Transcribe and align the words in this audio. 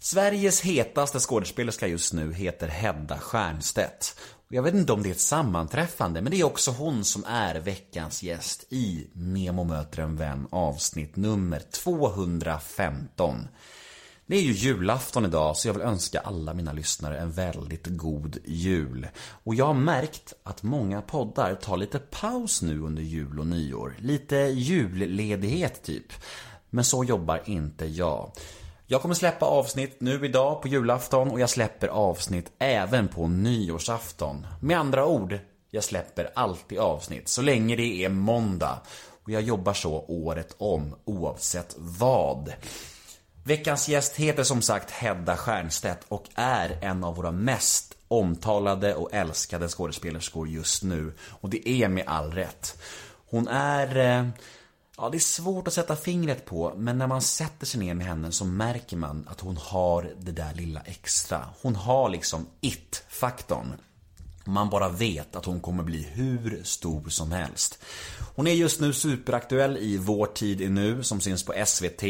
Sveriges 0.00 0.60
hetaste 0.60 1.20
skådespelerska 1.20 1.86
just 1.86 2.12
nu 2.12 2.32
heter 2.32 2.68
Hedda 2.68 3.18
Stiernstedt. 3.18 4.20
Jag 4.48 4.62
vet 4.62 4.74
inte 4.74 4.92
om 4.92 5.02
det 5.02 5.08
är 5.08 5.12
ett 5.12 5.20
sammanträffande, 5.20 6.20
men 6.20 6.30
det 6.30 6.40
är 6.40 6.44
också 6.44 6.70
hon 6.70 7.04
som 7.04 7.24
är 7.24 7.54
veckans 7.54 8.22
gäst 8.22 8.64
i 8.70 9.06
Nemo 9.12 9.64
möter 9.64 10.02
en 10.02 10.16
vän 10.16 10.46
avsnitt 10.50 11.16
nummer 11.16 11.62
215. 11.70 13.48
Det 14.26 14.36
är 14.36 14.42
ju 14.42 14.52
julafton 14.52 15.24
idag, 15.24 15.56
så 15.56 15.68
jag 15.68 15.74
vill 15.74 15.82
önska 15.82 16.20
alla 16.20 16.54
mina 16.54 16.72
lyssnare 16.72 17.18
en 17.18 17.32
väldigt 17.32 17.86
god 17.86 18.38
jul. 18.44 19.08
Och 19.44 19.54
jag 19.54 19.66
har 19.66 19.74
märkt 19.74 20.34
att 20.42 20.62
många 20.62 21.02
poddar 21.02 21.54
tar 21.54 21.76
lite 21.76 21.98
paus 21.98 22.62
nu 22.62 22.80
under 22.80 23.02
jul 23.02 23.40
och 23.40 23.46
nyår. 23.46 23.96
Lite 23.98 24.36
julledighet 24.36 25.82
typ. 25.82 26.12
Men 26.70 26.84
så 26.84 27.04
jobbar 27.04 27.42
inte 27.46 27.86
jag. 27.86 28.32
Jag 28.90 29.02
kommer 29.02 29.14
släppa 29.14 29.46
avsnitt 29.46 29.96
nu 30.00 30.24
idag 30.24 30.62
på 30.62 30.68
julafton 30.68 31.30
och 31.30 31.40
jag 31.40 31.50
släpper 31.50 31.88
avsnitt 31.88 32.52
även 32.58 33.08
på 33.08 33.28
nyårsafton. 33.28 34.46
Med 34.60 34.78
andra 34.78 35.06
ord, 35.06 35.38
jag 35.70 35.84
släpper 35.84 36.30
alltid 36.34 36.78
avsnitt 36.78 37.28
så 37.28 37.42
länge 37.42 37.76
det 37.76 38.04
är 38.04 38.08
måndag. 38.08 38.80
Och 39.24 39.30
jag 39.30 39.42
jobbar 39.42 39.72
så 39.72 40.04
året 40.08 40.54
om, 40.58 40.94
oavsett 41.04 41.74
vad. 41.78 42.52
Veckans 43.44 43.88
gäst 43.88 44.16
heter 44.16 44.42
som 44.42 44.62
sagt 44.62 44.90
Hedda 44.90 45.36
Stiernstedt 45.36 46.04
och 46.08 46.24
är 46.34 46.78
en 46.82 47.04
av 47.04 47.16
våra 47.16 47.32
mest 47.32 47.94
omtalade 48.08 48.94
och 48.94 49.14
älskade 49.14 49.68
skådespelerskor 49.68 50.48
just 50.48 50.82
nu. 50.82 51.12
Och 51.40 51.50
det 51.50 51.68
är 51.68 51.88
med 51.88 52.04
all 52.06 52.32
rätt. 52.32 52.78
Hon 53.30 53.48
är 53.48 53.96
eh, 53.96 54.28
Ja, 55.00 55.08
det 55.08 55.16
är 55.16 55.20
svårt 55.20 55.68
att 55.68 55.74
sätta 55.74 55.96
fingret 55.96 56.44
på, 56.44 56.74
men 56.76 56.98
när 56.98 57.06
man 57.06 57.22
sätter 57.22 57.66
sig 57.66 57.80
ner 57.80 57.94
med 57.94 58.06
henne 58.06 58.32
så 58.32 58.44
märker 58.44 58.96
man 58.96 59.28
att 59.30 59.40
hon 59.40 59.56
har 59.56 60.14
det 60.20 60.32
där 60.32 60.54
lilla 60.54 60.80
extra. 60.80 61.44
Hon 61.62 61.76
har 61.76 62.08
liksom 62.08 62.46
it-faktorn. 62.60 63.72
Man 64.44 64.70
bara 64.70 64.88
vet 64.88 65.36
att 65.36 65.44
hon 65.44 65.60
kommer 65.60 65.82
bli 65.82 66.02
hur 66.02 66.62
stor 66.64 67.08
som 67.08 67.32
helst. 67.32 67.78
Hon 68.34 68.46
är 68.46 68.52
just 68.52 68.80
nu 68.80 68.92
superaktuell 68.92 69.76
i 69.76 69.96
Vår 69.96 70.26
tid 70.26 70.60
är 70.60 70.68
nu, 70.68 71.02
som 71.02 71.20
syns 71.20 71.44
på 71.44 71.54
SVT. 71.66 72.02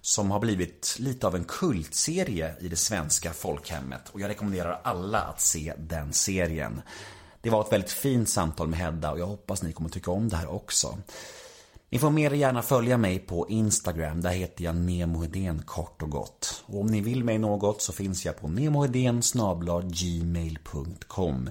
Som 0.00 0.30
har 0.30 0.40
blivit 0.40 0.96
lite 0.98 1.26
av 1.26 1.36
en 1.36 1.44
kultserie 1.44 2.54
i 2.60 2.68
det 2.68 2.76
svenska 2.76 3.32
folkhemmet. 3.32 4.08
Och 4.12 4.20
jag 4.20 4.28
rekommenderar 4.28 4.80
alla 4.84 5.20
att 5.20 5.40
se 5.40 5.74
den 5.78 6.12
serien. 6.12 6.82
Det 7.40 7.50
var 7.50 7.60
ett 7.60 7.72
väldigt 7.72 7.90
fint 7.90 8.28
samtal 8.28 8.68
med 8.68 8.78
Hedda 8.78 9.12
och 9.12 9.18
jag 9.18 9.26
hoppas 9.26 9.62
ni 9.62 9.72
kommer 9.72 9.90
tycka 9.90 10.10
om 10.10 10.28
det 10.28 10.36
här 10.36 10.50
också. 10.50 10.98
Ni 11.94 12.00
får 12.00 12.10
mer 12.10 12.30
gärna 12.30 12.62
följa 12.62 12.96
mig 12.96 13.18
på 13.18 13.48
Instagram. 13.48 14.20
Där 14.20 14.30
heter 14.30 14.64
jag 14.64 14.76
Nemohedén 14.76 15.62
kort 15.62 16.02
och 16.02 16.10
gott. 16.10 16.64
Och 16.66 16.80
om 16.80 16.86
ni 16.86 17.00
vill 17.00 17.24
mig 17.24 17.38
något 17.38 17.82
så 17.82 17.92
finns 17.92 18.26
jag 18.26 18.36
på 18.40 18.48
nemohedén 18.48 19.22
gmail.com. 19.82 21.50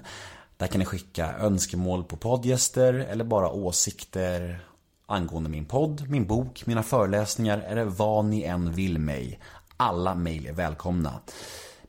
Där 0.56 0.66
kan 0.66 0.78
ni 0.78 0.84
skicka 0.84 1.34
önskemål 1.38 2.04
på 2.04 2.16
poddgäster 2.16 2.94
eller 2.94 3.24
bara 3.24 3.50
åsikter 3.50 4.64
angående 5.06 5.50
min 5.50 5.64
podd, 5.64 6.10
min 6.10 6.26
bok, 6.26 6.66
mina 6.66 6.82
föreläsningar 6.82 7.58
eller 7.58 7.84
vad 7.84 8.24
ni 8.24 8.42
än 8.42 8.72
vill 8.72 8.98
mig. 8.98 9.40
Alla 9.76 10.14
mejl 10.14 10.46
är 10.46 10.52
välkomna. 10.52 11.20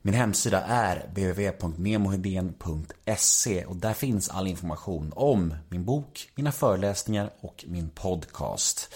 Min 0.06 0.14
hemsida 0.14 0.62
är 0.62 1.06
www.nemohedén.se 1.14 3.64
och 3.64 3.76
där 3.76 3.92
finns 3.92 4.28
all 4.28 4.46
information 4.46 5.12
om 5.16 5.54
min 5.68 5.84
bok, 5.84 6.30
mina 6.34 6.52
föreläsningar 6.52 7.30
och 7.40 7.64
min 7.68 7.90
podcast. 7.90 8.94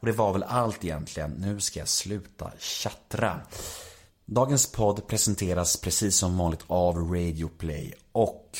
Och 0.00 0.06
det 0.06 0.12
var 0.12 0.32
väl 0.32 0.42
allt 0.42 0.84
egentligen. 0.84 1.30
Nu 1.30 1.60
ska 1.60 1.78
jag 1.78 1.88
sluta 1.88 2.52
tjattra. 2.58 3.40
Dagens 4.24 4.72
podd 4.72 5.06
presenteras 5.06 5.80
precis 5.80 6.16
som 6.16 6.38
vanligt 6.38 6.64
av 6.66 6.96
Radio 6.96 7.48
Play 7.48 7.94
och 8.12 8.58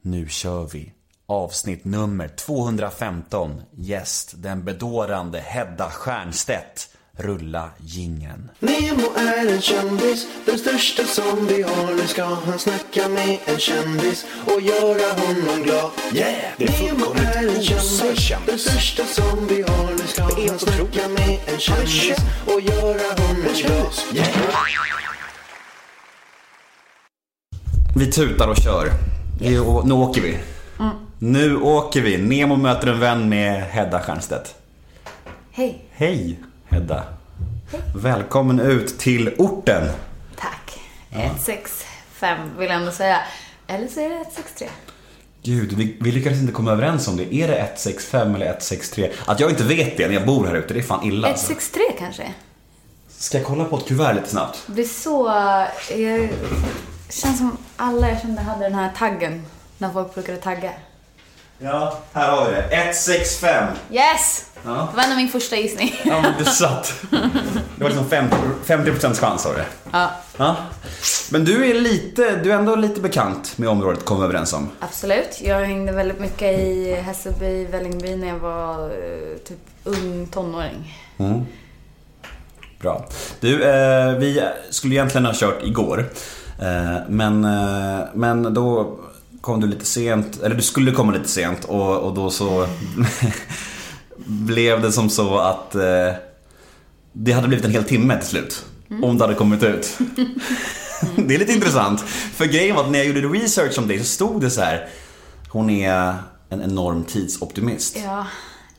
nu 0.00 0.28
kör 0.28 0.66
vi. 0.66 0.92
Avsnitt 1.26 1.84
nummer 1.84 2.28
215. 2.28 3.62
Gäst, 3.74 4.34
den 4.36 4.64
bedårande 4.64 5.40
Hedda 5.40 5.90
Stiernstedt. 5.90 6.95
Rulla 7.18 7.70
gingen. 7.78 8.50
Nemo 8.58 9.08
är 9.16 9.54
en 9.54 9.60
kändis, 9.60 10.26
den 10.46 10.58
största 10.58 11.04
som 11.04 11.46
vi 11.46 11.62
har. 11.62 11.94
Nu 11.94 12.06
ska 12.06 12.24
han 12.24 12.58
snacka 12.58 13.08
med 13.08 13.38
en 13.44 13.58
kändis 13.58 14.26
och 14.44 14.60
göra 14.60 15.12
honom 15.20 15.62
glad. 15.62 15.90
Yeah! 16.12 16.34
Det 16.58 16.64
är 16.64 16.82
Nemo 16.82 17.06
är 17.14 17.56
en 17.56 17.62
kändis, 17.62 18.32
den 18.46 18.58
största 18.58 19.04
som 19.04 19.46
vi 19.46 19.62
har. 19.62 19.90
Nu 19.90 20.06
ska 20.06 20.22
han 20.22 20.58
snacka 20.58 21.08
med 21.08 21.38
en 21.46 21.58
kändis 21.58 22.16
och 22.46 22.60
göra 22.60 23.26
honom 23.26 23.54
glad. 23.54 23.92
Yeah! 24.14 24.28
Vi 27.96 28.12
tutar 28.12 28.48
och 28.48 28.56
kör. 28.56 28.90
Nu, 29.40 29.50
nu 29.84 29.94
åker 29.94 30.20
vi. 30.20 30.38
Nu 31.18 31.56
åker 31.56 32.00
vi. 32.00 32.18
Nemo 32.18 32.56
möter 32.56 32.86
en 32.86 33.00
vän 33.00 33.28
med 33.28 33.62
Hedda 33.62 34.02
Stiernstedt. 34.02 34.54
Hej. 35.50 35.84
Hej 35.90 36.38
Hedda. 36.68 37.04
Välkommen 37.94 38.60
ut 38.60 38.98
till 38.98 39.34
orten. 39.38 39.88
Tack. 40.38 40.80
165 41.10 42.38
vill 42.58 42.68
jag 42.68 42.76
ändå 42.76 42.92
säga. 42.92 43.20
Eller 43.66 43.88
så 43.88 44.00
är 44.00 44.08
det 44.08 44.14
163. 44.14 44.68
Gud, 45.42 45.72
vi, 45.72 45.96
vi 46.00 46.12
lyckades 46.12 46.40
inte 46.40 46.52
komma 46.52 46.72
överens 46.72 47.08
om 47.08 47.16
det. 47.16 47.34
Är 47.34 47.48
det 47.48 47.58
165 47.58 48.34
eller 48.34 48.46
163? 48.46 49.12
Att 49.26 49.40
jag 49.40 49.50
inte 49.50 49.64
vet 49.64 49.96
det 49.96 50.06
när 50.06 50.14
jag 50.14 50.26
bor 50.26 50.46
här 50.46 50.54
ute, 50.54 50.74
det 50.74 50.80
är 50.80 50.82
fan 50.82 51.06
illa. 51.06 51.28
Alltså. 51.28 51.46
163 51.52 51.82
kanske? 51.98 52.32
Ska 53.08 53.38
jag 53.38 53.46
kolla 53.46 53.64
på 53.64 53.76
ett 53.76 53.86
kuvert 53.86 54.14
lite 54.14 54.28
snabbt? 54.28 54.62
Det 54.66 54.72
blir 54.72 54.84
så... 54.84 55.26
Jag, 55.96 56.28
känns 57.08 57.38
som 57.38 57.56
alla 57.76 58.08
jag 58.08 58.20
kände 58.20 58.42
hade 58.42 58.64
den 58.64 58.74
här 58.74 58.92
taggen. 58.98 59.44
När 59.78 59.90
folk 59.90 60.14
brukade 60.14 60.38
tagga. 60.38 60.72
Ja, 61.58 61.98
här 62.12 62.30
har 62.30 62.46
vi 62.46 62.52
det. 62.52 62.76
165. 62.76 63.68
Yes! 63.90 64.44
Ja. 64.66 64.88
Det 64.90 64.96
var 64.96 65.04
ändå 65.04 65.16
min 65.16 65.28
första 65.28 65.56
gissning. 65.56 65.94
Ja, 66.04 66.20
men 66.20 66.32
det 66.38 66.44
satt. 66.44 66.94
Det 67.76 67.82
var 67.84 67.88
liksom 67.90 68.08
50, 68.08 68.36
50% 68.66 69.14
chans 69.14 69.44
har 69.44 69.54
du. 69.54 69.62
Ja, 69.92 70.10
Ja. 70.36 70.56
Men 71.30 71.44
du 71.44 71.70
är 71.70 71.80
lite, 71.80 72.36
du 72.36 72.52
är 72.52 72.56
ändå 72.58 72.76
lite 72.76 73.00
bekant 73.00 73.58
med 73.58 73.68
området, 73.68 74.04
kom 74.04 74.18
vi 74.18 74.24
överens 74.24 74.52
om. 74.52 74.68
absolut. 74.80 75.40
Jag 75.42 75.60
hängde 75.60 75.92
väldigt 75.92 76.20
mycket 76.20 76.58
i 76.58 76.92
Hässelby, 76.94 77.64
Vällingby 77.66 78.16
när 78.16 78.28
jag 78.28 78.38
var 78.38 78.84
eh, 78.84 79.38
typ 79.48 79.58
ung 79.84 80.26
tonåring. 80.26 80.94
Bra. 82.80 83.06
Du, 83.40 83.62
eh, 83.64 84.12
vi 84.12 84.42
skulle 84.70 84.94
egentligen 84.94 85.26
ha 85.26 85.32
kört 85.34 85.62
igår. 85.62 86.10
Eh, 86.60 86.96
men, 87.08 87.44
eh, 87.44 88.00
men 88.14 88.54
då 88.54 88.96
kom 89.40 89.60
du 89.60 89.66
lite 89.66 89.84
sent, 89.84 90.42
eller 90.42 90.54
du 90.56 90.62
skulle 90.62 90.92
komma 90.92 91.12
lite 91.12 91.28
sent 91.28 91.64
och, 91.64 91.96
och 91.98 92.14
då 92.14 92.30
så 92.30 92.66
blev 94.26 94.82
det 94.82 94.92
som 94.92 95.10
så 95.10 95.38
att 95.38 95.74
eh, 95.74 96.12
det 97.12 97.32
hade 97.32 97.48
blivit 97.48 97.64
en 97.64 97.70
hel 97.70 97.84
timme 97.84 98.18
till 98.18 98.28
slut. 98.28 98.64
Om 99.02 99.18
det 99.18 99.24
hade 99.24 99.34
kommit 99.34 99.62
ut. 99.62 99.98
det 101.16 101.34
är 101.34 101.38
lite 101.38 101.52
intressant. 101.52 102.00
För 102.34 102.44
grejen 102.44 102.76
var 102.76 102.84
att 102.84 102.90
när 102.90 102.98
jag 102.98 103.08
gjorde 103.08 103.38
research 103.38 103.78
om 103.78 103.88
dig 103.88 103.98
så 103.98 104.04
stod 104.04 104.40
det 104.40 104.50
så 104.50 104.60
här. 104.60 104.88
Hon 105.48 105.70
är 105.70 106.14
en 106.48 106.62
enorm 106.62 107.04
tidsoptimist. 107.04 107.96
Ja, 108.04 108.26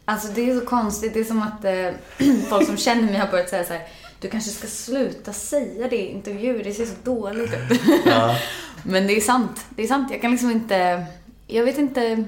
alltså 0.06 0.28
det 0.36 0.50
är 0.50 0.60
så 0.60 0.66
konstigt. 0.66 1.14
Det 1.14 1.20
är 1.20 1.24
som 1.24 1.42
att 1.42 1.66
eh, 1.66 2.30
folk 2.50 2.66
som 2.66 2.78
känner 2.78 3.04
mig 3.04 3.18
har 3.18 3.28
börjat 3.28 3.50
säga 3.50 3.64
så 3.64 3.74
här. 3.74 3.88
Du 4.20 4.30
kanske 4.30 4.52
ska 4.52 4.68
sluta 4.68 5.34
säga 5.34 5.88
det 5.90 5.96
i 5.96 6.12
intervjuer, 6.12 6.64
det 6.64 6.74
ser 6.74 6.86
så 6.86 6.94
dåligt 7.04 7.54
ut. 7.54 7.82
Men 8.84 9.08
det 9.08 9.18
är 9.18 9.22
sant. 9.22 9.66
Det 9.70 9.84
är 9.84 9.88
sant. 9.88 10.12
Jag 10.12 10.22
kan 10.22 10.32
liksom 10.32 10.52
inte... 10.52 11.06
Jag 11.48 11.64
vet 11.64 11.78
inte... 11.78 12.24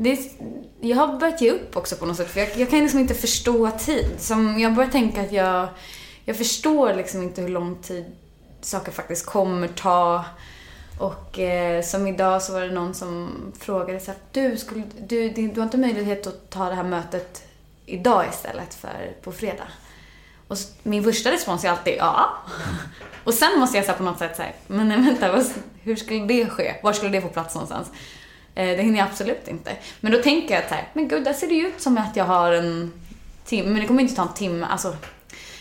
Det 0.00 0.12
är, 0.12 0.18
jag 0.80 0.96
har 0.96 1.18
börjat 1.18 1.40
ge 1.40 1.50
upp 1.50 1.76
också 1.76 1.96
på 1.96 2.06
något 2.06 2.16
sätt. 2.16 2.30
För 2.30 2.40
jag, 2.40 2.56
jag 2.56 2.70
kan 2.70 2.78
liksom 2.78 3.00
inte 3.00 3.14
förstå 3.14 3.70
tid. 3.70 4.06
Som 4.18 4.60
jag 4.60 4.74
börjar 4.74 4.90
tänka 4.90 5.20
att 5.20 5.32
jag... 5.32 5.68
Jag 6.24 6.36
förstår 6.36 6.94
liksom 6.94 7.22
inte 7.22 7.42
hur 7.42 7.48
lång 7.48 7.76
tid 7.76 8.04
saker 8.60 8.92
faktiskt 8.92 9.26
kommer 9.26 9.68
ta. 9.68 10.24
Och 10.98 11.38
eh, 11.38 11.82
som 11.82 12.06
idag 12.06 12.42
så 12.42 12.52
var 12.52 12.60
det 12.60 12.70
någon 12.70 12.94
som 12.94 13.30
frågade 13.58 14.00
så 14.00 14.10
att 14.10 14.32
du, 14.32 14.56
skulle, 14.56 14.82
du, 15.00 15.28
du 15.28 15.60
har 15.60 15.62
inte 15.64 15.78
möjlighet 15.78 16.26
att 16.26 16.50
ta 16.50 16.68
det 16.68 16.74
här 16.74 16.84
mötet 16.84 17.44
idag 17.86 18.24
istället 18.30 18.74
för 18.74 19.12
på 19.22 19.32
fredag. 19.32 19.68
Och 20.48 20.58
så, 20.58 20.72
min 20.82 21.04
första 21.04 21.32
respons 21.32 21.64
är 21.64 21.70
alltid 21.70 21.94
ja. 21.98 22.28
Och 23.24 23.34
sen 23.34 23.60
måste 23.60 23.76
jag 23.76 23.86
säga 23.86 23.96
på 23.96 24.02
något 24.02 24.18
sätt 24.18 24.36
säga, 24.36 24.52
men 24.66 24.88
nej, 24.88 25.00
vänta, 25.00 25.32
vad, 25.32 25.46
hur 25.82 25.96
skulle 25.96 26.26
det 26.26 26.46
ske? 26.46 26.74
Var 26.82 26.92
skulle 26.92 27.10
det 27.10 27.20
få 27.20 27.28
plats 27.28 27.54
någonstans? 27.54 27.88
Eh, 28.58 28.76
det 28.76 28.82
hinner 28.82 28.98
jag 28.98 29.08
absolut 29.08 29.48
inte. 29.48 29.70
Men 30.00 30.12
då 30.12 30.22
tänker 30.22 30.54
jag 30.54 30.64
att 30.64 30.70
här, 30.70 30.88
men 30.92 31.08
gud, 31.08 31.24
där 31.24 31.32
ser 31.32 31.46
det 31.46 31.54
ju 31.54 31.66
ut 31.66 31.80
som 31.80 31.98
att 31.98 32.16
jag 32.16 32.24
har 32.24 32.52
en 32.52 32.92
timme, 33.44 33.68
men 33.68 33.80
det 33.80 33.86
kommer 33.86 34.02
inte 34.02 34.14
ta 34.14 34.22
en 34.22 34.34
timme. 34.34 34.66
Alltså, 34.70 34.96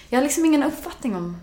jag 0.09 0.19
har 0.19 0.23
liksom 0.23 0.45
ingen 0.45 0.63
uppfattning 0.63 1.15
om 1.15 1.37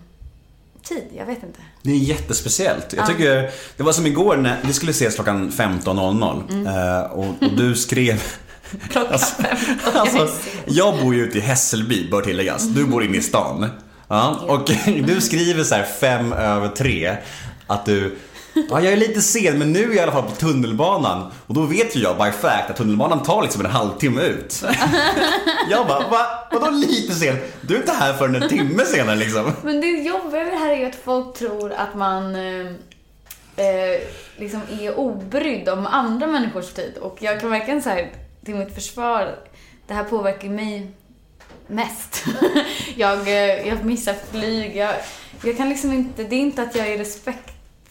tid, 0.83 1.07
jag 1.17 1.25
vet 1.25 1.43
inte. 1.43 1.59
Det 1.81 1.91
är 1.91 1.97
jättespeciellt. 1.97 2.93
Jag 2.97 3.07
tycker, 3.07 3.51
det 3.77 3.83
var 3.83 3.91
som 3.91 4.05
igår 4.05 4.37
när 4.37 4.57
vi 4.63 4.73
skulle 4.73 4.91
ses 4.91 5.15
klockan 5.15 5.51
15.00 5.51 6.67
eh, 6.67 7.11
och, 7.11 7.25
och 7.25 7.57
du 7.57 7.75
skrev 7.75 8.23
Klockan 8.89 9.13
Alltså. 9.13 9.43
Alltså, 9.93 10.27
jag 10.65 10.99
bor 10.99 11.15
ju 11.15 11.23
ute 11.23 11.37
i 11.37 11.41
Hässelby, 11.41 12.09
bör 12.09 12.21
tilläggas. 12.21 12.67
Du 12.67 12.85
bor 12.85 13.03
inne 13.03 13.17
i 13.17 13.21
stan. 13.21 13.69
Ja, 14.07 14.39
och 14.47 14.71
du 15.07 15.21
skriver 15.21 15.63
så 15.63 15.75
här 15.75 15.83
fem 15.99 16.33
över 16.33 16.69
tre 16.69 17.17
att 17.67 17.85
du 17.85 18.15
Ja, 18.69 18.81
jag 18.81 18.93
är 18.93 18.97
lite 18.97 19.21
sen 19.21 19.59
men 19.59 19.73
nu 19.73 19.79
är 19.79 19.87
jag 19.87 19.95
i 19.95 19.99
alla 19.99 20.11
fall 20.11 20.23
på 20.23 20.35
tunnelbanan 20.35 21.31
och 21.47 21.53
då 21.53 21.61
vet 21.61 21.95
ju 21.95 21.99
jag 21.99 22.17
by 22.17 22.31
fact 22.31 22.69
att 22.69 22.75
tunnelbanan 22.75 23.23
tar 23.23 23.41
liksom 23.41 23.65
en 23.65 23.71
halvtimme 23.71 24.21
ut. 24.21 24.63
jag 25.69 25.87
bara, 25.87 26.07
va? 26.07 26.25
Vadå 26.51 26.69
lite 26.69 27.13
sen? 27.13 27.37
Du 27.61 27.75
är 27.75 27.79
inte 27.79 27.91
här 27.91 28.13
förrän 28.13 28.43
en 28.43 28.49
timme 28.49 28.85
senare 28.85 29.15
liksom. 29.15 29.51
Men 29.63 29.81
det 29.81 29.87
jobbiga 29.87 30.43
med 30.43 30.53
det 30.53 30.59
här 30.59 30.69
är 30.69 30.77
ju 30.77 30.85
att 30.85 30.95
folk 31.05 31.37
tror 31.37 31.73
att 31.73 31.95
man 31.95 32.35
eh, 32.35 32.65
eh, 33.55 34.01
liksom 34.37 34.61
är 34.81 34.99
obrydd 34.99 35.69
om 35.69 35.85
andra 35.85 36.27
människors 36.27 36.73
tid. 36.73 36.97
Och 37.01 37.17
jag 37.19 37.41
kan 37.41 37.49
verkligen 37.49 37.81
säga 37.81 38.07
till 38.45 38.55
mitt 38.55 38.75
försvar, 38.75 39.35
det 39.87 39.93
här 39.93 40.03
påverkar 40.03 40.49
mig 40.49 40.91
mest. 41.67 42.25
jag, 42.95 43.27
eh, 43.27 43.67
jag 43.67 43.85
missar 43.85 44.15
flyg, 44.31 44.75
jag, 44.75 44.95
jag 45.43 45.57
kan 45.57 45.69
liksom 45.69 45.93
inte, 45.93 46.23
det 46.23 46.35
är 46.35 46.39
inte 46.39 46.61
att 46.61 46.75
jag 46.75 46.87
är 46.87 46.97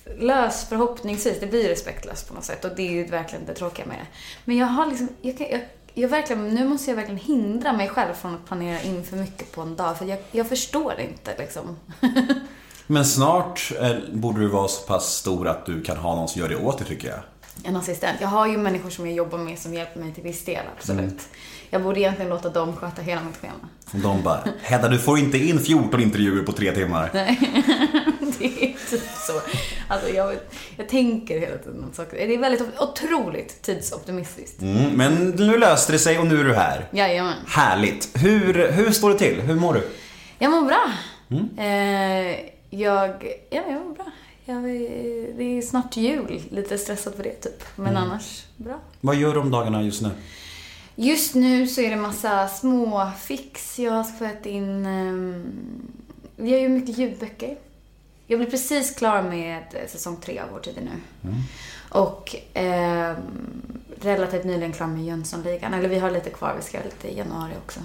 respektlös 0.04 0.66
förhoppningsvis, 0.68 1.40
det 1.40 1.46
blir 1.46 1.68
respektlöst 1.68 2.28
på 2.28 2.34
något 2.34 2.44
sätt 2.44 2.64
och 2.64 2.70
det 2.76 2.82
är 2.82 2.92
ju 2.92 3.04
verkligen 3.04 3.46
det 3.46 3.54
tråkiga 3.54 3.86
med 3.86 3.96
det. 3.96 4.06
Men 4.44 4.56
jag 4.56 4.66
har 4.66 4.86
liksom, 4.86 5.08
jag 5.20 5.38
kan, 5.38 5.46
jag, 5.50 5.60
jag 5.94 6.08
verkligen, 6.08 6.48
nu 6.48 6.68
måste 6.68 6.90
jag 6.90 6.96
verkligen 6.96 7.20
hindra 7.20 7.72
mig 7.72 7.88
själv 7.88 8.14
från 8.14 8.34
att 8.34 8.46
planera 8.46 8.82
in 8.82 9.04
för 9.04 9.16
mycket 9.16 9.52
på 9.52 9.60
en 9.60 9.76
dag, 9.76 9.98
för 9.98 10.04
jag, 10.04 10.18
jag 10.30 10.48
förstår 10.48 11.00
inte 11.00 11.34
liksom. 11.38 11.76
Men 12.86 13.04
snart 13.04 13.72
eh, 13.80 13.96
borde 14.12 14.40
du 14.40 14.48
vara 14.48 14.68
så 14.68 14.86
pass 14.86 15.14
stor 15.14 15.48
att 15.48 15.66
du 15.66 15.82
kan 15.82 15.96
ha 15.96 16.14
någon 16.14 16.28
som 16.28 16.40
gör 16.40 16.48
det 16.48 16.56
åt 16.56 16.78
dig 16.78 16.86
tycker 16.86 17.08
jag. 17.08 17.20
En 17.64 17.76
assistent. 17.76 18.20
Jag 18.20 18.28
har 18.28 18.46
ju 18.46 18.58
människor 18.58 18.90
som 18.90 19.06
jag 19.06 19.14
jobbar 19.14 19.38
med 19.38 19.58
som 19.58 19.74
hjälper 19.74 20.00
mig 20.00 20.14
till 20.14 20.22
viss 20.22 20.44
del, 20.44 20.62
absolut. 20.76 21.00
Mm. 21.00 21.18
Jag 21.74 21.82
borde 21.82 22.00
egentligen 22.00 22.30
låta 22.30 22.48
dem 22.48 22.76
sköta 22.76 23.02
hela 23.02 23.20
mitt 23.22 23.36
schema. 23.36 23.68
Och 23.92 23.98
de 23.98 24.22
bara, 24.22 24.44
Hedda 24.62 24.88
du 24.88 24.98
får 24.98 25.18
inte 25.18 25.38
in 25.38 25.60
14 25.60 26.00
intervjuer 26.00 26.42
på 26.42 26.52
tre 26.52 26.72
timmar. 26.72 27.10
Nej, 27.14 27.38
det 28.38 28.44
är 28.44 28.90
typ 28.90 29.02
så. 29.26 29.40
Alltså 29.88 30.08
jag, 30.08 30.34
jag 30.76 30.88
tänker 30.88 31.40
hela 31.40 31.58
tiden 31.58 31.84
att 31.90 31.96
saker, 31.96 32.16
det 32.26 32.34
är 32.34 32.38
väldigt 32.38 32.62
otroligt 32.80 33.62
tidsoptimistiskt. 33.62 34.62
Mm, 34.62 34.90
men 34.90 35.28
nu 35.30 35.58
löste 35.58 35.92
det 35.92 35.98
sig 35.98 36.18
och 36.18 36.26
nu 36.26 36.40
är 36.40 36.44
du 36.44 36.54
här. 36.54 36.88
Jajamän. 36.92 37.34
Härligt. 37.46 38.10
Hur, 38.14 38.72
hur 38.72 38.90
står 38.90 39.10
det 39.10 39.18
till? 39.18 39.40
Hur 39.40 39.54
mår 39.54 39.74
du? 39.74 39.88
Jag 40.38 40.50
mår 40.50 40.62
bra. 40.62 40.92
Eh, 41.64 42.40
jag, 42.70 43.10
ja, 43.50 43.62
jag 43.68 43.86
mår 43.86 43.94
bra. 43.94 44.06
Jag, 44.44 44.62
det 45.38 45.58
är 45.58 45.62
snart 45.62 45.96
jul, 45.96 46.42
lite 46.50 46.78
stressad 46.78 47.14
för 47.14 47.22
det 47.22 47.34
typ. 47.34 47.64
Men 47.76 47.96
annars 47.96 48.44
bra. 48.56 48.80
Vad 49.00 49.16
gör 49.16 49.34
du 49.34 49.40
om 49.40 49.50
dagarna 49.50 49.82
just 49.82 50.02
nu? 50.02 50.10
Just 50.96 51.34
nu 51.34 51.66
så 51.66 51.80
är 51.80 51.90
det 51.90 51.96
massa 51.96 52.48
små 52.48 53.10
fix. 53.18 53.78
Jag 53.78 53.92
har 53.92 54.04
spelat 54.04 54.46
in... 54.46 54.86
Um, 54.86 55.44
vi 56.36 56.50
gör 56.50 56.58
ju 56.58 56.68
mycket 56.68 56.98
ljudböcker. 56.98 57.56
Jag 58.26 58.38
blev 58.38 58.50
precis 58.50 58.94
klar 58.94 59.22
med 59.22 59.62
eh, 59.72 59.88
säsong 59.88 60.16
tre 60.16 60.38
av 60.38 60.48
Vår 60.52 60.60
tid 60.60 60.74
nu. 60.76 61.30
Och 61.88 62.36
ehm, 62.54 63.16
relativt 64.00 64.44
nyligen 64.44 64.72
klar 64.72 64.86
med 64.86 65.04
Jönssonligan. 65.04 65.74
Eller 65.74 65.88
vi 65.88 65.98
har 65.98 66.10
lite 66.10 66.30
kvar, 66.30 66.54
vi 66.56 66.62
ska 66.62 66.76
göra 66.76 66.84
lite 66.86 67.08
i 67.08 67.18
januari 67.18 67.52
också. 67.64 67.80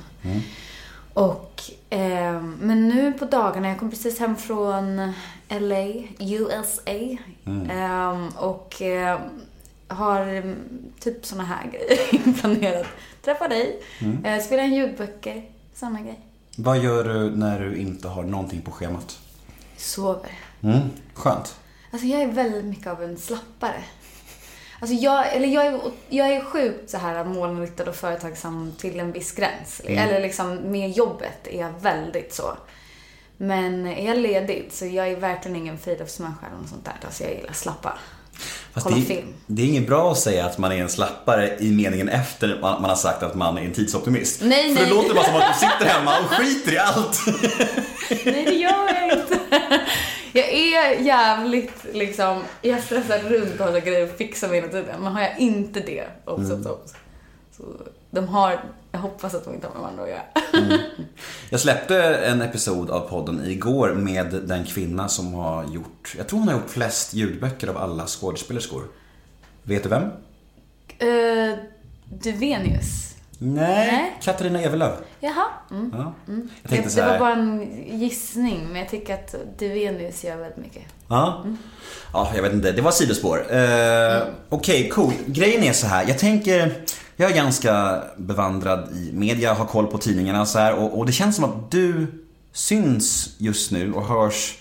Och, 1.13 1.61
ehm, 1.89 2.57
men 2.61 2.89
nu 2.89 3.13
på 3.13 3.25
dagarna, 3.25 3.69
jag 3.69 3.79
kom 3.79 3.89
precis 3.89 4.19
hem 4.19 4.35
från 4.35 5.13
LA, 5.49 5.87
USA. 6.19 7.17
Ehm, 7.69 8.29
och 8.29 8.81
ehm, 8.81 9.19
har 9.89 10.21
mm, 10.21 10.55
typ 10.99 11.25
såna 11.25 11.43
här 11.43 11.71
grejer 11.71 12.33
planerat. 12.41 12.87
Träffa 13.21 13.47
dig, 13.47 13.83
eh, 14.23 14.41
spela 14.41 14.63
in 14.63 14.73
ljudböcker, 14.73 15.43
samma 15.73 16.01
grej. 16.01 16.19
Vad 16.57 16.77
gör 16.79 17.03
du 17.03 17.35
när 17.35 17.59
du 17.59 17.77
inte 17.77 18.07
har 18.07 18.23
någonting 18.23 18.61
på 18.61 18.71
schemat? 18.71 19.19
Sover. 19.77 20.31
Mm, 20.61 20.79
skönt. 21.13 21.55
Alltså 21.91 22.07
jag 22.07 22.21
är 22.21 22.27
väldigt 22.27 22.65
mycket 22.65 22.87
av 22.87 23.03
en 23.03 23.17
slappare. 23.17 23.83
Alltså 24.79 24.95
jag, 24.95 25.35
eller 25.35 25.47
jag, 25.47 25.65
är, 25.65 25.81
jag 26.09 26.27
är 26.29 26.43
sjukt 26.43 26.89
så 26.89 26.97
här 26.97 27.23
målinriktad 27.23 27.89
och 27.89 27.95
företagsam 27.95 28.73
till 28.77 28.99
en 28.99 29.11
viss 29.11 29.31
gräns. 29.31 29.81
Eller 29.85 30.21
liksom 30.21 30.55
med 30.55 30.91
jobbet 30.91 31.47
är 31.47 31.59
jag 31.59 31.71
väldigt 31.81 32.33
så. 32.33 32.57
Men 33.37 33.87
är 33.87 34.07
jag 34.07 34.17
ledig 34.17 34.67
så 34.71 34.85
jag 34.85 35.07
är 35.07 35.15
verkligen 35.15 35.57
ingen 35.57 35.77
friluftsmänniska 35.77 36.45
eller 36.47 36.57
något 36.57 36.69
sånt 36.69 36.85
där. 36.85 36.95
Alltså 37.05 37.23
jag 37.23 37.33
gillar 37.33 37.53
slappa. 37.53 37.97
Fast 38.73 38.83
Kolla 38.83 38.95
det, 38.95 39.01
film. 39.01 39.33
det 39.47 39.61
är 39.61 39.65
inget 39.65 39.87
bra 39.87 40.11
att 40.11 40.19
säga 40.19 40.45
att 40.45 40.57
man 40.57 40.71
är 40.71 40.75
en 40.81 40.89
slappare 40.89 41.57
i 41.59 41.71
meningen 41.71 42.09
efter 42.09 42.57
man, 42.61 42.81
man 42.81 42.89
har 42.89 42.97
sagt 42.97 43.23
att 43.23 43.35
man 43.35 43.57
är 43.57 43.61
en 43.61 43.73
tidsoptimist. 43.73 44.41
Nej, 44.43 44.75
För 44.75 44.81
det 44.83 44.89
nej. 44.89 44.95
låter 44.95 45.13
bara 45.13 45.25
som 45.25 45.35
att 45.35 45.53
du 45.53 45.59
sitter 45.59 45.85
hemma 45.93 46.19
och 46.19 46.25
skiter 46.25 46.73
i 46.73 46.77
allt. 46.77 47.19
Nej, 48.25 48.45
det 48.45 48.53
gör 48.53 48.93
jag 48.93 49.19
inte. 49.19 49.39
Jag 50.33 50.49
är 50.49 50.99
jävligt 51.01 51.85
liksom, 51.93 52.43
jag 52.61 52.83
stressar 52.83 53.19
runt 53.19 53.59
och 53.59 53.65
har 53.65 53.79
grejer 53.79 54.03
att 54.03 54.17
fixa 54.17 54.47
mig 54.47 54.55
hela 54.55 54.71
tiden. 54.71 55.01
Men 55.03 55.13
har 55.13 55.21
jag 55.21 55.39
inte 55.39 55.79
det, 55.79 56.07
obs, 56.25 56.51
obs, 56.51 56.65
obs. 56.65 56.93
Så 57.57 57.63
de 58.11 58.27
har, 58.27 58.59
jag 58.91 58.99
hoppas 58.99 59.35
att 59.35 59.45
de 59.45 59.53
inte 59.53 59.67
har 59.67 59.73
med 59.73 59.81
varandra 59.81 60.03
att 60.03 60.09
göra. 60.09 60.79
Jag 61.49 61.59
släppte 61.59 62.03
en 62.15 62.41
episod 62.41 62.89
av 62.89 62.99
podden 62.99 63.45
igår 63.45 63.93
med 63.93 64.25
den 64.43 64.65
kvinna 64.65 65.07
som 65.09 65.33
har 65.33 65.65
gjort, 65.65 66.15
jag 66.17 66.27
tror 66.27 66.39
hon 66.39 66.47
har 66.47 66.55
gjort 66.55 66.69
flest 66.69 67.13
ljudböcker 67.13 67.67
av 67.67 67.77
alla 67.77 68.07
skådespelerskor. 68.07 68.83
Vet 69.63 69.83
du 69.83 69.89
vem? 69.89 70.03
Uh, 70.03 71.57
Duvenius. 72.23 73.15
Nej, 73.41 73.87
Nej. 73.91 74.17
Katarina 74.21 74.61
Evelöv. 74.61 74.91
Jaha. 75.19 75.45
Mm. 75.71 75.93
Ja. 75.97 76.13
Jag 76.25 76.35
Det, 76.63 76.69
tänkte 76.69 76.89
så 76.89 76.99
det 76.99 77.05
var 77.05 77.11
här, 77.11 77.19
bara 77.19 77.33
en 77.33 77.83
gissning, 77.99 78.67
men 78.67 78.75
jag 78.75 78.89
tycker 78.89 79.13
att 79.13 79.35
Duvenius 79.59 80.23
gör 80.23 80.35
väldigt 80.37 80.57
mycket. 80.57 80.83
Ja. 81.07 81.45
ja, 82.13 82.31
jag 82.35 82.41
vet 82.43 82.53
inte. 82.53 82.71
Det 82.71 82.81
var 82.81 82.91
sidospår. 82.91 83.55
Eh, 83.55 84.21
Okej, 84.49 84.89
cool. 84.89 85.13
Grejen 85.25 85.63
är 85.63 85.73
så 85.73 85.87
här. 85.87 86.05
Jag 86.07 86.19
tänker, 86.19 86.85
jag 87.19 87.31
är 87.31 87.35
ganska 87.35 88.03
bevandrad 88.17 88.89
i 88.93 89.11
media, 89.13 89.53
har 89.53 89.65
koll 89.65 89.87
på 89.87 89.97
tidningarna 89.97 90.41
och 90.41 90.47
så 90.47 90.59
här. 90.59 90.73
Och, 90.73 90.99
och 90.99 91.05
det 91.05 91.11
känns 91.11 91.35
som 91.35 91.45
att 91.45 91.71
du 91.71 92.07
syns 92.53 93.35
just 93.37 93.71
nu 93.71 93.93
och 93.93 94.05
hörs 94.05 94.57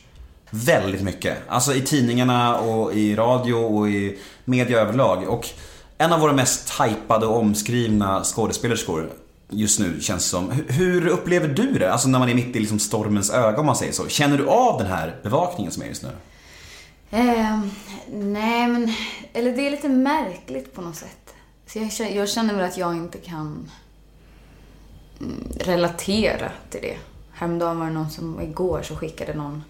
väldigt 0.50 1.02
mycket. 1.02 1.38
Alltså 1.48 1.74
i 1.74 1.80
tidningarna 1.80 2.58
och 2.58 2.92
i 2.94 3.16
radio 3.16 3.54
och 3.54 3.88
i 3.88 4.18
media 4.44 4.80
överlag. 4.80 5.28
Och 5.28 5.48
en 5.98 6.12
av 6.12 6.20
våra 6.20 6.32
mest 6.32 6.80
hypade 6.80 7.26
och 7.26 7.36
omskrivna 7.36 8.24
skådespelerskor 8.24 9.10
just 9.50 9.80
nu 9.80 10.00
känns 10.00 10.24
som. 10.24 10.50
Hur- 10.68 11.08
upplever 11.08 11.48
du 11.48 11.72
det? 11.72 11.92
Alltså 11.92 12.08
när 12.08 12.18
man 12.18 12.28
är 12.28 12.34
mitt 12.34 12.56
i 12.56 12.58
liksom 12.60 12.78
stormens 12.78 13.30
öga 13.30 13.60
om 13.60 13.66
man 13.66 13.76
säger 13.76 13.92
så. 13.92 14.08
Känner 14.08 14.38
du 14.38 14.46
av 14.48 14.78
den 14.78 14.86
här 14.86 15.16
bevakningen 15.22 15.72
som 15.72 15.82
är 15.82 15.86
just 15.86 16.02
nu? 16.02 16.08
Eh, 17.10 17.60
nej, 18.12 18.68
men... 18.68 18.94
Eller 19.32 19.56
det 19.56 19.66
är 19.66 19.70
lite 19.70 19.88
märkligt 19.88 20.74
på 20.74 20.82
något 20.82 20.96
sätt. 20.96 21.34
Så 21.72 21.78
jag, 21.78 21.92
känner- 21.92 22.16
jag 22.16 22.28
känner 22.28 22.54
väl 22.54 22.64
att 22.64 22.76
jag 22.76 22.96
inte 22.96 23.18
kan 23.18 23.70
mm, 25.20 25.48
relatera 25.60 26.50
till 26.70 26.80
det. 26.82 26.96
Häromdagen 27.32 27.78
var 27.78 27.86
det 27.86 27.92
någon 27.92 28.10
som, 28.10 28.40
igår 28.40 28.82
så 28.82 28.96
skickade 28.96 29.34
någon 29.34 29.64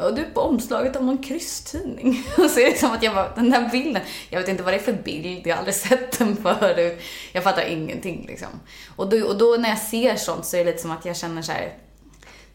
Ja, 0.00 0.10
du 0.10 0.22
är 0.24 0.30
på 0.30 0.40
omslaget 0.40 0.96
av 0.96 1.04
någon 1.04 1.18
krysstidning. 1.18 2.22
Och 2.38 2.50
så 2.50 2.60
är 2.60 2.70
det 2.70 2.78
som 2.78 2.90
att 2.90 3.02
jag 3.02 3.14
bara, 3.14 3.34
den 3.34 3.50
där 3.50 3.68
bilden, 3.70 4.02
jag 4.30 4.40
vet 4.40 4.48
inte 4.48 4.62
vad 4.62 4.72
det 4.72 4.78
är 4.78 4.82
för 4.82 4.92
bild, 4.92 5.46
jag 5.46 5.54
har 5.54 5.58
aldrig 5.58 5.74
sett 5.74 6.18
den 6.18 6.36
förut. 6.36 7.00
Jag 7.32 7.44
fattar 7.44 7.62
ingenting 7.62 8.24
liksom. 8.28 8.48
Och 8.96 9.08
då, 9.08 9.26
och 9.26 9.38
då 9.38 9.56
när 9.58 9.68
jag 9.68 9.78
ser 9.78 10.16
sånt 10.16 10.44
så 10.46 10.56
är 10.56 10.64
det 10.64 10.70
lite 10.70 10.82
som 10.82 10.90
att 10.90 11.04
jag 11.04 11.16
känner 11.16 11.42
så 11.42 11.52
här. 11.52 11.74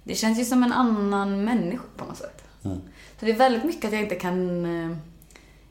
det 0.04 0.16
känns 0.16 0.40
ju 0.40 0.46
som 0.46 0.64
en 0.64 0.74
annan 0.74 1.44
människa 1.44 1.84
på 1.98 2.06
något 2.06 2.18
sätt. 2.18 2.44
Så 3.20 3.26
det 3.26 3.32
är 3.32 3.36
väldigt 3.36 3.64
mycket 3.64 3.86
att 3.86 3.94
jag 3.94 4.02
inte 4.02 4.16
kan... 4.16 4.66
eh, 4.92 4.98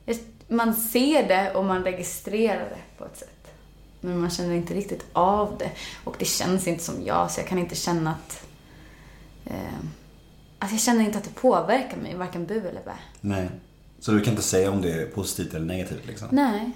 jag- 0.05 0.17
Man 0.53 0.73
ser 0.73 1.27
det 1.27 1.53
och 1.53 1.65
man 1.65 1.83
registrerar 1.83 2.69
det 2.69 2.97
på 2.97 3.05
ett 3.05 3.17
sätt. 3.17 3.29
Men 4.01 4.19
man 4.19 4.29
känner 4.29 4.55
inte 4.55 4.73
riktigt 4.73 5.05
av 5.13 5.57
det. 5.59 5.71
Och 6.03 6.15
det 6.19 6.25
känns 6.25 6.67
inte 6.67 6.83
som 6.83 7.05
jag, 7.05 7.31
så 7.31 7.39
jag 7.39 7.47
kan 7.47 7.57
inte 7.57 7.75
känna 7.75 8.11
att... 8.11 8.45
Eh, 9.45 9.55
alltså 10.59 10.75
jag 10.75 10.81
känner 10.81 11.05
inte 11.05 11.17
att 11.17 11.23
det 11.23 11.35
påverkar 11.35 11.97
mig, 11.97 12.15
varken 12.15 12.45
bu 12.45 12.59
eller 12.59 12.83
bä. 12.85 12.93
Nej. 13.21 13.49
Så 13.99 14.11
du 14.11 14.21
kan 14.21 14.33
inte 14.33 14.43
säga 14.43 14.71
om 14.71 14.81
det 14.81 14.91
är 14.91 15.05
positivt 15.05 15.53
eller 15.53 15.65
negativt 15.65 16.07
liksom? 16.07 16.27
Nej. 16.31 16.71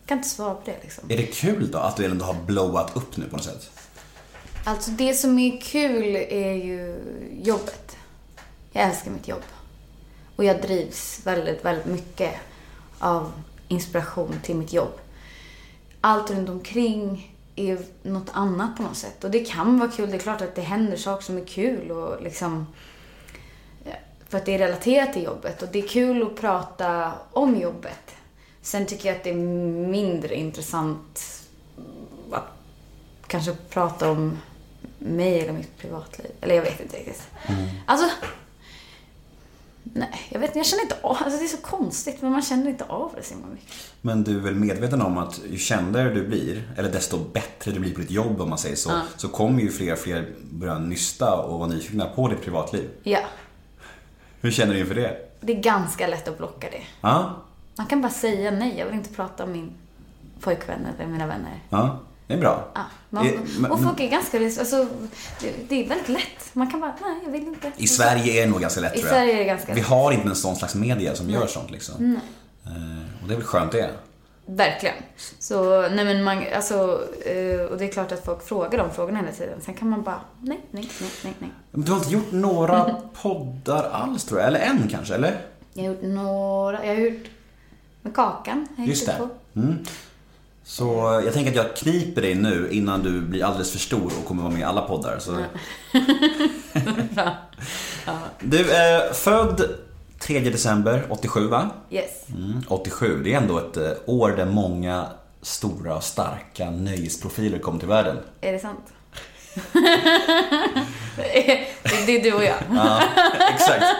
Jag 0.00 0.08
kan 0.08 0.18
inte 0.18 0.28
svara 0.28 0.54
på 0.54 0.62
det 0.64 0.76
liksom. 0.82 1.10
Är 1.10 1.16
det 1.16 1.26
kul 1.26 1.70
då 1.70 1.78
att 1.78 1.96
du 1.96 2.04
ändå 2.04 2.24
har 2.24 2.36
blowat 2.46 2.96
upp 2.96 3.16
nu 3.16 3.24
på 3.24 3.36
något 3.36 3.44
sätt? 3.44 3.70
Alltså 4.64 4.90
det 4.90 5.14
som 5.14 5.38
är 5.38 5.60
kul 5.60 6.16
är 6.16 6.52
ju 6.52 6.98
jobbet. 7.42 7.96
Jag 8.72 8.84
älskar 8.88 9.10
mitt 9.10 9.28
jobb. 9.28 9.42
Och 10.36 10.44
jag 10.44 10.62
drivs 10.62 11.20
väldigt, 11.24 11.64
väldigt 11.64 11.86
mycket 11.86 12.34
av 13.00 13.32
inspiration 13.68 14.40
till 14.42 14.56
mitt 14.56 14.72
jobb. 14.72 14.92
Allt 16.00 16.30
runt 16.30 16.48
omkring 16.48 17.34
är 17.56 17.78
något 18.02 18.30
annat 18.32 18.76
på 18.76 18.82
något 18.82 18.96
sätt. 18.96 19.24
Och 19.24 19.30
det 19.30 19.44
kan 19.44 19.78
vara 19.78 19.90
kul. 19.90 20.10
Det 20.10 20.16
är 20.16 20.20
klart 20.20 20.42
att 20.42 20.54
det 20.54 20.62
händer 20.62 20.96
saker 20.96 21.24
som 21.24 21.36
är 21.36 21.44
kul 21.44 21.90
och 21.90 22.22
liksom... 22.22 22.66
För 24.28 24.38
att 24.38 24.46
det 24.46 24.54
är 24.54 24.58
relaterat 24.58 25.12
till 25.12 25.22
jobbet. 25.22 25.62
Och 25.62 25.68
det 25.72 25.78
är 25.78 25.88
kul 25.88 26.22
att 26.22 26.36
prata 26.36 27.12
om 27.32 27.60
jobbet. 27.60 28.14
Sen 28.62 28.86
tycker 28.86 29.08
jag 29.08 29.16
att 29.16 29.24
det 29.24 29.30
är 29.30 29.34
mindre 29.34 30.34
intressant 30.34 31.24
att 32.32 32.44
kanske 33.26 33.54
prata 33.70 34.10
om 34.10 34.38
mig 34.98 35.40
eller 35.40 35.52
mitt 35.52 35.78
privatliv. 35.78 36.30
Eller 36.40 36.54
jag 36.54 36.62
vet 36.62 36.80
inte 36.80 36.96
riktigt. 36.96 37.22
Alltså, 37.86 38.10
nej, 39.82 40.20
jag 40.28 40.40
vet 40.40 40.48
inte, 40.50 40.58
jag 40.58 40.66
känner 40.66 40.82
inte 40.82 40.96
av, 41.02 41.16
alltså 41.20 41.38
det 41.38 41.44
är 41.44 41.48
så 41.48 41.56
konstigt 41.56 42.22
men 42.22 42.32
man 42.32 42.42
känner 42.42 42.68
inte 42.70 42.84
av 42.84 43.12
det 43.16 43.22
så 43.22 43.34
himla 43.34 43.48
mycket. 43.48 43.68
Men 44.02 44.24
du 44.24 44.36
är 44.36 44.40
väl 44.40 44.54
medveten 44.54 45.02
om 45.02 45.18
att 45.18 45.40
ju 45.50 45.58
kändare 45.58 46.14
du 46.14 46.26
blir, 46.28 46.72
eller 46.76 46.92
desto 46.92 47.18
bättre 47.18 47.70
du 47.72 47.80
blir 47.80 47.94
på 47.94 48.00
ditt 48.00 48.10
jobb 48.10 48.40
om 48.40 48.48
man 48.48 48.58
säger 48.58 48.76
så, 48.76 48.90
så 49.16 49.28
kommer 49.28 49.60
ju 49.62 49.70
fler 49.70 49.92
och 49.92 49.98
fler 49.98 50.28
börja 50.50 50.78
nysta 50.78 51.36
och 51.36 51.58
vara 51.58 51.68
nyfikna 51.68 52.06
på 52.06 52.28
ditt 52.28 52.42
privatliv. 52.42 52.90
Ja, 53.02 53.20
Hur 54.40 54.50
känner 54.50 54.74
du 54.74 54.80
inför 54.80 54.94
det? 54.94 55.16
det 55.40 55.56
är 55.56 55.62
ganska 55.62 56.06
lätt 56.06 56.28
att 56.28 56.38
blocka 56.38 56.68
det. 56.70 56.82
Ja, 57.00 57.36
Man 57.76 57.86
kan 57.86 58.00
bara 58.02 58.12
säga 58.12 58.50
nej, 58.50 58.74
jag 58.78 58.86
vill 58.86 58.94
inte 58.94 59.10
prata 59.14 59.44
om 59.44 59.52
min 59.52 59.72
pojkvän 60.40 60.86
eller 60.96 61.06
mina 61.06 61.26
vänner. 61.26 61.62
ja, 61.68 61.98
det 62.30 62.36
är 62.36 62.40
bra. 62.40 62.68
Ja, 62.74 62.80
man, 63.10 63.26
Eh, 63.26 63.32
men- 63.58 63.70
och 63.70 63.82
folk 63.82 64.00
är 64.00 64.08
ganska, 64.10 64.44
alltså, 64.44 64.86
det, 65.40 65.52
det 65.68 65.84
är 65.84 65.88
väldigt 65.88 66.08
lätt. 66.08 66.50
Man 66.52 66.70
kan 66.70 66.80
bara, 66.80 66.94
nej 67.02 67.20
jag 67.24 67.30
vill 67.32 67.42
inte. 67.48 67.72
I 67.76 67.86
Sverige 67.86 68.32
är 68.42 68.46
det 68.46 68.50
nog 68.52 68.60
ganska 68.60 68.80
lätt 68.80 68.96
I 68.96 69.00
tror 69.00 69.06
jag. 69.08 69.14
Sverige 69.16 69.32
är 69.34 69.38
det 69.38 69.44
ganska 69.44 69.74
Vi 69.74 69.80
lätt. 69.80 69.88
har 69.88 70.12
inte 70.12 70.28
en 70.28 70.34
sån 70.36 70.56
slags 70.56 70.74
media 70.74 71.14
som 71.14 71.30
gör 71.30 71.46
sånt 71.46 71.70
liksom. 71.70 72.16
Eh, 72.66 72.70
Och 73.22 73.28
det 73.28 73.34
är 73.34 73.36
väl 73.36 73.46
skönt 73.46 73.72
det. 73.72 73.90
Verkligen. 74.46 74.94
Så, 75.38 75.80
nej 75.88 76.04
men 76.04 76.24
man, 76.24 76.44
alltså, 76.56 76.74
eh, 77.26 77.60
och 77.60 77.78
det 77.78 77.84
är 77.84 77.92
klart 77.92 78.12
att 78.12 78.24
folk 78.24 78.46
frågar 78.48 78.78
de 78.78 78.90
frågorna 78.90 79.18
hela 79.18 79.32
tiden. 79.32 79.60
Sen 79.60 79.74
kan 79.74 79.88
man 79.90 80.02
bara, 80.02 80.20
nej, 80.40 80.60
nej, 80.70 80.88
nej, 81.00 81.10
nej, 81.24 81.34
nej. 81.38 81.50
Du 81.72 81.92
har 81.92 81.98
inte 81.98 82.10
gjort 82.10 82.32
några 82.32 82.96
poddar 83.22 83.90
alls 83.92 84.24
tror 84.24 84.40
jag, 84.40 84.48
eller 84.48 84.60
en 84.60 84.88
kanske, 84.88 85.14
eller? 85.14 85.40
Jag 85.74 85.82
har 85.84 85.88
gjort 85.90 86.02
några, 86.02 86.86
jag 86.86 86.94
har 86.94 87.00
gjort 87.02 87.26
med 88.02 88.14
Kakan. 88.14 88.66
Just 88.78 89.06
det. 89.06 89.14
på. 89.18 89.28
Mm. 89.60 89.78
Så 90.64 91.20
jag 91.24 91.32
tänker 91.34 91.50
att 91.50 91.56
jag 91.56 91.76
kniper 91.76 92.22
dig 92.22 92.34
nu 92.34 92.68
innan 92.70 93.02
du 93.02 93.20
blir 93.20 93.44
alldeles 93.44 93.72
för 93.72 93.78
stor 93.78 94.12
och 94.20 94.26
kommer 94.28 94.42
vara 94.42 94.52
med 94.52 94.60
i 94.60 94.64
alla 94.64 94.82
poddar. 94.82 95.18
Så... 95.18 95.36
Du 98.40 98.70
är 98.70 99.12
född 99.12 99.62
3 100.18 100.40
december 100.40 101.06
87 101.10 101.46
va? 101.48 101.70
Yes. 101.90 102.10
Mm, 102.28 102.62
87, 102.68 103.20
det 103.24 103.32
är 103.34 103.36
ändå 103.36 103.58
ett 103.58 103.76
eh, 103.76 103.90
år 104.06 104.30
där 104.30 104.46
många 104.46 105.06
stora 105.42 105.96
och 105.96 106.04
starka 106.04 106.70
nöjesprofiler 106.70 107.58
kom 107.58 107.78
till 107.78 107.88
världen. 107.88 108.16
Är 108.40 108.52
det 108.52 108.58
sant? 108.58 108.80
det, 112.06 112.16
är- 112.16 112.22
du 112.22 112.32
och 112.32 112.44
jag. 112.44 112.56
Ja, 112.74 113.02
exakt. 113.54 113.84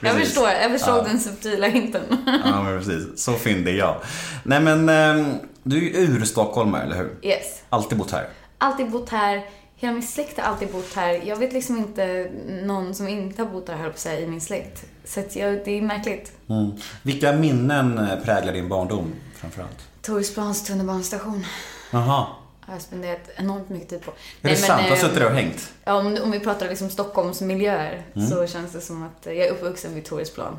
Jag 0.00 0.12
Precis. 0.12 0.28
förstår, 0.28 0.48
jag 0.50 0.70
förstod 0.70 1.04
den 1.04 1.20
subtila 1.20 1.66
hinten. 1.68 2.02
Ja, 2.44 2.62
men 2.62 2.78
precis. 2.78 3.24
Så 3.24 3.32
fyndig 3.32 3.74
är 3.74 3.78
jag. 3.78 3.96
Nej 4.42 4.60
men, 4.60 4.88
ehm, 4.88 5.34
du 5.68 5.76
är 5.76 5.80
ju 6.00 6.06
ur 6.06 6.24
stockholmare, 6.24 6.82
eller 6.82 6.96
hur? 6.96 7.18
Yes. 7.22 7.62
Alltid 7.68 7.98
bott 7.98 8.10
här. 8.10 8.28
Alltid 8.58 8.90
bott 8.90 9.08
här. 9.08 9.44
Hela 9.76 9.92
min 9.92 10.02
släkt 10.02 10.38
har 10.38 10.44
alltid 10.44 10.72
bott 10.72 10.94
här. 10.94 11.22
Jag 11.24 11.36
vet 11.36 11.52
liksom 11.52 11.76
inte 11.76 12.30
någon 12.64 12.94
som 12.94 13.08
inte 13.08 13.42
har 13.42 13.50
bott 13.50 13.68
här, 13.68 13.76
höll 13.76 13.92
på 13.92 13.98
säga, 13.98 14.20
i 14.20 14.26
min 14.26 14.40
släkt. 14.40 14.84
Så 15.04 15.20
att 15.20 15.36
jag, 15.36 15.64
det 15.64 15.70
är 15.78 15.82
märkligt. 15.82 16.32
Mm. 16.48 16.70
Vilka 17.02 17.32
minnen 17.32 17.98
eh, 17.98 18.18
präglar 18.24 18.52
din 18.52 18.68
barndom 18.68 19.12
framförallt? 19.34 19.88
Torsplans 20.02 20.64
tunnelbanestation 20.64 21.44
Jaha. 21.90 22.26
har 22.60 22.74
jag 22.74 22.82
spenderat 22.82 23.30
enormt 23.36 23.68
mycket 23.68 23.88
tid 23.88 24.00
på. 24.02 24.10
Är 24.42 24.48
det 24.50 24.56
sant? 24.56 24.82
Du 24.82 24.88
har 24.88 24.96
eh, 24.96 25.00
suttit 25.02 25.18
där 25.18 25.26
och 25.26 25.32
hängt? 25.32 25.72
Ja, 25.84 25.94
om, 25.94 26.18
om 26.22 26.30
vi 26.30 26.40
pratar 26.40 26.68
liksom 26.68 26.90
Stockholms 26.90 27.40
miljöer 27.40 28.02
Mm. 28.14 28.28
så 28.28 28.46
känns 28.46 28.72
det 28.72 28.80
som 28.80 29.02
att 29.02 29.26
jag 29.26 29.36
är 29.36 29.50
uppvuxen 29.52 29.94
vid 29.94 30.04
Torgsplan. 30.04 30.58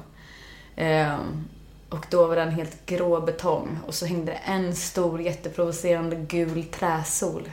Ehm, 0.75 1.47
och 1.89 2.06
då 2.10 2.27
var 2.27 2.36
den 2.36 2.51
helt 2.51 2.86
grå 2.86 3.22
betong 3.22 3.79
och 3.88 3.94
så 3.94 4.06
hängde 4.06 4.32
det 4.32 4.51
en 4.51 4.75
stor 4.75 5.22
jätteprovocerande 5.22 6.15
gul 6.15 6.63
träsol 6.63 7.50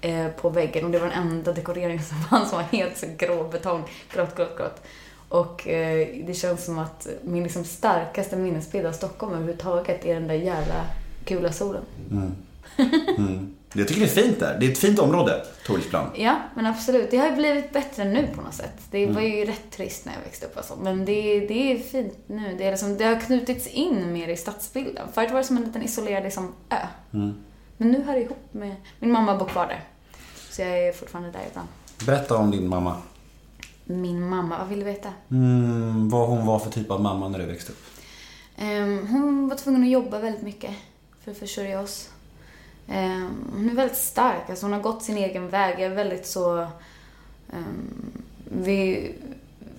eh, 0.00 0.28
på 0.28 0.48
väggen 0.48 0.84
och 0.84 0.90
det 0.90 0.98
var 0.98 1.08
den 1.08 1.18
enda 1.18 1.52
dekoreringen 1.52 2.04
som 2.04 2.16
fanns 2.30 2.48
som 2.48 2.58
var 2.58 2.64
helt 2.64 2.96
så 2.96 3.06
grå 3.18 3.44
betong, 3.44 3.82
grått, 4.12 4.36
grått, 4.36 4.56
grått. 4.56 4.82
Och 5.28 5.68
eh, 5.68 6.08
det 6.26 6.34
känns 6.34 6.64
som 6.64 6.78
att 6.78 7.06
min 7.22 7.42
liksom 7.42 7.64
starkaste 7.64 8.36
minnesbild 8.36 8.86
av 8.86 8.92
Stockholm 8.92 9.32
överhuvudtaget 9.32 10.04
är 10.04 10.14
den 10.14 10.28
där 10.28 10.34
jävla 10.34 10.86
gula 11.24 11.52
solen. 11.52 11.82
Mm. 12.10 13.55
Jag 13.72 13.88
tycker 13.88 14.00
det 14.00 14.06
är 14.06 14.22
fint 14.22 14.40
där. 14.40 14.56
Det 14.60 14.66
är 14.66 14.70
ett 14.70 14.78
fint 14.78 14.98
område, 14.98 15.46
Torgsplan. 15.66 16.10
Ja, 16.16 16.36
men 16.54 16.66
absolut. 16.66 17.10
Det 17.10 17.16
har 17.16 17.26
ju 17.28 17.32
blivit 17.36 17.72
bättre 17.72 18.04
nu 18.04 18.26
på 18.34 18.40
något 18.42 18.54
sätt. 18.54 18.72
Det 18.90 19.02
Mm. 19.02 19.14
var 19.14 19.22
ju 19.22 19.44
rätt 19.44 19.70
trist 19.70 20.04
när 20.06 20.12
jag 20.12 20.20
växte 20.20 20.46
upp 20.46 20.56
och 20.56 20.64
så. 20.64 20.76
Men 20.76 21.04
det, 21.04 21.40
det 21.46 21.72
är 21.72 21.78
fint 21.78 22.14
nu. 22.26 22.54
Det, 22.58 22.64
är 22.64 22.70
liksom, 22.70 22.96
det 22.96 23.04
har 23.04 23.20
knutits 23.20 23.66
in 23.66 24.12
mer 24.12 24.28
i 24.28 24.36
stadsbilden. 24.36 25.08
Förut 25.14 25.30
var 25.30 25.38
det 25.38 25.44
som 25.44 25.56
en 25.56 25.64
liten 25.64 25.82
isolerad 25.82 26.22
liksom, 26.24 26.52
ö. 26.70 26.76
Mm. 27.14 27.34
Men 27.76 27.88
nu 27.90 28.02
hör 28.02 28.12
det 28.14 28.20
ihop 28.22 28.48
med... 28.52 28.76
Min 29.00 29.12
mamma 29.12 29.36
bor 29.36 29.46
kvar 29.46 29.66
där. 29.66 29.84
Så 30.50 30.62
jag 30.62 30.88
är 30.88 30.92
fortfarande 30.92 31.30
där 31.30 31.40
ibland. 31.50 31.68
Berätta 32.06 32.36
om 32.36 32.50
din 32.50 32.68
mamma. 32.68 32.96
Min 33.84 34.28
mamma, 34.28 34.58
vad 34.58 34.68
vill 34.68 34.78
du 34.78 34.84
veta? 34.84 35.08
Mm, 35.30 36.08
vad 36.08 36.28
hon 36.28 36.46
var 36.46 36.58
för 36.58 36.70
typ 36.70 36.90
av 36.90 37.00
mamma 37.00 37.28
när 37.28 37.38
du 37.38 37.44
växte 37.46 37.72
upp. 37.72 37.82
Ehm, 38.56 39.06
hon 39.10 39.48
var 39.48 39.56
tvungen 39.56 39.82
att 39.82 39.88
jobba 39.90 40.18
väldigt 40.18 40.42
mycket 40.42 40.70
för 41.24 41.30
att 41.30 41.36
försörja 41.38 41.80
oss. 41.80 42.10
Eh, 42.88 43.26
hon 43.52 43.70
är 43.70 43.74
väldigt 43.74 43.98
stark, 43.98 44.50
alltså 44.50 44.66
hon 44.66 44.72
har 44.72 44.80
gått 44.80 45.02
sin 45.02 45.16
egen 45.16 45.48
väg. 45.48 45.74
Jag 45.74 45.92
är 45.92 45.94
väldigt 45.94 46.26
så... 46.26 46.60
Eh, 47.52 47.60
vi, 48.44 49.12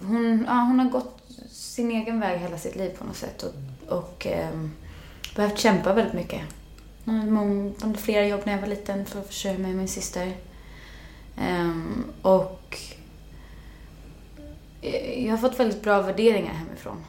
hon, 0.01 0.45
ja, 0.47 0.53
hon 0.53 0.79
har 0.79 0.89
gått 0.89 1.21
sin 1.49 1.91
egen 1.91 2.19
väg 2.19 2.39
hela 2.39 2.57
sitt 2.57 2.75
liv 2.75 2.89
på 2.89 3.05
något 3.05 3.15
sätt 3.15 3.43
och, 3.43 3.97
och 3.97 4.27
eh, 4.27 4.49
behövt 5.35 5.59
kämpa 5.59 5.93
väldigt 5.93 6.13
mycket. 6.13 6.41
Hon 7.05 7.75
hade 7.81 7.97
flera 7.97 8.27
jobb 8.27 8.41
när 8.43 8.53
jag 8.53 8.61
var 8.61 8.67
liten 8.67 9.05
för 9.05 9.19
att 9.19 9.27
försörja 9.27 9.57
mig 9.57 9.71
och 9.71 9.77
min 9.77 9.87
syster. 9.87 10.33
Ehm, 11.37 12.03
och 12.21 12.77
eh, 14.81 15.25
jag 15.25 15.31
har 15.31 15.37
fått 15.37 15.59
väldigt 15.59 15.81
bra 15.81 16.01
värderingar 16.01 16.53
hemifrån. 16.53 17.05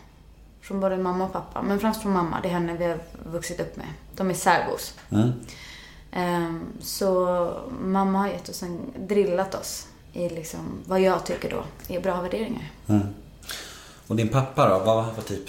Från 0.61 0.81
både 0.81 0.97
mamma 0.97 1.25
och 1.25 1.33
pappa. 1.33 1.63
Men 1.63 1.81
främst 1.81 2.03
från 2.03 2.13
mamma. 2.13 2.41
Det 2.43 2.49
är 2.49 2.53
henne 2.53 2.77
vi 2.77 2.85
har 2.85 2.99
vuxit 3.33 3.61
upp 3.61 3.77
med. 3.77 3.87
De 4.17 4.31
är 4.31 4.35
särbos. 4.35 4.95
Mm. 5.11 5.33
Ehm, 6.13 6.67
så 6.81 7.53
mamma 7.81 8.19
har 8.19 8.29
gett 8.29 8.49
oss 8.49 8.63
en, 8.63 8.81
drillat 9.09 9.55
oss 9.55 9.87
i 10.13 10.29
liksom 10.29 10.61
vad 10.87 11.01
jag 11.01 11.27
tycker 11.27 11.51
då 11.51 11.95
är 11.95 12.01
bra 12.01 12.21
värderingar. 12.21 12.71
Mm. 12.87 13.07
Och 14.07 14.17
din 14.17 14.29
pappa 14.29 14.69
då, 14.69 14.79
vad 14.85 14.97
var 15.15 15.23
typ? 15.23 15.49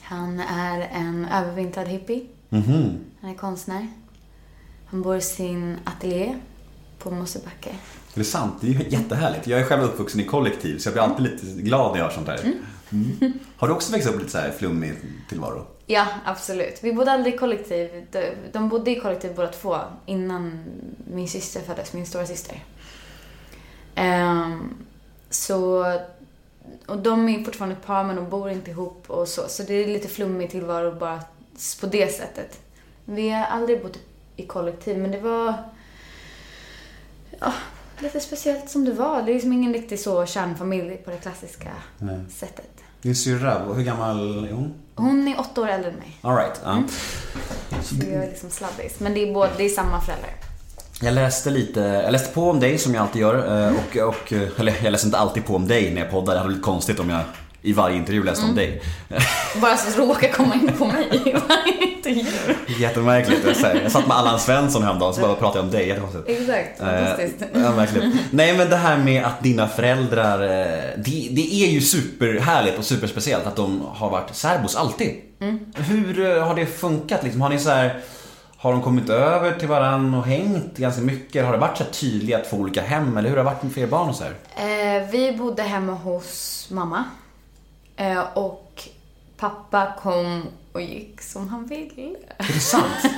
Han 0.00 0.40
är 0.40 0.80
en 0.80 1.28
övervintrad 1.28 1.88
hippie. 1.88 2.26
Mhm. 2.48 2.98
Han 3.20 3.30
är 3.30 3.34
konstnär. 3.34 3.88
Han 4.86 5.02
bor 5.02 5.16
i 5.16 5.20
sin 5.20 5.78
ateljé 5.84 6.36
på 6.98 7.10
Mosebacke. 7.10 7.70
Är 8.14 8.18
det 8.18 8.24
sant? 8.24 8.54
Det 8.60 8.66
är 8.66 8.70
ju 8.70 8.88
jättehärligt. 8.88 9.46
Jag 9.46 9.60
är 9.60 9.64
själv 9.64 9.82
uppvuxen 9.82 10.20
i 10.20 10.24
kollektiv 10.24 10.78
så 10.78 10.88
jag 10.88 10.92
blir 10.92 11.02
alltid 11.02 11.22
lite 11.22 11.62
glad 11.62 11.92
när 11.92 11.98
jag 11.98 12.04
hör 12.04 12.14
sånt 12.14 12.28
här. 12.28 12.40
Mm. 12.44 12.54
Mm. 12.92 13.32
Har 13.56 13.68
du 13.68 13.74
också 13.74 13.92
växt 13.92 14.08
upp 14.08 14.18
lite 14.18 14.30
så 14.30 14.38
här 14.38 14.50
flummig 14.50 14.94
tillvaro? 15.28 15.66
Ja, 15.86 16.06
absolut. 16.24 16.78
Vi 16.82 16.92
bodde 16.92 17.12
aldrig 17.12 17.34
i 17.34 17.38
kollektiv. 17.38 18.06
De, 18.52 18.68
bodde 18.68 18.90
i 18.90 19.00
kollektiv 19.00 19.34
båda 19.34 19.48
två 19.48 19.78
innan 20.06 20.64
min 21.10 21.28
syster 21.28 21.60
föddes, 21.60 21.92
min 21.92 22.06
stora 22.06 22.26
syster. 22.26 22.64
Um, 23.96 24.86
så, 25.30 25.92
och 26.86 26.98
de 26.98 27.28
är 27.28 27.44
fortfarande 27.44 27.76
ett 27.76 27.86
par 27.86 28.04
men 28.04 28.16
de 28.16 28.30
bor 28.30 28.50
inte 28.50 28.70
ihop 28.70 29.10
och 29.10 29.28
så. 29.28 29.48
Så 29.48 29.62
det 29.62 29.74
är 29.74 29.86
lite 29.86 30.08
flummig 30.08 30.50
tillvaro 30.50 30.98
bara 30.98 31.20
på 31.80 31.86
det 31.86 32.14
sättet. 32.14 32.60
Vi 33.04 33.30
har 33.30 33.44
aldrig 33.44 33.82
bott 33.82 33.98
i 34.36 34.46
kollektiv 34.46 34.98
men 34.98 35.10
det 35.10 35.20
var 35.20 35.54
ja, 37.40 37.52
lite 38.02 38.20
speciellt 38.20 38.70
som 38.70 38.84
det 38.84 38.92
var. 38.92 39.22
Det 39.22 39.30
är 39.30 39.34
liksom 39.34 39.52
ingen 39.52 39.72
riktig 39.72 40.00
så 40.00 40.26
kärnfamilj 40.26 40.96
på 40.96 41.10
det 41.10 41.16
klassiska 41.16 41.68
Nej. 41.98 42.20
sättet. 42.36 42.70
Din 43.02 43.16
syrra, 43.16 43.58
hur 43.74 43.82
gammal 43.84 44.44
är 44.48 44.52
hon? 44.52 44.74
Hon 44.94 45.28
är 45.28 45.40
åtta 45.40 45.60
år 45.60 45.68
äldre 45.68 45.90
än 45.90 45.96
mig. 45.96 46.16
All 46.22 46.36
right. 46.36 46.60
Ja. 46.64 46.82
Så 47.82 47.94
jag 47.96 48.24
är 48.24 48.28
liksom 48.28 48.50
sladdis. 48.50 49.00
Men 49.00 49.14
det 49.14 49.28
är, 49.28 49.34
både, 49.34 49.50
det 49.56 49.64
är 49.64 49.68
samma 49.68 50.00
föräldrar. 50.00 50.30
Jag 51.02 51.14
läste 51.14 51.50
lite, 51.50 51.80
jag 51.80 52.12
läste 52.12 52.34
på 52.34 52.50
om 52.50 52.60
dig 52.60 52.78
som 52.78 52.94
jag 52.94 53.02
alltid 53.02 53.22
gör. 53.22 53.66
eh, 53.68 53.74
Och, 53.74 54.08
och, 54.08 54.32
eller 54.32 54.76
jag 54.84 54.90
läser 54.92 55.06
inte 55.06 55.18
alltid 55.18 55.46
på 55.46 55.56
om 55.56 55.68
dig 55.68 55.94
när 55.94 56.00
jag 56.02 56.10
poddar. 56.10 56.32
Det 56.32 56.38
hade 56.38 56.48
blivit 56.48 56.64
konstigt 56.64 57.00
om 57.00 57.10
jag 57.10 57.20
i 57.62 57.72
varje 57.72 57.96
intervju 57.96 58.24
läste 58.24 58.44
om 58.46 58.54
dig. 58.54 58.82
Bara 59.60 59.76
så 59.76 60.00
råkar 60.00 60.28
komma 60.28 60.54
in 60.54 60.72
på 60.78 60.84
mig 60.84 61.22
i 61.24 61.32
varje 61.32 61.96
intervju. 61.96 62.54
Jättemärkligt. 62.78 63.62
Jag, 63.62 63.76
jag 63.84 63.92
satt 63.92 64.06
med 64.06 64.16
Allan 64.16 64.40
Svensson 64.40 64.82
häromdagen 64.82 65.14
så 65.14 65.20
bara 65.20 65.34
pratade 65.34 65.58
jag 65.58 65.64
om 65.64 65.70
dig. 65.70 65.88
Jättekonstigt. 65.88 66.28
Exakt, 66.28 66.78
fantastiskt. 66.78 67.42
Eh, 67.42 67.62
ja, 67.62 67.70
verkligen. 67.70 68.18
Nej 68.30 68.56
men 68.56 68.70
det 68.70 68.76
här 68.76 68.98
med 68.98 69.24
att 69.24 69.42
dina 69.42 69.68
föräldrar, 69.68 70.42
eh, 70.42 70.82
det, 70.96 71.28
det 71.30 71.54
är 71.64 71.70
ju 71.70 71.80
superhärligt 71.80 72.78
och 72.78 72.84
superspeciellt 72.84 73.46
att 73.46 73.56
de 73.56 73.80
har 73.88 74.10
varit 74.10 74.36
särbos 74.36 74.76
alltid. 74.76 75.14
Hur 75.74 76.36
eh, 76.36 76.46
har 76.46 76.54
det 76.54 76.66
funkat 76.66 77.22
liksom? 77.22 77.40
Har 77.40 77.48
ni 77.48 77.58
så 77.58 77.70
här, 77.70 78.00
har 78.56 78.72
de 78.72 78.82
kommit 78.82 79.10
över 79.10 79.52
till 79.52 79.68
varann 79.68 80.14
och 80.14 80.24
hängt 80.24 80.76
ganska 80.76 81.02
mycket? 81.02 81.44
Har 81.44 81.52
det 81.52 81.58
varit 81.58 81.78
så 81.78 81.84
tydliga 81.84 82.38
två 82.38 82.56
olika 82.56 82.82
hem 82.82 83.16
eller 83.16 83.28
hur 83.28 83.36
har 83.36 83.44
det 83.44 83.50
varit 83.50 83.72
för 83.74 83.80
er 83.80 83.86
barn 83.86 84.08
och 84.08 84.14
så 84.14 84.24
här? 84.24 84.34
Eh, 84.56 85.10
vi 85.10 85.32
bodde 85.32 85.62
hemma 85.62 85.92
hos 85.92 86.66
mamma. 86.70 87.04
Eh, 87.96 88.22
och 88.34 88.82
pappa 89.36 89.92
kom 90.02 90.42
och 90.72 90.80
gick 90.80 91.22
som 91.22 91.48
han 91.48 91.66
ville. 91.66 92.18
Är 92.38 92.52
det 92.54 92.60
sant? 92.60 93.14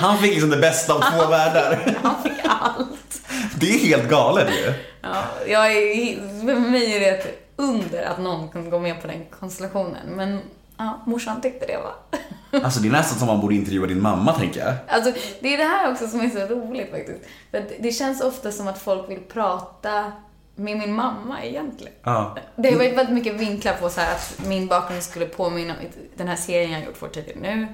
Han 0.00 0.18
fick 0.18 0.30
liksom 0.30 0.50
det 0.50 0.56
bästa 0.56 0.94
av 0.94 1.00
två 1.00 1.30
världar. 1.30 1.98
Han 2.02 2.22
fick 2.22 2.32
allt. 2.44 3.22
Det 3.60 3.66
är 3.74 3.78
helt 3.78 4.08
galet 4.10 4.48
ju. 4.50 4.72
Ja, 5.02 5.24
jag 5.46 5.72
är, 5.72 6.16
för 6.46 6.60
mig 6.60 6.96
är 6.96 7.00
det 7.00 7.08
ett 7.08 7.38
under 7.56 8.02
att 8.02 8.18
någon 8.18 8.48
kan 8.48 8.70
gå 8.70 8.78
med 8.78 9.02
på 9.02 9.06
den 9.06 9.24
konstellationen. 9.40 10.06
Men 10.06 10.40
ja, 10.76 11.02
morsan 11.06 11.40
tyckte 11.40 11.66
det 11.66 11.76
va. 11.76 12.18
Alltså 12.64 12.80
det 12.80 12.88
är 12.88 12.92
nästan 12.92 13.18
som 13.18 13.26
man 13.26 13.40
borde 13.40 13.54
intervjua 13.54 13.86
din 13.86 14.02
mamma 14.02 14.32
tänker 14.32 14.60
jag. 14.60 14.74
Alltså, 14.88 15.12
det 15.40 15.54
är 15.54 15.58
det 15.58 15.64
här 15.64 15.92
också 15.92 16.08
som 16.08 16.20
är 16.20 16.30
så 16.30 16.54
roligt 16.54 16.90
faktiskt. 16.90 17.20
För 17.50 17.64
det 17.80 17.92
känns 17.92 18.20
ofta 18.20 18.52
som 18.52 18.68
att 18.68 18.78
folk 18.78 19.10
vill 19.10 19.20
prata 19.20 20.12
med 20.54 20.78
min 20.78 20.92
mamma 20.94 21.44
egentligen. 21.44 21.92
Ja. 22.02 22.36
Det 22.56 22.70
har 22.70 22.76
varit 22.78 22.96
väldigt 22.98 23.14
mycket 23.14 23.34
vinklar 23.34 23.72
på 23.80 23.88
så 23.90 24.00
att 24.00 24.40
min 24.46 24.66
bakgrund 24.66 25.02
skulle 25.02 25.26
påminna 25.26 25.72
om 25.74 25.86
den 26.16 26.28
här 26.28 26.36
serien 26.36 26.70
jag 26.72 26.84
gjort 26.84 26.96
för 26.96 27.08
tidigare 27.08 27.38
nu. 27.40 27.66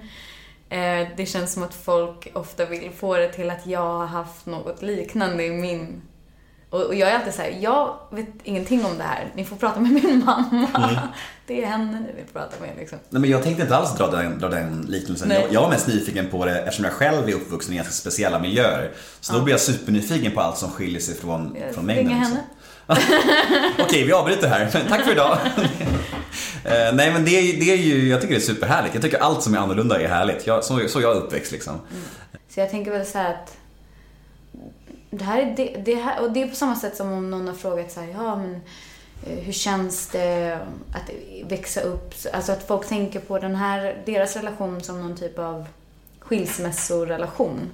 Eh, 0.77 1.09
Det 1.17 1.27
känns 1.27 1.53
som 1.53 1.63
att 1.63 1.75
folk 1.75 2.29
ofta 2.35 2.65
vill 2.67 2.91
få 2.91 3.17
det 3.17 3.29
till 3.33 3.51
att 3.51 3.67
jag 3.67 3.81
har 3.99 4.07
haft 4.07 4.47
något 4.47 4.83
liknande 4.83 5.45
i 5.45 5.51
min... 5.51 6.03
Och 6.71 6.95
jag 6.95 7.09
är 7.11 7.15
alltid 7.15 7.35
så 7.35 7.43
här, 7.43 7.57
jag 7.61 7.99
vet 8.11 8.27
ingenting 8.45 8.85
om 8.85 8.99
det 8.99 9.05
här. 9.05 9.33
Ni 9.35 9.45
får 9.45 9.57
prata 9.57 9.81
med 9.81 9.93
min 9.93 10.25
mamma. 10.25 11.09
Det 11.47 11.63
är 11.63 11.67
henne 11.67 12.01
ni 12.01 12.13
vill 12.13 12.25
prata 12.33 12.61
med 12.61 12.71
liksom. 12.79 12.99
Nej, 13.11 13.21
men 13.21 13.31
jag 13.31 13.43
tänkte 13.43 13.63
inte 13.63 13.77
alls 13.77 13.97
dra 13.97 14.07
den, 14.11 14.39
dra 14.39 14.49
den 14.49 14.87
liknelsen. 14.89 15.31
Jag, 15.31 15.53
jag 15.53 15.61
var 15.63 15.69
mest 15.69 15.89
nyfiken 15.89 16.29
på 16.31 16.45
det 16.45 16.59
eftersom 16.59 16.85
jag 16.85 16.95
själv 16.95 17.29
är 17.29 17.33
uppvuxen 17.35 17.73
i 17.73 17.77
ganska 17.77 17.93
speciella 17.93 18.39
miljöer. 18.39 18.91
Så 19.21 19.33
då 19.33 19.43
blir 19.43 19.55
jag 19.55 19.61
supernyfiken 19.61 20.33
på 20.33 20.41
allt 20.41 20.57
som 20.59 20.71
skiljer 20.71 21.01
sig 21.01 21.15
från, 21.15 21.57
Jag 21.61 21.75
från 21.75 21.87
mängden. 21.87 22.07
ringa 22.07 22.19
liksom. 22.19 22.37
henne. 22.37 22.49
Okej, 23.78 24.04
vi 24.04 24.12
avbryter 24.12 24.49
här. 24.49 24.87
Tack 24.88 25.04
för 25.04 25.12
idag. 25.12 25.38
Eh, 26.64 26.95
nej 26.95 27.12
men 27.12 27.25
det 27.25 27.30
är, 27.30 27.61
det 27.61 27.73
är 27.73 27.76
ju, 27.76 28.09
jag 28.09 28.21
tycker 28.21 28.35
det 28.35 28.40
är 28.40 28.45
superhärligt. 28.45 28.95
Jag 28.95 29.02
tycker 29.02 29.18
allt 29.18 29.42
som 29.42 29.54
är 29.54 29.59
annorlunda 29.59 30.00
är 30.00 30.09
härligt. 30.09 30.47
Jag, 30.47 30.64
så, 30.64 30.88
så 30.88 31.00
jag 31.00 31.16
är 31.16 31.21
uppväxt 31.21 31.52
liksom. 31.52 31.75
Mm. 31.75 32.02
Så 32.49 32.61
jag 32.61 32.71
tänker 32.71 32.90
väl 32.90 33.07
så 33.07 33.18
här 33.18 33.30
att 33.35 33.57
det 35.11 35.25
här 35.25 35.42
är 35.42 35.57
det, 35.57 35.83
det 35.85 35.95
här, 35.95 36.23
och 36.23 36.33
det 36.33 36.42
är 36.42 36.49
på 36.49 36.54
samma 36.54 36.76
sätt 36.76 36.97
som 36.97 37.12
om 37.12 37.30
någon 37.30 37.49
har 37.49 37.54
frågat 37.54 37.92
så 37.92 38.00
här, 38.00 38.09
ja 38.09 38.37
men 38.37 38.61
eh, 39.26 39.38
hur 39.38 39.52
känns 39.52 40.09
det 40.09 40.59
att 40.92 41.11
växa 41.50 41.80
upp? 41.80 42.14
Alltså 42.33 42.52
att 42.52 42.66
folk 42.66 42.88
tänker 42.88 43.21
på 43.21 43.38
den 43.38 43.54
här, 43.54 44.02
deras 44.07 44.37
relation 44.37 44.83
som 44.83 45.00
någon 45.00 45.16
typ 45.16 45.38
av 45.38 45.66
skilsmässorelation. 46.18 47.71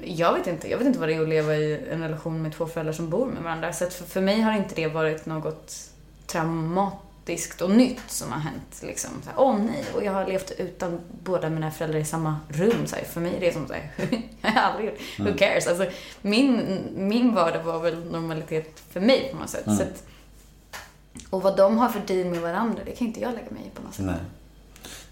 Jag 0.00 0.32
vet 0.32 0.46
inte, 0.46 0.70
jag 0.70 0.78
vet 0.78 0.86
inte 0.86 0.98
vad 0.98 1.08
det 1.08 1.14
är 1.14 1.22
att 1.22 1.28
leva 1.28 1.56
i 1.56 1.88
en 1.90 2.02
relation 2.02 2.42
med 2.42 2.52
två 2.52 2.66
föräldrar 2.66 2.92
som 2.92 3.10
bor 3.10 3.26
med 3.26 3.42
varandra. 3.42 3.72
Så 3.72 3.90
för, 3.90 4.04
för 4.04 4.20
mig 4.20 4.40
har 4.40 4.52
inte 4.52 4.74
det 4.74 4.86
varit 4.86 5.26
något 5.26 5.92
traumatiskt 6.26 7.60
och 7.60 7.70
nytt 7.70 8.00
som 8.10 8.32
har 8.32 8.40
hänt. 8.40 8.82
Liksom. 8.82 9.10
Så 9.22 9.30
här, 9.30 9.40
Åh 9.40 9.58
nej, 9.58 9.84
och 9.94 10.04
jag 10.04 10.12
har 10.12 10.26
levt 10.26 10.50
utan 10.58 11.00
båda 11.22 11.50
mina 11.50 11.70
föräldrar 11.70 12.00
i 12.00 12.04
samma 12.04 12.40
rum. 12.48 12.86
Så 12.86 12.96
här. 12.96 13.04
För 13.04 13.20
mig 13.20 13.36
är 13.36 13.40
det 13.40 13.52
som 13.52 13.66
så 13.66 13.72
här, 13.72 13.90
jag 14.42 14.50
har 14.50 14.60
aldrig 14.60 14.90
gjort, 14.90 15.00
who 15.18 15.38
cares? 15.38 15.66
Alltså, 15.66 15.86
min, 16.22 16.80
min 16.96 17.34
vardag 17.34 17.62
var 17.62 17.80
väl 17.80 18.10
normalitet 18.10 18.82
för 18.90 19.00
mig 19.00 19.28
på 19.32 19.38
något 19.38 19.50
sätt. 19.50 19.64
Så 19.64 19.82
att, 19.82 20.04
och 21.30 21.42
vad 21.42 21.56
de 21.56 21.78
har 21.78 21.88
för 21.88 22.00
deal 22.06 22.30
med 22.30 22.40
varandra, 22.40 22.82
det 22.84 22.92
kan 22.92 23.06
inte 23.06 23.20
jag 23.20 23.34
lägga 23.34 23.50
mig 23.50 23.62
i 23.66 23.76
på 23.76 23.82
något 23.82 23.94
sätt. 23.94 24.06
Nej. 24.06 24.16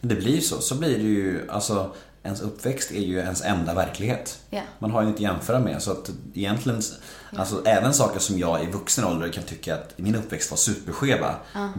Det 0.00 0.14
blir 0.14 0.34
ju 0.34 0.40
så. 0.40 0.60
Så 0.60 0.75
blir 0.75 0.99
det 0.99 1.04
ju, 1.04 1.50
alltså 1.50 1.94
ens 2.22 2.40
uppväxt 2.40 2.90
är 2.90 3.00
ju 3.00 3.18
ens 3.18 3.42
enda 3.44 3.74
verklighet. 3.74 4.38
Ja. 4.50 4.60
Man 4.78 4.90
har 4.90 5.00
ju 5.00 5.06
inget 5.06 5.16
att 5.16 5.22
jämföra 5.22 5.58
med. 5.58 5.82
Så 5.82 5.90
att 5.92 6.10
egentligen, 6.34 6.82
alltså 7.36 7.64
även 7.66 7.94
saker 7.94 8.20
som 8.20 8.38
jag 8.38 8.64
i 8.64 8.66
vuxen 8.66 9.04
ålder 9.04 9.28
kan 9.32 9.44
tycka 9.44 9.74
att 9.74 9.98
min 9.98 10.14
uppväxt 10.14 10.50
var 10.50 10.56
superskeva. 10.58 11.34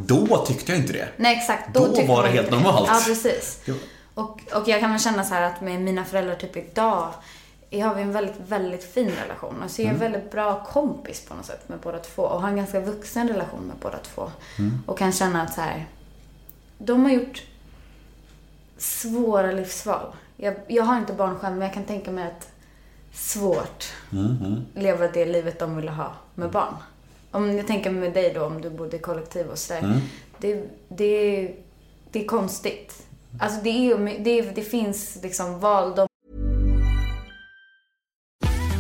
Då 0.06 0.46
tyckte 0.48 0.72
jag 0.72 0.82
inte 0.82 0.94
det. 0.94 1.08
Nej, 1.18 1.38
exakt. 1.38 1.74
Då 1.74 1.86
tyckte 1.88 2.08
var 2.08 2.24
det 2.24 2.30
helt 2.30 2.48
inte 2.48 2.60
normalt. 2.60 2.90
Ja, 2.90 3.02
precis. 3.06 3.60
Och, 4.14 4.42
och 4.54 4.68
jag 4.68 4.80
kan 4.80 4.92
väl 4.92 5.00
känna 5.00 5.24
så 5.24 5.34
här 5.34 5.42
att 5.42 5.62
med 5.62 5.82
mina 5.82 6.06
föräldrar 6.06 6.36
typ 6.36 6.58
idag 6.58 7.14
jag 7.74 7.88
har 7.88 7.96
vi 7.96 8.02
en 8.02 8.12
väldigt, 8.12 8.36
väldigt 8.48 8.94
fin 8.94 9.12
relation. 9.24 9.56
Alltså 9.64 9.82
jag 9.82 9.86
är 9.90 9.94
en 9.94 10.02
Mm. 10.02 10.12
väldigt 10.12 10.32
bra 10.32 10.66
kompis 10.66 11.26
på 11.28 11.34
något 11.36 11.46
sätt 11.46 11.70
med 11.70 11.80
båda 11.80 11.98
två. 12.00 12.24
Och 12.24 12.42
har 12.42 12.50
en 12.50 12.56
ganska 12.56 12.80
vuxen 12.80 13.28
relation 13.28 13.60
med 13.62 13.76
båda 13.82 13.98
två. 13.98 14.32
Mm. 14.60 14.80
Och 14.86 14.98
kan 14.98 15.12
känna 15.12 15.42
att 15.42 15.54
så 15.54 15.62
här, 15.62 15.86
de 16.78 17.04
har 17.04 17.12
gjort 17.12 17.42
svåra 18.78 19.52
livsval. 19.52 20.14
Jag, 20.38 20.56
jag 20.68 20.84
har 20.84 20.98
inte 20.98 21.14
barn 21.14 21.40
själv, 21.40 21.56
men 21.56 21.66
jag 21.66 21.74
kan 21.74 21.86
tänka 21.86 22.12
mig 22.12 22.24
att 22.24 22.52
svårt 23.14 23.86
Mm, 24.12 24.66
leva 24.76 25.08
det 25.08 25.26
livet 25.26 25.60
de 25.60 25.76
ville 25.76 25.92
ha 25.92 26.14
med 26.36 26.52
barn. 26.52 26.74
Om 27.32 27.58
jag 27.58 27.68
tänker 27.68 27.92
med 27.92 28.14
dig 28.14 28.34
då, 28.34 28.46
om 28.46 28.62
du 28.62 28.70
bodde 28.70 28.98
i 28.98 29.00
kollektiv 29.00 29.48
och 29.48 29.58
sådär. 29.58 29.80
Mm. 29.80 30.00
Det, 30.38 30.64
det, 30.88 31.54
det 32.12 32.24
är 32.24 32.28
konstigt. 32.28 33.08
Alltså 33.40 33.62
det, 33.64 33.70
är, 33.70 34.24
det, 34.24 34.42
det 34.42 34.62
finns 34.62 35.20
liksom 35.24 35.60
val 35.60 35.96
de 35.96 36.08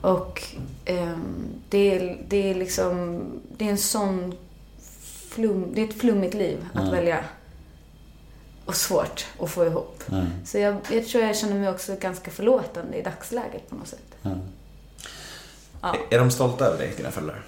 Och 0.00 0.42
ehm, 0.84 1.46
det, 1.68 1.96
är, 1.96 2.18
det 2.28 2.50
är 2.50 2.54
liksom, 2.54 3.22
det 3.56 3.66
är 3.66 3.70
en 3.70 3.78
sån 3.78 4.34
flum, 5.28 5.70
det 5.74 5.80
är 5.80 5.88
ett 5.88 6.00
flummigt 6.00 6.34
liv 6.34 6.66
att 6.74 6.92
välja. 6.92 7.24
Och 8.64 8.76
svårt 8.76 9.26
att 9.40 9.50
få 9.50 9.66
ihop. 9.66 10.02
Så 10.44 10.58
jag, 10.58 10.76
jag 10.90 11.06
tror 11.06 11.24
jag 11.24 11.36
känner 11.36 11.54
mig 11.54 11.68
också 11.68 11.96
ganska 12.00 12.30
förlåtande 12.30 12.96
i 12.96 13.02
dagsläget 13.02 13.70
på 13.70 13.76
något 13.76 13.88
sätt. 13.88 14.14
Ja. 15.82 15.96
Är 16.10 16.18
de 16.18 16.30
stolta 16.30 16.64
över 16.64 16.78
dig, 16.78 16.92
dina 16.96 17.10
föräldrar? 17.10 17.42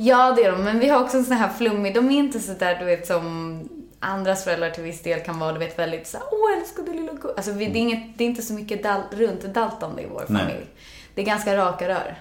Ja, 0.00 0.32
det 0.36 0.44
är 0.44 0.52
de. 0.52 0.64
Men 0.64 0.78
vi 0.78 0.88
har 0.88 1.04
också 1.04 1.16
en 1.16 1.24
sån 1.24 1.36
här 1.36 1.48
flummig, 1.48 1.94
de 1.94 2.10
är 2.10 2.18
inte 2.18 2.40
så 2.40 2.52
där, 2.52 2.78
du 2.78 2.84
vet, 2.84 3.06
som 3.06 3.68
andras 4.00 4.44
föräldrar 4.44 4.70
till 4.70 4.82
viss 4.82 5.02
del 5.02 5.20
kan 5.20 5.38
vara, 5.38 5.52
du 5.52 5.58
vet, 5.58 5.78
väldigt 5.78 6.06
så 6.06 6.16
här, 6.16 6.26
åh 6.32 6.58
älskar 6.60 6.82
du 6.82 6.92
lilla 6.92 7.12
gu-" 7.12 7.34
Alltså, 7.36 7.52
vi, 7.52 7.66
det, 7.66 7.78
är 7.78 7.80
inget, 7.80 8.18
det 8.18 8.24
är 8.24 8.28
inte 8.28 8.42
så 8.42 8.52
mycket 8.52 8.82
dal, 8.82 9.00
runt 9.10 9.42
Dalton 9.42 9.98
i 9.98 10.06
vår 10.06 10.24
Nej. 10.28 10.42
familj. 10.42 10.66
Det 11.14 11.22
är 11.22 11.26
ganska 11.26 11.56
raka 11.56 11.88
rör. 11.88 12.18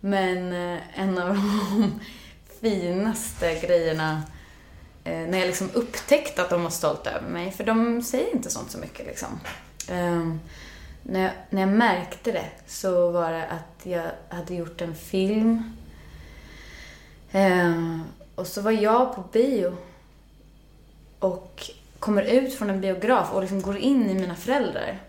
Men 0.00 0.52
eh, 0.52 1.00
en 1.00 1.18
av 1.18 1.28
de 1.28 2.00
finaste 2.60 3.54
grejerna 3.54 4.22
eh, 5.04 5.18
när 5.18 5.38
jag 5.38 5.46
liksom 5.46 5.70
upptäckte 5.72 6.42
att 6.42 6.50
de 6.50 6.62
var 6.62 6.70
stolta 6.70 7.10
över 7.10 7.28
mig, 7.28 7.50
för 7.50 7.64
de 7.64 8.02
säger 8.02 8.34
inte 8.34 8.50
sånt 8.50 8.70
så 8.70 8.78
mycket 8.78 9.06
liksom. 9.06 9.40
Ehm, 9.90 10.40
när, 11.02 11.20
jag, 11.22 11.32
när 11.50 11.60
jag 11.60 11.68
märkte 11.68 12.32
det 12.32 12.46
så 12.66 13.10
var 13.10 13.32
det 13.32 13.46
att 13.46 13.86
jag 13.86 14.10
hade 14.28 14.54
gjort 14.54 14.80
en 14.80 14.94
film 14.94 15.76
Ehm, 17.32 18.02
och 18.34 18.46
så 18.46 18.60
var 18.60 18.70
jag 18.70 19.14
på 19.14 19.24
bio 19.32 19.76
och 21.18 21.70
kommer 21.98 22.22
ut 22.22 22.54
från 22.54 22.70
en 22.70 22.80
biograf 22.80 23.32
och 23.32 23.40
liksom 23.40 23.62
går 23.62 23.76
in 23.76 24.10
i 24.10 24.14
mina 24.14 24.34
föräldrar. 24.34 25.00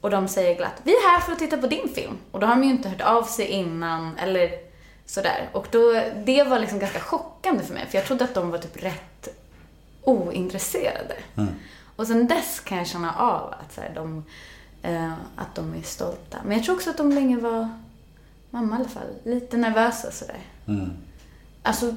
Och 0.00 0.10
de 0.10 0.28
säger 0.28 0.56
glatt, 0.56 0.80
vi 0.82 0.92
är 0.92 1.10
här 1.10 1.20
för 1.20 1.32
att 1.32 1.38
titta 1.38 1.56
på 1.56 1.66
din 1.66 1.88
film. 1.94 2.18
Och 2.30 2.40
då 2.40 2.46
har 2.46 2.54
de 2.54 2.64
ju 2.64 2.70
inte 2.70 2.88
hört 2.88 3.00
av 3.00 3.22
sig 3.22 3.46
innan 3.46 4.16
eller 4.16 4.50
sådär. 5.06 5.48
Och 5.52 5.68
då, 5.70 6.02
det 6.26 6.44
var 6.44 6.58
liksom 6.58 6.78
ganska 6.78 7.00
chockande 7.00 7.64
för 7.64 7.74
mig, 7.74 7.86
för 7.86 7.98
jag 7.98 8.06
trodde 8.06 8.24
att 8.24 8.34
de 8.34 8.50
var 8.50 8.58
typ 8.58 8.82
rätt 8.82 9.28
ointresserade. 10.02 11.14
Och 11.96 12.06
sen 12.06 12.26
dess 12.28 12.60
kan 12.60 12.78
jag 12.78 12.86
känna 12.86 13.14
av 13.14 13.54
att, 13.60 13.72
så 13.74 13.80
här, 13.80 13.92
de, 13.94 14.24
eh, 14.82 15.12
att 15.36 15.54
de 15.54 15.74
är 15.74 15.82
stolta. 15.82 16.38
Men 16.44 16.56
jag 16.56 16.64
tror 16.64 16.74
också 16.74 16.90
att 16.90 16.96
de 16.96 17.12
länge 17.12 17.36
var, 17.36 17.68
mamma 18.50 18.76
i 18.76 18.78
alla 18.80 18.88
fall, 18.88 19.08
lite 19.24 19.56
nervösa 19.56 20.10
sådär. 20.10 20.38
Alltså, 21.68 21.94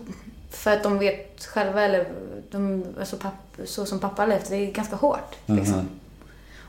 för 0.49 0.71
att 0.71 0.83
de 0.83 0.99
vet 0.99 1.45
själva, 1.45 1.81
eller 1.81 2.07
de, 2.51 2.85
alltså 2.99 3.17
papp, 3.17 3.33
så 3.65 3.85
som 3.85 3.99
pappa 3.99 4.25
levt, 4.25 4.49
det 4.49 4.55
är 4.55 4.71
ganska 4.71 4.95
hårt. 4.95 5.35
Liksom. 5.45 5.89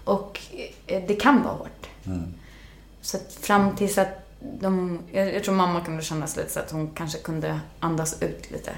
Och 0.05 0.41
eh, 0.87 1.03
det 1.09 1.15
kan 1.15 1.43
vara 1.43 1.55
hårt. 1.55 1.87
Så 3.01 3.17
att 3.17 3.33
fram 3.41 3.77
tills 3.77 3.99
att 3.99 4.29
de, 4.61 4.99
jag, 5.13 5.35
jag 5.35 5.45
tror 5.45 5.55
mamma 5.55 5.81
kunde 5.81 6.03
kännas 6.03 6.37
lite 6.37 6.51
så 6.53 6.61
att 6.61 6.71
hon 6.71 6.91
kanske 6.95 7.19
kunde 7.19 7.61
andas 7.81 8.23
ut 8.23 8.51
lite 8.51 8.73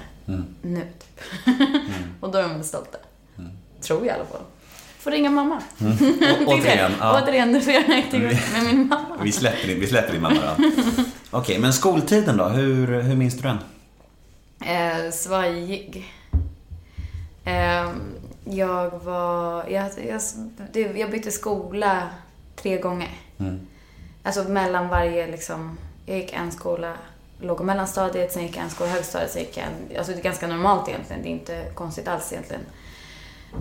nu, 0.61 0.81
typ. 0.99 1.19
Och 2.19 2.31
då 2.31 2.37
är 2.37 2.49
de 2.49 2.63
stolta. 2.63 2.97
Tror 3.81 3.99
jag 3.99 4.07
i 4.07 4.09
alla 4.19 4.25
fall. 4.25 4.41
får 4.99 5.11
ringa 5.11 5.29
mamma. 5.29 5.55
Å- 5.79 6.45
återigen, 6.45 6.91
ja. 6.99 7.21
Återigen, 7.23 7.51
nu 7.51 7.61
får 7.61 7.73
jag 7.73 7.97
inte 7.99 8.17
gå 8.19 8.23
med 8.27 8.63
min 8.65 8.87
mamma. 8.87 9.17
Vi 9.23 9.31
släpper 9.31 9.67
din, 9.67 9.79
vi 9.79 9.87
släpper 9.87 10.13
din 10.13 10.21
mamma 10.21 10.39
då. 10.57 10.63
Okej, 11.37 11.59
men 11.59 11.73
skoltiden 11.73 12.37
då? 12.37 12.43
Hur, 12.45 13.01
hur 13.01 13.15
minns 13.15 13.35
du 13.35 13.41
den? 13.41 13.57
Eh, 14.65 15.11
svajig. 15.11 16.13
Eh, 17.43 17.91
jag 18.45 19.03
var... 19.03 19.65
Jag, 19.69 19.91
jag, 20.73 20.97
jag 20.97 21.11
bytte 21.11 21.31
skola 21.31 22.09
tre 22.55 22.77
gånger. 22.77 23.09
Alltså 24.23 24.43
mellan 24.43 24.89
varje 24.89 25.27
liksom... 25.27 25.77
Jag 26.05 26.17
gick 26.17 26.33
en 26.33 26.51
skola 26.51 26.93
låg 27.41 27.59
och 27.59 27.65
mellanstadiet, 27.65 28.31
sen 28.31 28.43
gick 28.43 28.57
jag 28.57 28.63
en 28.63 28.69
skola 28.69 28.89
högstadiet, 28.89 29.31
sen 29.31 29.41
gick 29.41 29.57
jag 29.57 29.65
en... 29.65 29.97
Alltså 29.97 30.11
det 30.11 30.19
är 30.19 30.23
ganska 30.23 30.47
normalt 30.47 30.89
egentligen. 30.89 31.21
Det 31.21 31.29
är 31.29 31.31
inte 31.31 31.65
konstigt 31.73 32.07
alls 32.07 32.33
egentligen. 32.33 32.63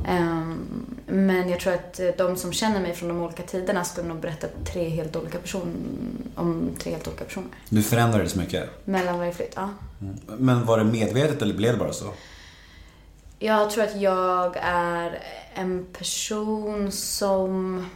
Ehm, 0.06 0.86
men 1.06 1.48
jag 1.48 1.60
tror 1.60 1.74
att 1.74 2.00
de 2.18 2.36
som 2.36 2.52
känner 2.52 2.80
mig 2.80 2.94
från 2.94 3.08
de 3.08 3.20
olika 3.20 3.42
tiderna 3.42 3.84
skulle 3.84 4.08
nog 4.08 4.20
berätta 4.20 4.46
tre 4.64 4.88
helt 4.88 5.16
olika 5.16 5.38
person, 5.38 5.72
om 6.34 6.70
tre 6.78 6.92
helt 6.92 7.08
olika 7.08 7.24
personer. 7.24 7.48
Du 7.68 7.82
förändrades 7.82 8.34
mycket. 8.34 8.86
Mellan 8.86 9.18
varje 9.18 9.32
flytt, 9.32 9.52
ja. 9.56 9.70
Men 10.26 10.66
var 10.66 10.78
det 10.78 10.84
medvetet 10.84 11.42
eller 11.42 11.54
blev 11.54 11.72
det 11.72 11.78
bara 11.78 11.92
så? 11.92 12.12
Jag 13.38 13.70
tror 13.70 13.84
att 13.84 14.00
jag 14.00 14.56
är 14.62 15.18
en 15.54 15.86
person 15.98 16.92
som 16.92 17.86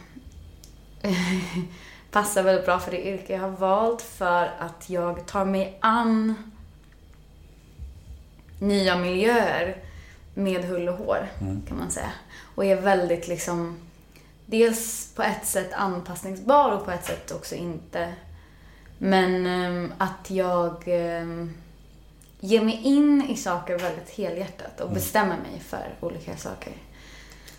passar 2.11 2.43
väldigt 2.43 2.65
bra 2.65 2.79
för 2.79 2.91
det 2.91 3.07
yrke 3.07 3.33
jag 3.33 3.39
har 3.39 3.49
valt 3.49 4.01
för 4.01 4.51
att 4.59 4.89
jag 4.89 5.25
tar 5.25 5.45
mig 5.45 5.77
an 5.81 6.35
nya 8.59 8.97
miljöer 8.97 9.88
med 10.39 10.65
hull 10.65 10.89
och 10.89 10.95
hår, 10.95 11.27
kan 11.67 11.77
man 11.77 11.91
säga. 11.91 12.11
Och 12.55 12.65
är 12.65 12.81
väldigt 12.81 13.27
liksom, 13.27 13.77
dels 14.45 15.11
på 15.15 15.23
ett 15.23 15.45
sätt 15.45 15.73
anpassningsbar 15.73 16.71
och 16.71 16.85
på 16.85 16.91
ett 16.91 17.05
sätt 17.05 17.31
också 17.31 17.55
inte. 17.55 18.13
Men 18.97 19.45
ehm, 19.45 19.93
att 19.97 20.29
jag 20.31 20.83
ehm, 20.85 21.53
ger 22.39 22.61
mig 22.61 22.81
in 22.83 23.29
i 23.29 23.37
saker 23.37 23.79
väldigt 23.79 24.09
helhjärtat 24.09 24.81
och 24.81 24.91
bestämmer 24.91 25.37
mig 25.37 25.61
för 25.67 25.95
olika 25.99 26.37
saker. 26.37 26.73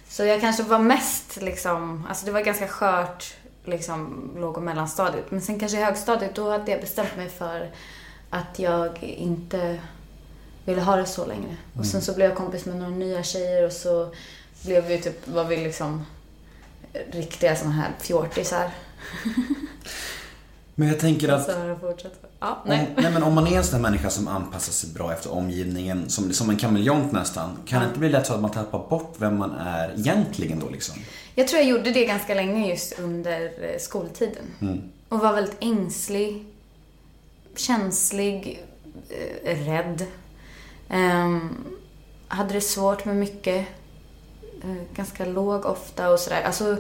Så 0.08 0.24
jag 0.24 0.40
kanske 0.40 0.62
var 0.62 0.78
mest 0.78 1.42
liksom, 1.42 2.06
alltså 2.08 2.26
det 2.26 2.32
var 2.32 2.40
ganska 2.40 2.68
skört 2.68 3.34
liksom 3.64 4.30
låg 4.36 4.56
och 4.56 4.62
mellanstadiet. 4.62 5.30
Men 5.30 5.40
sen 5.40 5.58
kanske 5.58 5.78
i 5.78 5.82
högstadiet, 5.82 6.34
då 6.34 6.50
hade 6.50 6.70
jag 6.70 6.80
bestämt 6.80 7.16
mig 7.16 7.28
för 7.28 7.70
att 8.30 8.58
jag 8.58 9.02
inte 9.02 9.80
ville 10.70 10.82
ha 10.82 10.96
det 10.96 11.06
så 11.06 11.26
längre. 11.26 11.56
Och 11.78 11.86
sen 11.86 12.02
så 12.02 12.14
blev 12.14 12.28
jag 12.28 12.36
kompis 12.36 12.64
med 12.64 12.76
några 12.76 12.90
nya 12.90 13.22
tjejer 13.22 13.66
och 13.66 13.72
så 13.72 14.14
blev 14.64 14.86
vi 14.86 14.98
typ, 14.98 15.28
var 15.28 15.44
vi 15.44 15.56
liksom 15.56 16.06
riktiga 17.12 17.56
såna 17.56 17.70
här 17.70 17.90
fjortisar. 18.00 18.70
Men 20.74 20.88
jag 20.88 20.98
tänker 20.98 21.28
att. 21.28 21.48
Ja, 22.40 22.62
Om, 22.62 22.68
nej. 22.68 22.88
nej 22.96 23.12
men 23.12 23.22
om 23.22 23.34
man 23.34 23.46
är 23.46 23.56
en 23.56 23.64
sån 23.64 23.74
här 23.74 23.90
människa 23.90 24.10
som 24.10 24.28
anpassar 24.28 24.72
sig 24.72 24.90
bra 24.90 25.12
efter 25.12 25.32
omgivningen, 25.32 26.10
som, 26.10 26.32
som 26.32 26.50
en 26.50 26.56
kameleont 26.56 27.12
nästan, 27.12 27.56
kan 27.66 27.80
det 27.80 27.86
inte 27.86 27.98
bli 27.98 28.08
lätt 28.08 28.26
så 28.26 28.34
att 28.34 28.40
man 28.40 28.50
tappar 28.50 28.88
bort 28.88 29.14
vem 29.18 29.38
man 29.38 29.50
är 29.50 29.94
egentligen 29.98 30.58
då 30.60 30.68
liksom? 30.68 30.96
Jag 31.34 31.48
tror 31.48 31.60
jag 31.60 31.68
gjorde 31.70 31.90
det 31.90 32.04
ganska 32.04 32.34
länge 32.34 32.68
just 32.68 32.98
under 32.98 33.40
eh, 33.42 33.78
skoltiden. 33.78 34.44
Och 35.08 35.18
var 35.18 35.32
väldigt 35.32 35.56
ängslig, 35.60 36.44
känslig, 37.56 38.64
eh, 39.44 39.56
rädd. 39.66 40.06
Um, 40.90 41.66
hade 42.28 42.54
det 42.54 42.60
svårt 42.60 43.04
med 43.04 43.16
mycket. 43.16 43.66
Uh, 44.64 44.82
ganska 44.94 45.24
låg 45.24 45.64
ofta 45.64 46.10
och 46.10 46.20
sådär. 46.20 46.42
Alltså, 46.42 46.76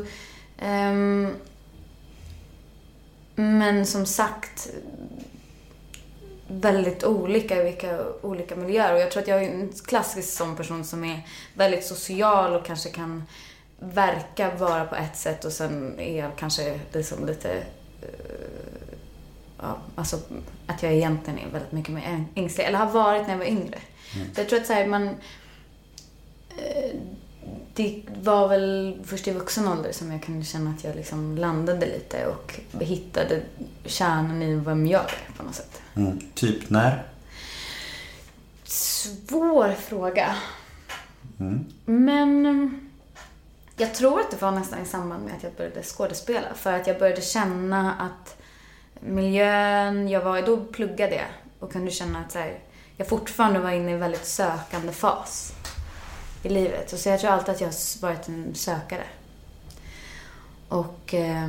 um, 0.62 1.34
men 3.34 3.86
som 3.86 4.06
sagt, 4.06 4.70
väldigt 6.48 7.04
olika 7.04 7.56
i 7.56 7.64
vilka 7.64 8.04
olika 8.22 8.56
miljöer. 8.56 8.94
Och 8.94 9.00
jag 9.00 9.10
tror 9.10 9.22
att 9.22 9.28
jag 9.28 9.44
är 9.44 9.50
en 9.50 9.72
klassisk 9.86 10.36
sån 10.36 10.56
person 10.56 10.84
som 10.84 11.04
är 11.04 11.26
väldigt 11.54 11.84
social 11.84 12.54
och 12.54 12.66
kanske 12.66 12.90
kan 12.90 13.24
verka 13.78 14.54
vara 14.54 14.84
på 14.84 14.94
ett 14.94 15.16
sätt 15.16 15.44
och 15.44 15.52
sen 15.52 15.98
är 16.00 16.18
jag 16.18 16.30
kanske 16.36 16.80
liksom 16.92 17.26
lite... 17.26 17.48
Uh, 18.02 18.94
ja, 19.58 19.78
alltså 19.94 20.18
att 20.66 20.82
jag 20.82 20.92
egentligen 20.92 21.38
är 21.38 21.52
väldigt 21.52 21.72
mycket 21.72 21.94
mer 21.94 22.24
ängslig. 22.34 22.64
Eller 22.64 22.78
har 22.78 22.90
varit 22.90 23.22
när 23.22 23.30
jag 23.30 23.38
var 23.38 23.46
yngre. 23.46 23.78
Så 24.34 24.40
jag 24.40 24.48
tror 24.48 24.60
att 24.60 24.66
så 24.66 24.72
här, 24.72 24.86
man... 24.86 25.08
eh, 26.58 26.90
Det 27.74 28.02
var 28.22 28.48
väl 28.48 28.98
först 29.04 29.28
i 29.28 29.32
vuxen 29.32 29.68
ålder 29.68 29.92
som 29.92 30.12
jag 30.12 30.22
kunde 30.22 30.44
känna 30.44 30.70
att 30.70 30.84
jag 30.84 30.96
liksom 30.96 31.38
landade 31.38 31.86
lite 31.86 32.26
och 32.26 32.60
hittade 32.80 33.42
kärnan 33.84 34.42
i 34.42 34.54
vem 34.54 34.86
jag 34.86 35.00
är 35.02 35.36
på 35.36 35.42
något 35.42 35.54
sätt. 35.54 35.80
Mm. 35.96 36.18
Typ 36.34 36.70
när? 36.70 37.02
Svår 38.64 39.72
fråga. 39.72 40.36
Men 41.84 42.46
mm, 42.46 42.90
jag 43.76 43.94
tror 43.94 44.20
att 44.20 44.30
det 44.30 44.42
var 44.42 44.50
nästan 44.50 44.82
i 44.82 44.86
samband 44.86 45.24
med 45.24 45.34
att 45.36 45.42
jag 45.42 45.52
började 45.52 45.82
skådespela. 45.82 46.54
För 46.54 46.72
att 46.72 46.86
jag 46.86 46.98
började 46.98 47.20
känna 47.22 47.94
att 47.94 48.36
miljön 49.00 50.08
jag 50.08 50.20
var 50.20 50.38
i, 50.38 50.42
då 50.42 50.64
pluggade 50.64 51.14
jag 51.14 51.26
och 51.58 51.72
kunde 51.72 51.90
känna 51.90 52.18
att 52.18 52.32
så 52.32 52.38
här, 52.38 52.58
jag 53.00 53.08
fortfarande 53.08 53.58
var 53.58 53.70
inne 53.70 53.90
i 53.90 53.94
en 53.94 54.00
väldigt 54.00 54.26
sökande 54.26 54.92
fas 54.92 55.52
i 56.42 56.48
livet. 56.48 56.92
Och 56.92 56.98
så 56.98 57.08
jag 57.08 57.20
tror 57.20 57.30
alltid 57.30 57.54
att 57.54 57.60
jag 57.60 57.68
har 57.68 58.02
varit 58.02 58.28
en 58.28 58.54
sökare. 58.54 59.04
Och 60.68 61.14
eh, 61.14 61.48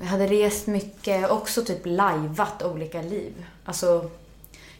jag 0.00 0.06
hade 0.06 0.26
rest 0.26 0.66
mycket, 0.66 1.30
också 1.30 1.64
typ 1.64 1.80
lajvat 1.84 2.62
olika 2.62 3.02
liv. 3.02 3.46
Alltså 3.64 4.10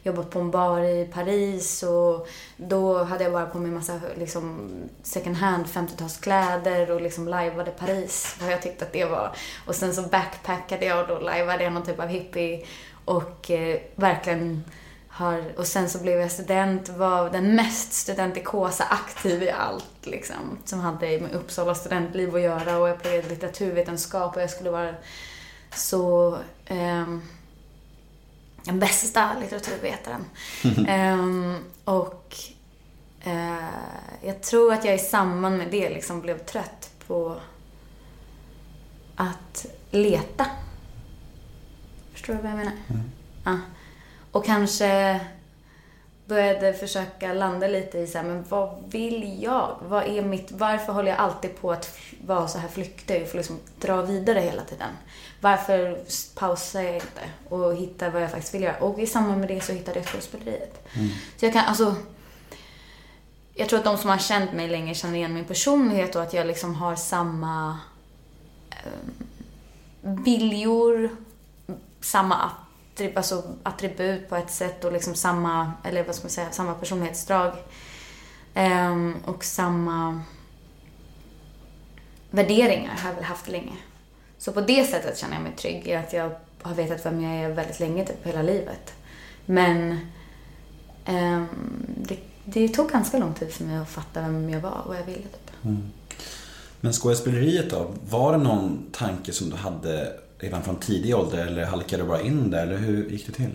jobbat 0.03 0.29
på 0.29 0.39
en 0.39 0.51
bar 0.51 0.81
i 0.81 1.09
Paris 1.13 1.83
och 1.83 2.27
då 2.57 3.03
hade 3.03 3.23
jag 3.23 3.33
bara 3.33 3.45
på 3.45 3.59
mig 3.59 3.71
massa 3.71 3.99
liksom, 4.17 4.69
second 5.03 5.35
hand 5.35 5.65
50-talskläder 5.65 6.89
och 6.89 7.01
liksom 7.01 7.27
lajvade 7.27 7.71
Paris. 7.71 8.35
Vad 8.41 8.51
jag 8.51 8.61
tyckte 8.61 8.85
att 8.85 8.93
det 8.93 9.05
var. 9.05 9.35
Och 9.65 9.75
sen 9.75 9.93
så 9.93 10.01
backpackade 10.01 10.85
jag 10.85 11.01
och 11.01 11.07
då 11.07 11.19
lajvade 11.19 11.63
jag 11.63 11.73
någon 11.73 11.85
typ 11.85 11.99
av 11.99 12.07
hippie 12.07 12.65
och 13.05 13.51
eh, 13.51 13.79
verkligen 13.95 14.63
har, 15.19 15.43
och 15.57 15.67
sen 15.67 15.89
så 15.89 15.99
blev 15.99 16.19
jag 16.19 16.31
student, 16.31 16.89
var 16.89 17.29
den 17.29 17.55
mest 17.55 17.93
studentikosa 17.93 18.83
aktiv 18.83 19.43
i 19.43 19.49
allt 19.51 20.05
liksom. 20.05 20.57
Som 20.65 20.79
hade 20.79 21.19
med 21.19 21.31
Uppsala 21.31 21.75
studentliv 21.75 22.35
att 22.35 22.41
göra 22.41 22.77
och 22.77 22.89
jag 22.89 23.01
pluggade 23.01 23.29
litteraturvetenskap 23.29 24.35
och 24.35 24.41
jag 24.41 24.49
skulle 24.49 24.69
vara 24.69 24.95
så 25.75 26.37
ehm, 26.65 27.21
den 28.63 28.79
bästa 28.79 29.31
litteraturvetaren. 29.41 30.25
Ehm, 30.87 31.55
och 31.83 32.35
eh, 33.21 33.69
jag 34.23 34.41
tror 34.41 34.73
att 34.73 34.85
jag 34.85 34.95
i 34.95 34.99
samband 34.99 35.57
med 35.57 35.71
det 35.71 35.89
liksom 35.89 36.21
blev 36.21 36.37
trött 36.37 36.89
på 37.07 37.35
att 39.15 39.65
leta. 39.91 40.45
Förstår 42.13 42.33
du 42.33 42.41
vad 42.41 42.51
jag 42.51 42.57
menar? 42.57 42.73
Ja. 43.43 43.57
Och 44.31 44.45
kanske 44.45 45.19
började 46.25 46.73
försöka 46.73 47.33
landa 47.33 47.67
lite 47.67 47.97
i 47.97 48.07
så 48.07 48.17
här, 48.17 48.25
men 48.25 48.45
vad 48.49 48.83
vill 48.89 49.43
jag? 49.43 49.75
Vad 49.81 50.03
är 50.03 50.21
mitt, 50.21 50.51
varför 50.51 50.93
håller 50.93 51.11
jag 51.11 51.19
alltid 51.19 51.61
på 51.61 51.71
att 51.71 51.97
vara 52.25 52.47
så 52.47 52.57
här 52.57 52.67
flyktig 52.67 53.21
och 53.21 53.27
få 53.27 53.37
liksom 53.37 53.59
dra 53.79 54.01
vidare 54.01 54.39
hela 54.39 54.61
tiden? 54.63 54.89
Varför 55.41 55.99
pausar 56.35 56.81
jag 56.81 56.95
inte 56.95 57.21
och 57.49 57.75
hittar 57.75 58.09
vad 58.09 58.21
jag 58.21 58.31
faktiskt 58.31 58.53
vill 58.53 58.63
göra? 58.63 58.77
Och 58.77 58.99
i 58.99 59.07
samband 59.07 59.39
med 59.39 59.49
det 59.49 59.61
så 59.61 59.73
hittade 59.73 59.99
jag 59.99 60.07
skådespeleriet. 60.07 60.87
Så 61.37 61.45
jag 61.45 61.53
kan, 61.53 61.65
alltså, 61.65 61.95
jag 63.53 63.69
tror 63.69 63.79
att 63.79 63.85
de 63.85 63.97
som 63.97 64.09
har 64.09 64.17
känt 64.17 64.53
mig 64.53 64.67
länge 64.67 64.95
känner 64.95 65.15
igen 65.15 65.33
min 65.33 65.45
personlighet 65.45 66.15
och 66.15 66.21
att 66.21 66.33
jag 66.33 66.47
liksom 66.47 66.75
har 66.75 66.95
samma 66.95 67.79
eh, 68.69 69.25
viljor, 70.01 71.09
samma 72.01 72.35
attrib- 72.35 72.65
alltså 73.15 73.43
attribut 73.63 74.29
på 74.29 74.35
ett 74.35 74.51
sätt 74.51 74.85
och 74.85 74.91
liksom 74.91 75.15
samma, 75.15 75.71
eller 75.83 76.03
vad 76.03 76.15
ska 76.15 76.23
man 76.23 76.29
säga, 76.29 76.51
samma 76.51 76.73
personlighetsdrag. 76.73 77.53
Um, 78.55 79.15
och 79.25 79.43
samma 79.43 80.21
värderingar 82.29 82.95
har 82.97 83.09
jag 83.09 83.15
väl 83.15 83.23
haft 83.23 83.49
länge. 83.49 83.77
Så 84.37 84.51
på 84.51 84.61
det 84.61 84.83
sättet 84.83 85.17
känner 85.17 85.33
jag 85.33 85.43
mig 85.43 85.55
trygg 85.55 85.87
i 85.87 85.95
att 85.95 86.13
jag 86.13 86.31
har 86.61 86.75
vetat 86.75 87.05
vem 87.05 87.21
jag 87.21 87.33
är 87.33 87.49
väldigt 87.49 87.79
länge, 87.79 88.05
typ 88.05 88.25
hela 88.27 88.41
livet. 88.41 88.93
Men 89.45 89.99
um, 91.07 91.47
det, 91.97 92.19
det 92.45 92.67
tog 92.67 92.89
ganska 92.89 93.17
lång 93.17 93.33
tid 93.33 93.51
för 93.51 93.63
mig 93.63 93.77
att 93.77 93.89
fatta 93.89 94.21
vem 94.21 94.49
jag 94.49 94.59
var 94.59 94.81
och 94.81 94.87
vad 94.87 94.97
jag 94.97 95.03
ville. 95.03 95.17
Typ. 95.17 95.65
Mm. 95.65 95.91
Men 96.81 96.93
skådespeleriet 96.93 97.69
då? 97.69 97.91
Var 98.09 98.31
det 98.31 98.37
någon 98.37 98.85
tanke 98.91 99.33
som 99.33 99.49
du 99.49 99.55
hade 99.55 100.19
redan 100.39 100.63
från 100.63 100.79
tidig 100.79 101.15
ålder 101.15 101.47
eller 101.47 101.65
halkade 101.65 102.03
du 102.03 102.07
bara 102.07 102.21
in 102.21 102.51
där 102.51 102.63
eller 102.63 102.77
hur 102.77 103.09
gick 103.09 103.25
det 103.25 103.31
till? 103.31 103.53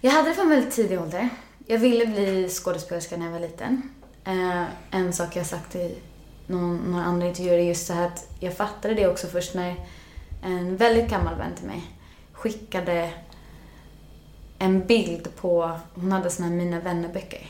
Jag 0.00 0.10
hade 0.10 0.28
det 0.28 0.34
från 0.34 0.48
väldigt 0.48 0.74
tidig 0.74 1.00
ålder. 1.00 1.28
Jag 1.66 1.78
ville 1.78 2.06
bli 2.06 2.48
skådespelerska 2.48 3.16
när 3.16 3.24
jag 3.24 3.32
var 3.32 3.40
liten. 3.40 3.82
Eh, 4.24 4.64
en 4.90 5.12
sak 5.12 5.36
jag 5.36 5.46
sagt 5.46 5.76
i 5.76 5.94
någon, 6.46 6.76
några 6.76 7.04
andra 7.04 7.26
intervjuer 7.26 7.58
är 7.58 7.62
just 7.62 7.86
så 7.86 7.92
här 7.92 8.06
att 8.06 8.28
jag 8.40 8.56
fattade 8.56 8.94
det 8.94 9.08
också 9.08 9.26
först 9.26 9.54
när 9.54 9.76
en 10.42 10.76
väldigt 10.76 11.10
gammal 11.10 11.34
vän 11.34 11.54
till 11.56 11.66
mig 11.66 11.82
skickade 12.32 13.10
en 14.58 14.86
bild 14.86 15.36
på, 15.36 15.78
hon 15.94 16.12
hade 16.12 16.30
såna 16.30 16.48
här 16.48 16.54
Mina 16.54 16.80
vännerböcker. 16.80 17.46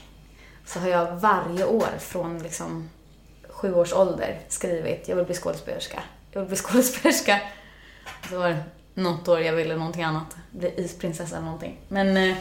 Så 0.67 0.79
har 0.79 0.89
jag 0.89 1.17
varje 1.17 1.65
år 1.65 1.99
från 1.99 2.39
liksom 2.39 2.89
sju 3.49 3.75
års 3.75 3.93
ålder 3.93 4.41
skrivit, 4.49 5.09
jag 5.09 5.17
vill 5.17 5.25
bli 5.25 5.35
skådespelerska, 5.35 6.03
jag 6.33 6.41
vill 6.41 6.49
bli 6.49 6.57
skådespelerska. 6.57 7.41
Så 8.31 8.39
var 8.39 8.49
det 8.49 8.65
något 8.95 9.29
år 9.29 9.41
jag 9.41 9.53
ville 9.53 9.77
någonting 9.77 10.03
annat, 10.03 10.37
bli 10.51 10.75
isprinsessa 10.77 11.37
eller 11.37 11.45
någonting. 11.45 11.79
Men, 11.89 12.17
eh, 12.17 12.37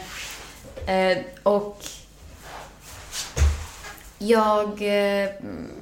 eh 0.86 1.18
och 1.42 1.84
jag, 4.18 4.82
eh, 4.82 5.30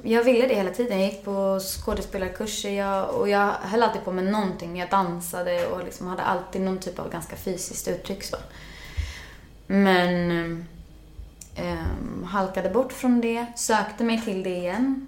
jag 0.02 0.24
ville 0.24 0.46
det 0.46 0.54
hela 0.54 0.70
tiden. 0.70 1.00
Jag 1.00 1.10
gick 1.10 1.24
på 1.24 1.60
skådespelarkurser 1.60 2.70
jag, 2.70 3.10
och 3.10 3.28
jag 3.28 3.52
höll 3.62 3.82
alltid 3.82 4.04
på 4.04 4.12
med 4.12 4.24
någonting. 4.24 4.78
Jag 4.78 4.90
dansade 4.90 5.66
och 5.66 5.84
liksom 5.84 6.06
hade 6.06 6.22
alltid 6.22 6.62
någon 6.62 6.78
typ 6.78 6.98
av 6.98 7.10
ganska 7.10 7.36
fysiskt 7.36 7.88
uttryck. 7.88 8.24
Så. 8.24 8.36
Men 9.66 10.66
eh, 11.54 12.24
halkade 12.26 12.70
bort 12.70 12.92
från 12.92 13.20
det, 13.20 13.46
sökte 13.56 14.04
mig 14.04 14.22
till 14.24 14.42
det 14.42 14.56
igen 14.56 15.06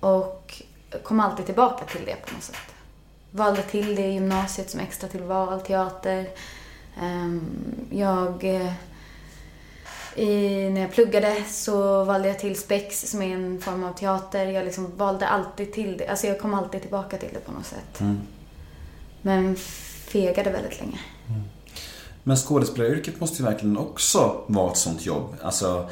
och 0.00 0.62
kom 1.02 1.20
alltid 1.20 1.46
tillbaka 1.46 1.84
till 1.84 2.04
det 2.04 2.26
på 2.26 2.34
något 2.34 2.42
sätt. 2.42 2.71
Valde 3.34 3.62
till 3.62 3.96
det 3.96 4.02
i 4.02 4.12
gymnasiet 4.12 4.70
som 4.70 4.80
extra 4.80 5.08
tillval, 5.08 5.60
teater. 5.60 6.28
Eh, 6.96 7.36
jag 7.90 8.44
eh, 8.44 8.72
i, 10.16 10.70
när 10.70 10.80
jag 10.80 10.92
pluggade 10.92 11.44
så 11.48 12.04
valde 12.04 12.28
jag 12.28 12.38
till 12.38 12.56
spex 12.56 13.10
som 13.10 13.22
är 13.22 13.34
en 13.34 13.60
form 13.60 13.84
av 13.84 13.92
teater. 13.92 14.46
Jag 14.46 14.64
liksom 14.64 14.96
valde 14.96 15.28
alltid 15.28 15.72
till 15.72 15.96
det. 15.96 16.08
Alltså 16.08 16.26
jag 16.26 16.40
kom 16.40 16.54
alltid 16.54 16.80
tillbaka 16.80 17.16
till 17.18 17.30
det 17.32 17.40
på 17.40 17.52
något 17.52 17.66
sätt. 17.66 18.00
Mm. 18.00 18.20
Men 19.22 19.56
fegade 20.06 20.50
väldigt 20.50 20.80
länge. 20.80 20.98
Men 22.22 22.36
skådespelaryrket 22.36 23.20
måste 23.20 23.42
ju 23.42 23.48
verkligen 23.48 23.78
också 23.78 24.44
vara 24.46 24.70
ett 24.70 24.78
sånt 24.78 25.06
jobb. 25.06 25.36
Alltså, 25.42 25.90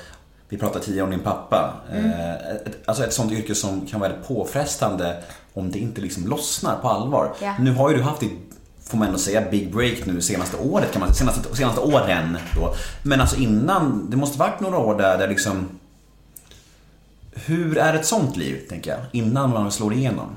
vi 0.50 0.58
pratade 0.58 0.84
tidigare 0.84 1.04
om 1.04 1.10
din 1.10 1.20
pappa. 1.20 1.74
Eh, 1.92 2.34
ett, 2.34 2.78
alltså 2.84 3.04
ett 3.04 3.12
sånt 3.12 3.32
yrke 3.32 3.54
som 3.54 3.86
kan 3.86 4.00
vara 4.00 4.10
väldigt 4.10 4.28
påfrestande 4.28 5.22
om 5.54 5.70
det 5.70 5.78
inte 5.78 6.00
liksom 6.00 6.26
lossnar 6.26 6.78
på 6.78 6.88
allvar. 6.88 7.34
Ja. 7.42 7.54
Nu 7.58 7.72
har 7.72 7.90
ju 7.90 7.96
du 7.96 8.02
haft 8.02 8.20
ditt, 8.20 8.38
får 8.84 8.98
man 8.98 9.06
ändå 9.06 9.18
säga, 9.18 9.50
big 9.50 9.72
break 9.72 10.06
nu 10.06 10.20
senaste 10.20 10.56
året 10.56 10.92
kan 10.92 11.00
man 11.00 11.14
senaste, 11.14 11.56
senaste 11.56 11.80
åren 11.80 12.38
då. 12.56 12.74
Men 13.02 13.20
alltså 13.20 13.36
innan, 13.36 14.10
det 14.10 14.16
måste 14.16 14.38
varit 14.38 14.60
några 14.60 14.78
år 14.78 14.98
där, 14.98 15.18
där 15.18 15.28
liksom 15.28 15.68
hur 17.34 17.78
är 17.78 17.94
ett 17.94 18.06
sånt 18.06 18.36
liv, 18.36 18.66
tänker 18.68 18.90
jag, 18.90 19.00
innan 19.12 19.50
man 19.50 19.72
slår 19.72 19.94
igenom? 19.94 20.36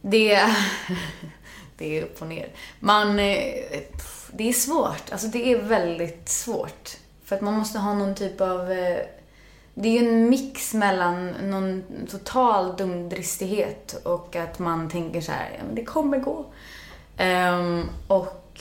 Det, 0.00 0.40
det 1.78 1.98
är 1.98 2.02
upp 2.02 2.22
och 2.22 2.28
ner. 2.28 2.48
Man, 2.80 3.18
eh, 3.18 3.54
det 4.32 4.48
är 4.48 4.52
svårt. 4.52 5.12
Alltså 5.12 5.26
det 5.26 5.52
är 5.52 5.62
väldigt 5.62 6.28
svårt. 6.28 6.96
För 7.32 7.36
att 7.36 7.42
man 7.42 7.54
måste 7.54 7.78
ha 7.78 7.94
någon 7.94 8.14
typ 8.14 8.40
av... 8.40 8.72
Eh, 8.72 8.98
det 9.74 9.88
är 9.88 9.92
ju 9.92 10.08
en 10.08 10.30
mix 10.30 10.74
mellan 10.74 11.28
någon 11.28 11.84
total 12.10 12.76
dumdristighet 12.76 14.00
och 14.04 14.36
att 14.36 14.58
man 14.58 14.90
tänker 14.90 15.20
så 15.20 15.32
här, 15.32 15.50
ja 15.58 15.64
men 15.66 15.74
det 15.74 15.84
kommer 15.84 16.18
gå. 16.18 16.46
Um, 17.18 17.90
och, 18.08 18.60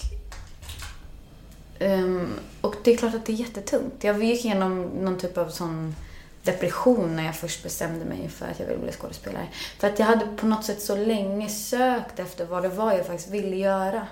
um, 1.80 2.30
och 2.62 2.76
det 2.84 2.94
är 2.94 2.98
klart 2.98 3.16
att 3.16 3.26
det 3.26 3.32
är 3.32 3.36
jättetungt. 3.36 4.04
Jag 4.04 4.24
gick 4.24 4.46
igenom 4.46 4.82
någon 4.82 5.18
typ 5.18 5.38
av 5.38 5.50
sån 5.50 5.96
depression 6.44 7.16
när 7.16 7.26
jag 7.26 7.36
först 7.36 7.64
bestämde 7.64 8.06
mig 8.06 8.30
för 8.30 8.46
att 8.46 8.60
jag 8.60 8.68
ville 8.68 8.80
bli 8.80 8.92
skådespelare. 8.92 9.48
För 9.80 9.88
att 9.88 10.00
jag 10.00 10.06
hade 10.06 10.28
på 10.28 10.46
något 10.46 10.66
sätt 10.66 10.82
så 10.82 10.96
länge 10.96 11.50
sökt 11.50 12.20
efter 12.20 12.46
vad 12.46 12.64
det 12.64 12.70
var 12.70 12.92
jag 12.92 13.06
faktiskt 13.06 13.30
ville 13.30 13.56
göra. 13.56 14.08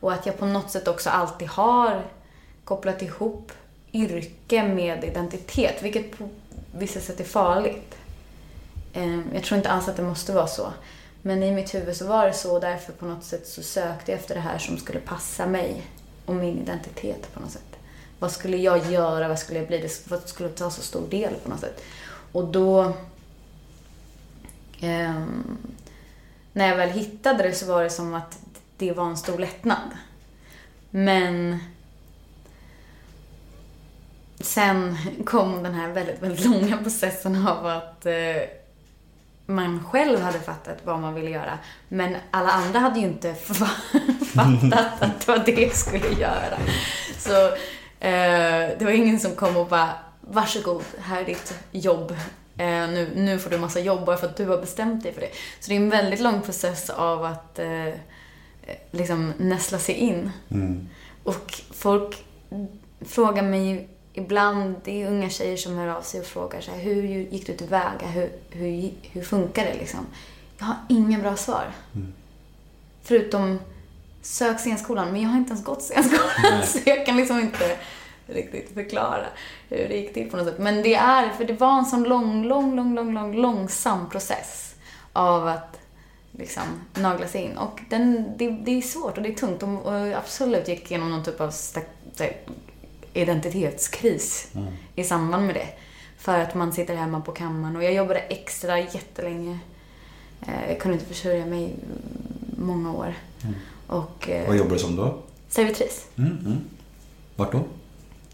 Och 0.00 0.12
att 0.12 0.26
jag 0.26 0.38
på 0.38 0.46
något 0.46 0.70
sätt 0.70 0.88
också 0.88 1.10
alltid 1.10 1.48
har 1.48 2.02
kopplat 2.64 3.02
ihop 3.02 3.52
yrke 3.92 4.62
med 4.62 5.04
identitet, 5.04 5.82
vilket 5.82 6.18
på 6.18 6.28
vissa 6.72 7.00
sätt 7.00 7.20
är 7.20 7.24
farligt. 7.24 7.94
Ehm, 8.92 9.24
jag 9.34 9.42
tror 9.42 9.56
inte 9.56 9.70
alls 9.70 9.88
att 9.88 9.96
det 9.96 10.02
måste 10.02 10.32
vara 10.32 10.46
så. 10.46 10.72
Men 11.22 11.42
i 11.42 11.52
mitt 11.52 11.74
huvud 11.74 11.96
så 11.96 12.06
var 12.06 12.26
det 12.26 12.32
så 12.32 12.54
och 12.54 12.60
därför 12.60 12.92
på 12.92 13.04
något 13.04 13.24
sätt 13.24 13.46
så 13.46 13.62
sökte 13.62 14.12
jag 14.12 14.18
efter 14.20 14.34
det 14.34 14.40
här 14.40 14.58
som 14.58 14.78
skulle 14.78 15.00
passa 15.00 15.46
mig 15.46 15.82
och 16.26 16.34
min 16.34 16.58
identitet 16.58 17.34
på 17.34 17.40
något 17.40 17.50
sätt. 17.50 17.76
Vad 18.18 18.32
skulle 18.32 18.56
jag 18.56 18.92
göra? 18.92 19.28
Vad 19.28 19.38
skulle 19.38 19.58
jag 19.58 19.68
bli? 19.68 19.78
Det 19.78 20.10
vad 20.10 20.28
skulle 20.28 20.48
ta 20.48 20.70
så 20.70 20.82
stor 20.82 21.08
del 21.08 21.34
på 21.34 21.50
något 21.50 21.60
sätt. 21.60 21.82
Och 22.32 22.44
då... 22.44 22.84
Eh, 24.80 25.24
när 26.52 26.68
jag 26.68 26.76
väl 26.76 26.90
hittade 26.90 27.42
det 27.42 27.52
så 27.52 27.66
var 27.66 27.82
det 27.82 27.90
som 27.90 28.14
att 28.14 28.38
det 28.76 28.92
var 28.92 29.04
en 29.04 29.16
stor 29.16 29.38
lättnad. 29.38 29.90
Men 30.90 31.58
sen 34.40 34.96
kom 35.24 35.62
den 35.62 35.74
här 35.74 35.88
väldigt, 35.88 36.22
väldigt 36.22 36.44
långa 36.44 36.76
processen 36.76 37.46
av 37.46 37.66
att 37.66 38.06
eh, 38.06 38.42
man 39.46 39.84
själv 39.84 40.20
hade 40.20 40.40
fattat 40.40 40.78
vad 40.84 41.00
man 41.00 41.14
ville 41.14 41.30
göra. 41.30 41.58
Men 41.88 42.16
alla 42.30 42.50
andra 42.50 42.78
hade 42.78 43.00
ju 43.00 43.06
inte 43.06 43.34
fattat 44.34 45.02
att 45.02 45.20
det 45.20 45.28
var 45.28 45.38
det 45.38 45.62
jag 45.62 45.76
skulle 45.76 46.08
göra. 46.08 46.58
Så 47.18 47.46
eh, 48.00 48.78
det 48.78 48.80
var 48.80 48.90
ingen 48.90 49.20
som 49.20 49.34
kom 49.34 49.56
och 49.56 49.66
bara, 49.66 49.90
varsågod, 50.20 50.84
här 51.00 51.20
är 51.20 51.24
ditt 51.24 51.54
jobb. 51.70 52.10
Eh, 52.56 52.66
nu, 52.66 53.12
nu 53.16 53.38
får 53.38 53.50
du 53.50 53.58
massa 53.58 53.80
jobb 53.80 54.04
bara 54.04 54.16
för 54.16 54.26
att 54.26 54.36
du 54.36 54.46
har 54.46 54.58
bestämt 54.58 55.02
dig 55.02 55.12
för 55.12 55.20
det. 55.20 55.30
Så 55.60 55.68
det 55.68 55.76
är 55.76 55.80
en 55.80 55.90
väldigt 55.90 56.20
lång 56.20 56.42
process 56.42 56.90
av 56.90 57.24
att 57.24 57.58
eh, 57.58 57.94
liksom 58.90 59.32
näsla 59.38 59.78
sig 59.78 59.94
in. 59.94 60.30
Och 61.24 61.54
folk 61.70 62.24
frågar 63.00 63.42
mig 63.42 63.88
ibland, 64.18 64.74
det 64.84 65.02
är 65.02 65.08
unga 65.08 65.30
tjejer 65.30 65.56
som 65.56 65.76
hör 65.76 65.88
av 65.88 66.02
sig 66.02 66.20
och 66.20 66.26
frågar 66.26 66.60
så 66.60 66.70
här, 66.70 66.78
hur 66.78 67.02
gick 67.02 67.46
du 67.46 67.56
tillväga? 67.56 68.06
Hur, 68.06 68.32
hur, 68.50 68.92
hur 69.02 69.22
funkar 69.22 69.64
det 69.64 69.74
liksom? 69.74 70.06
Jag 70.58 70.66
har 70.66 70.76
inga 70.88 71.18
bra 71.18 71.36
svar. 71.36 71.72
Förutom 73.02 73.58
sök 74.22 74.58
scenskolan, 74.58 75.12
men 75.12 75.22
jag 75.22 75.28
har 75.28 75.38
inte 75.38 75.50
ens 75.50 75.64
gått 75.64 75.82
scenskolan 75.82 76.62
så 76.64 76.78
jag 76.84 77.06
kan 77.06 77.16
liksom 77.16 77.40
inte 77.40 77.76
riktigt 78.26 78.74
förklara 78.74 79.26
hur 79.68 79.88
det 79.88 79.96
gick 79.96 80.14
till 80.14 80.30
på 80.30 80.36
något 80.36 80.46
sätt. 80.46 80.58
Men 80.58 80.82
det 80.82 80.94
är, 80.94 81.30
för 81.30 81.44
det 81.44 81.52
var 81.52 81.78
en 81.78 81.86
sån 81.86 82.04
lång, 82.04 82.44
lång, 82.44 82.76
lång, 82.76 82.94
lång, 82.94 83.14
lång, 83.14 83.34
långsam 83.34 84.10
process 84.10 84.74
av 85.12 85.48
att 85.48 85.78
liksom 86.32 86.62
nagla 86.94 87.28
sig 87.28 87.42
in. 87.42 87.58
Och 87.58 87.80
den, 87.88 88.32
det, 88.36 88.50
det 88.50 88.78
är 88.78 88.82
svårt 88.82 89.16
och 89.16 89.22
det 89.22 89.28
är 89.28 89.34
tungt 89.34 89.62
och, 89.62 89.86
och 89.86 90.12
absolut 90.16 90.68
gick 90.68 90.90
igenom 90.90 91.10
någon 91.10 91.24
typ 91.24 91.40
av 91.40 91.50
identitetskris 93.18 94.48
i 94.94 95.04
samband 95.04 95.46
med 95.46 95.54
det. 95.54 95.66
För 96.18 96.38
att 96.38 96.54
man 96.54 96.72
sitter 96.72 96.96
hemma 96.96 97.20
på 97.20 97.32
kammaren 97.32 97.76
och 97.76 97.84
jag 97.84 97.94
jobbade 97.94 98.20
extra 98.20 98.78
jättelänge. 98.78 99.58
Eh, 100.46 100.68
Jag 100.70 100.80
kunde 100.80 100.94
inte 100.98 101.08
försörja 101.08 101.46
mig 101.46 101.64
mm, 101.64 102.66
många 102.66 102.92
år. 102.92 103.14
Och 103.86 104.28
eh, 104.30 104.46
Vad 104.48 104.56
jobbar 104.56 104.72
du 104.72 104.78
som 104.78 104.96
då? 104.96 105.18
servitris. 105.48 106.06
Mm, 106.18 106.30
mm. 106.38 106.58
Vart 107.36 107.52
då? 107.52 107.64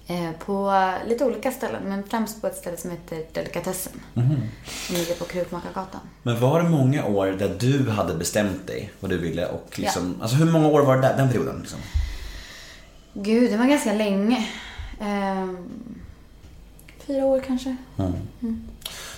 Eh, 0.07 0.31
På 0.47 0.73
lite 1.07 1.25
olika 1.25 1.51
ställen, 1.51 1.83
men 1.89 2.03
främst 2.09 2.41
på 2.41 2.47
ett 2.47 2.57
ställe 2.57 2.77
som 2.77 2.91
heter 2.91 3.25
Delikatessen. 3.33 3.93
Som 4.87 4.97
ligger 4.97 5.15
på 5.15 5.25
Krukmakargatan. 5.25 6.01
Men 6.23 6.41
var 6.41 6.63
det 6.63 6.69
många 6.69 7.07
år 7.07 7.27
där 7.27 7.57
du 7.61 7.91
hade 7.91 8.15
bestämt 8.15 8.67
dig 8.67 8.91
vad 9.01 9.11
du 9.11 9.19
ville 9.19 9.47
och 9.47 9.79
liksom, 9.79 10.15
alltså 10.21 10.37
hur 10.37 10.53
många 10.53 10.69
år 10.69 10.83
var 10.83 10.97
det 10.97 11.03
där, 11.03 11.17
den 11.17 11.29
perioden? 11.29 11.59
Liksom? 11.61 11.79
Gud, 13.15 13.51
det 13.51 13.57
var 13.57 13.65
ganska 13.67 13.93
länge. 13.93 14.49
Ehm, 15.01 15.69
fyra 16.99 17.25
år 17.25 17.41
kanske. 17.47 17.77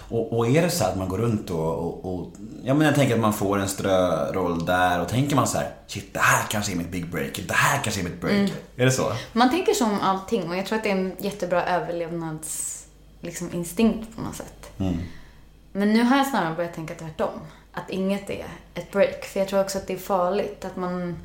Och, 0.08 0.38
och 0.38 0.48
är 0.48 0.62
det 0.62 0.70
så 0.70 0.84
att 0.84 0.96
man 0.96 1.08
går 1.08 1.18
runt 1.18 1.50
och, 1.50 1.74
och, 1.78 2.14
och 2.14 2.32
ja 2.64 2.74
men 2.74 2.86
jag 2.86 2.94
tänker 2.94 3.14
att 3.14 3.20
man 3.20 3.32
får 3.32 3.58
en 3.58 3.68
ströroll 3.68 4.64
där 4.64 5.00
och 5.00 5.08
tänker 5.08 5.36
man 5.36 5.46
så 5.46 5.58
här, 5.58 5.70
shit 5.86 6.14
det 6.14 6.20
här 6.20 6.46
kanske 6.48 6.72
är 6.72 6.76
mitt 6.76 6.90
big 6.90 7.10
break, 7.10 7.40
det 7.48 7.54
här 7.54 7.82
kanske 7.82 8.00
är 8.00 8.04
mitt 8.04 8.20
break. 8.20 8.52
Är 8.76 8.84
det 8.84 8.90
så? 8.90 9.12
Man 9.32 9.50
tänker 9.50 9.72
så 9.72 9.84
om 9.84 10.00
allting 10.00 10.48
och 10.48 10.56
jag 10.56 10.66
tror 10.66 10.78
att 10.78 10.84
det 10.84 10.90
är 10.90 10.96
en 10.96 11.12
jättebra 11.18 11.64
överlevnads 11.64 12.84
liksom, 13.20 13.52
instinkt 13.52 14.16
på 14.16 14.22
något 14.22 14.36
sätt. 14.36 14.70
Men 15.72 15.92
nu 15.92 16.02
har 16.02 16.16
jag 16.16 16.26
snarare 16.26 16.54
börjat 16.54 16.74
tänka 16.74 16.94
tvärtom. 16.94 17.40
Att 17.72 17.90
inget 17.90 18.30
är 18.30 18.46
ett 18.74 18.92
break. 18.92 19.24
För 19.24 19.40
jag 19.40 19.48
tror 19.48 19.60
också 19.60 19.78
att 19.78 19.86
det 19.86 19.92
är 19.92 19.98
farligt. 19.98 20.64
Att 20.64 20.76
man... 20.76 21.18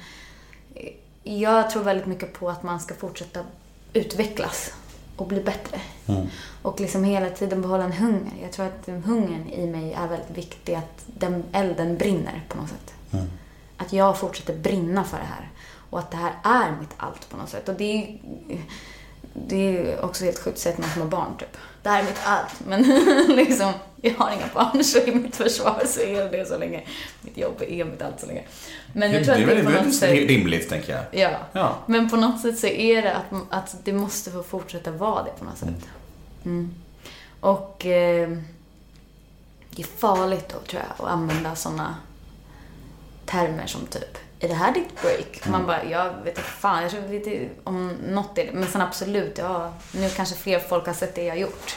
Jag 1.23 1.69
tror 1.69 1.83
väldigt 1.83 2.05
mycket 2.05 2.33
på 2.33 2.49
att 2.49 2.63
man 2.63 2.79
ska 2.79 2.95
fortsätta 2.95 3.39
utvecklas 3.93 4.73
och 5.15 5.27
bli 5.27 5.41
bättre. 5.43 5.81
Och 6.61 6.79
liksom 6.79 7.03
hela 7.03 7.29
tiden 7.29 7.61
behålla 7.61 7.83
en 7.83 7.91
hunger. 7.91 8.33
Jag 8.41 8.51
tror 8.51 8.65
att 8.65 9.05
hungern 9.05 9.49
i 9.49 9.67
mig 9.67 9.93
är 9.93 10.07
väldigt 10.07 10.37
viktig. 10.37 10.73
Att 10.73 11.03
den 11.05 11.43
elden 11.51 11.97
brinner 11.97 12.45
på 12.49 12.57
något 12.57 12.69
sätt. 12.69 12.93
Att 13.77 13.93
jag 13.93 14.17
fortsätter 14.17 14.57
brinna 14.57 15.03
för 15.03 15.17
det 15.17 15.23
här. 15.25 15.49
Och 15.89 15.99
att 15.99 16.11
det 16.11 16.17
här 16.17 16.33
är 16.43 16.79
mitt 16.79 16.93
allt 16.97 17.29
på 17.29 17.37
något 17.37 17.49
sätt. 17.49 17.69
Och 17.69 17.75
det 17.75 17.83
är, 17.83 18.17
det 19.33 19.77
är 19.77 20.05
också 20.05 20.25
helt 20.25 20.39
sjukt 20.39 20.59
sett 20.59 20.77
med 20.77 20.89
små 20.89 21.05
barn 21.05 21.37
typ. 21.39 21.57
Det 21.83 21.89
här 21.89 21.99
är 21.99 22.03
mitt 22.03 22.21
allt. 22.25 22.59
Men 22.67 22.81
liksom, 23.35 23.73
jag 24.01 24.13
har 24.13 24.31
inga 24.31 24.47
barn 24.53 24.83
så 24.83 24.97
i 24.97 25.15
mitt 25.15 25.35
försvar 25.35 25.81
så 25.85 26.01
är 26.01 26.31
det 26.31 26.45
så 26.45 26.57
länge. 26.57 26.83
Mitt 27.21 27.37
jobb 27.37 27.63
är 27.67 27.85
mitt 27.85 28.01
allt 28.01 28.19
så 28.19 28.25
länge. 28.25 28.43
Men 28.93 29.11
jag 29.11 29.25
tror 29.25 29.35
det 29.35 29.43
att 29.43 29.49
det 29.49 29.63
på 29.63 29.83
något 29.83 29.95
sätt... 29.95 30.11
rimligt, 30.11 30.69
tänker 30.69 30.93
jag. 30.93 31.21
Ja. 31.21 31.37
Ja. 31.51 31.77
Men 31.85 32.09
på 32.09 32.15
något 32.15 32.41
sätt 32.41 32.59
så 32.59 32.67
är 32.67 33.01
det 33.01 33.15
att, 33.15 33.25
att 33.49 33.75
det 33.83 33.93
måste 33.93 34.31
få 34.31 34.43
fortsätta 34.43 34.91
vara 34.91 35.23
det 35.23 35.31
på 35.39 35.45
något 35.45 35.57
sätt. 35.57 35.87
Mm. 36.45 36.73
Och 37.39 37.85
eh, 37.85 38.29
det 39.75 39.81
är 39.81 39.97
farligt 39.97 40.49
då, 40.49 40.59
tror 40.59 40.81
jag, 40.81 41.05
att 41.05 41.11
använda 41.13 41.55
sådana 41.55 41.95
termer 43.25 43.67
som 43.67 43.85
typ 43.85 44.17
är 44.41 44.47
det 44.47 44.53
här 44.53 44.73
ditt 44.73 45.01
break? 45.01 45.47
Man 45.47 45.65
bara, 45.65 45.85
jag 45.85 46.05
vet 46.05 46.37
inte 46.37 46.41
fan, 46.41 46.83
jag 46.83 46.91
tror 46.91 47.07
lite 47.09 47.49
om 47.63 47.91
något 48.09 48.37
är 48.37 48.45
det. 48.45 48.51
Men 48.53 48.67
sen 48.67 48.81
absolut, 48.81 49.37
ja, 49.37 49.73
nu 49.91 50.09
kanske 50.09 50.35
fler 50.35 50.59
folk 50.59 50.85
har 50.85 50.93
sett 50.93 51.15
det 51.15 51.23
jag 51.23 51.31
har 51.33 51.39
gjort. 51.39 51.75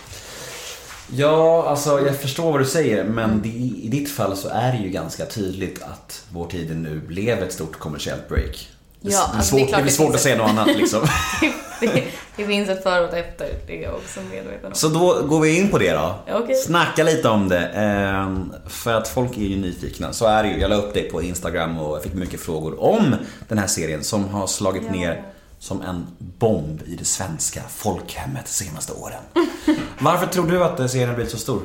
Ja, 1.13 1.65
alltså 1.69 2.01
jag 2.07 2.17
förstår 2.21 2.53
vad 2.53 2.61
du 2.61 2.65
säger, 2.65 3.05
men 3.05 3.43
det, 3.43 3.49
i 3.49 3.89
ditt 3.89 4.11
fall 4.11 4.37
så 4.37 4.49
är 4.49 4.73
det 4.73 4.79
ju 4.79 4.89
ganska 4.89 5.27
tydligt 5.27 5.83
att 5.83 6.25
Vår 6.33 6.47
tid 6.47 6.77
nu 6.77 7.01
blev 7.01 7.43
ett 7.43 7.53
stort 7.53 7.79
kommersiellt 7.79 8.29
break. 8.29 8.69
Det, 9.01 9.13
Ja, 9.13 9.31
det 9.33 9.35
är 9.35 9.37
alltså, 9.37 9.57
det 9.57 9.63
är 9.63 9.67
svårt, 9.67 9.71
det 9.77 9.81
är 9.81 9.85
det 9.85 9.91
svårt 9.91 10.07
finns 10.07 10.17
att 10.17 10.23
säga 10.23 10.37
något 10.37 10.51
annat 10.51 10.67
liksom. 10.67 11.01
det, 11.87 12.05
det 12.37 12.47
finns 12.47 12.69
ett 12.69 12.83
före 12.83 13.09
och 13.09 13.17
ett 13.17 13.27
efter, 13.31 13.49
det 13.67 13.79
är 13.79 13.83
jag 13.83 13.95
också 13.95 14.21
medveten 14.31 14.67
om. 14.67 14.75
Så 14.75 14.89
då 14.89 15.23
går 15.23 15.41
vi 15.41 15.57
in 15.59 15.71
på 15.71 15.79
det 15.79 15.93
då. 15.93 16.15
Ja, 16.27 16.39
okej. 16.39 16.55
Snacka 16.55 17.03
lite 17.03 17.29
om 17.29 17.49
det. 17.49 17.67
ehm, 17.69 18.53
För 18.69 18.95
att 18.95 19.09
folk 19.09 19.37
är 19.37 19.41
ju 19.41 19.57
nyfikna. 19.57 20.13
Så 20.13 20.27
är 20.27 20.43
det 20.43 20.49
ju. 20.49 20.61
Jag 20.61 20.69
la 20.71 20.77
upp 20.77 20.95
det 20.95 21.03
på 21.03 21.23
Instagram 21.23 21.79
och 21.79 21.97
jag 21.97 22.03
fick 22.03 22.15
mycket 22.15 22.41
frågor 22.41 22.83
om 22.83 23.17
den 23.49 23.59
här 23.59 23.67
serien 23.67 24.05
som 24.05 24.29
har 24.29 24.47
slagit 24.47 24.83
Ja. 24.87 24.93
ner 24.93 25.23
som 25.59 25.83
en 25.83 26.07
bomb 26.19 26.81
i 26.87 26.95
det 26.97 27.05
svenska 27.05 27.61
folkhemmet 27.69 28.45
de 28.45 28.51
senaste 28.51 28.93
åren. 28.93 29.21
Varför 29.99 30.27
tror 30.27 30.47
du 30.47 30.65
att 30.65 30.91
serien 30.91 31.09
har 31.09 31.15
blivit 31.17 31.33
så 31.33 31.39
stor? 31.39 31.63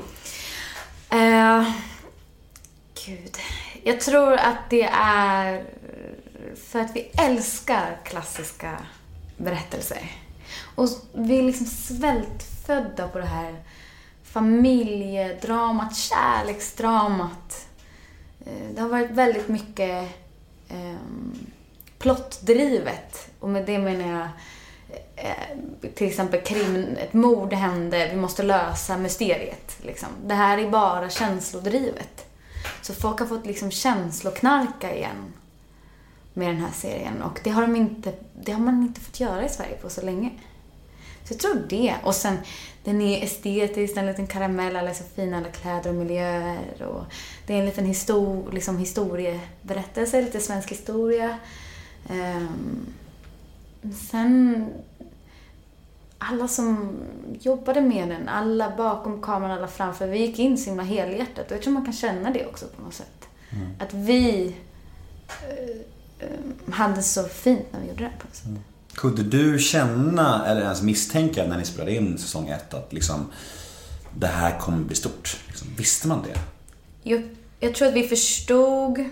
Eh, 1.09 1.63
gud. 3.05 3.37
Jag 3.83 4.01
tror 4.01 4.33
att 4.33 4.69
det 4.69 4.89
är 5.01 5.63
för 6.71 6.79
att 6.79 6.91
vi 6.95 7.11
älskar 7.17 7.97
klassiska 8.05 8.77
berättelser. 9.39 10.11
Och 10.75 10.89
vi 11.13 11.39
är 11.39 11.43
liksom 11.43 11.65
svältfödda 11.65 13.07
på 13.07 13.19
det 13.19 13.25
här 13.25 13.55
familjedramat, 14.23 15.95
kärleksdramat. 15.95 17.67
Eh, 18.45 18.73
det 18.75 18.81
har 18.81 18.89
varit 18.89 19.11
väldigt 19.11 19.47
mycket 19.47 20.09
eh, 20.69 20.95
plottdrivet. 21.99 23.29
Och 23.39 23.49
med 23.49 23.65
det 23.65 23.79
menar 23.79 24.19
jag 24.19 24.27
eh, 25.15 25.89
till 25.95 26.07
exempel 26.07 26.41
krim, 26.41 26.97
ett 26.97 27.13
mord 27.13 27.53
hände, 27.53 28.09
vi 28.11 28.17
måste 28.17 28.43
lösa 28.43 28.97
mysteriet. 28.97 29.77
Liksom. 29.81 30.09
Det 30.25 30.33
här 30.33 30.57
är 30.57 30.69
bara 30.69 31.09
känslodrivet. 31.09 32.25
Så 32.81 32.93
folk 32.93 33.19
har 33.19 33.27
fått 33.27 33.45
liksom 33.45 33.71
känsloknarka 33.71 34.95
igen 34.95 35.33
med 36.33 36.47
den 36.47 36.61
här 36.61 36.71
serien. 36.71 37.21
Och 37.21 37.39
det 37.43 37.49
har, 37.49 37.61
de 37.61 37.75
inte, 37.75 38.13
det 38.41 38.51
har 38.51 38.61
man 38.61 38.81
inte 38.81 39.01
fått 39.01 39.19
göra 39.19 39.45
i 39.45 39.49
Sverige 39.49 39.75
på 39.81 39.89
så 39.89 40.01
länge. 40.01 40.31
Så 41.23 41.33
jag 41.33 41.39
tror 41.39 41.63
det. 41.69 41.95
Och 42.03 42.15
sen, 42.15 42.37
den 42.83 43.01
är 43.01 43.23
estetisk, 43.23 43.95
den 43.95 44.03
är 44.03 44.07
en 44.07 44.13
liten 44.13 44.27
karamell, 44.27 44.75
alla 44.75 44.89
är 44.89 44.93
så 44.93 45.03
fina, 45.03 45.37
alla 45.37 45.49
kläder 45.49 45.89
och 45.89 45.95
miljöer. 45.95 46.83
Och 46.83 47.03
det 47.47 47.53
är 47.53 47.59
en 47.59 47.65
liten 47.65 47.85
histor, 47.85 48.51
liksom 48.51 48.77
historieberättelse, 48.77 50.21
lite 50.21 50.39
svensk 50.39 50.71
historia. 50.71 51.37
Ehm, 52.09 52.85
sen, 54.09 54.67
alla 56.17 56.47
som 56.47 56.97
jobbade 57.39 57.81
med 57.81 58.09
den, 58.09 58.29
alla 58.29 58.75
bakom 58.77 59.21
kameran, 59.21 59.57
alla 59.57 59.67
framför, 59.67 60.07
vi 60.07 60.17
gick 60.17 60.39
in 60.39 60.57
så 60.57 60.69
himla 60.69 60.83
helhjärtat. 60.83 61.45
Och 61.45 61.51
jag 61.51 61.61
tror 61.61 61.73
man 61.73 61.85
kan 61.85 61.93
känna 61.93 62.31
det 62.31 62.45
också 62.45 62.65
på 62.65 62.81
något 62.81 62.93
sätt. 62.93 63.27
Att 63.79 63.93
vi 63.93 64.55
eh, 65.27 65.81
hade 66.71 67.01
så 67.03 67.23
fint 67.23 67.65
när 67.71 67.79
vi 67.81 67.87
gjorde 67.87 68.03
det 68.03 68.11
på 68.19 68.27
något 68.27 68.35
sätt. 68.35 68.47
Kunde 68.95 69.23
du 69.23 69.59
känna, 69.59 70.45
eller 70.45 70.61
ens 70.61 70.81
misstänka 70.81 71.45
när 71.47 71.57
ni 71.57 71.65
spelade 71.65 71.95
in 71.95 72.17
säsong 72.17 72.49
ett 72.49 72.73
att 72.73 72.93
liksom 72.93 73.31
det 74.17 74.27
här 74.27 74.59
kommer 74.59 74.77
bli 74.77 74.95
stort? 74.95 75.37
Liksom, 75.47 75.67
visste 75.77 76.07
man 76.07 76.23
det? 76.23 76.39
Jag, 77.03 77.29
jag 77.59 77.75
tror 77.75 77.87
att 77.87 77.93
vi 77.93 78.07
förstod 78.07 79.05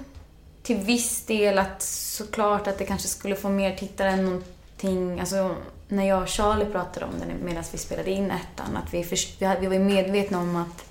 till 0.63 0.77
viss 0.77 1.25
del 1.25 1.57
att 1.57 1.81
såklart 1.81 2.67
att 2.67 2.77
det 2.77 2.85
kanske 2.85 3.07
skulle 3.07 3.35
få 3.35 3.49
mer 3.49 3.75
tittare 3.75 4.09
än 4.09 4.25
någonting, 4.25 5.19
alltså 5.19 5.55
när 5.87 6.07
jag 6.07 6.21
och 6.21 6.29
Charlie 6.29 6.65
pratade 6.65 7.05
om 7.05 7.11
det 7.19 7.45
medan 7.45 7.63
vi 7.71 7.77
spelade 7.77 8.11
in 8.11 8.31
ettan, 8.31 8.77
att 8.77 8.93
vi, 8.93 9.03
först, 9.03 9.41
vi, 9.41 9.45
hade- 9.45 9.59
vi 9.61 9.67
var 9.67 9.79
medvetna 9.85 10.39
om 10.39 10.55
att 10.55 10.85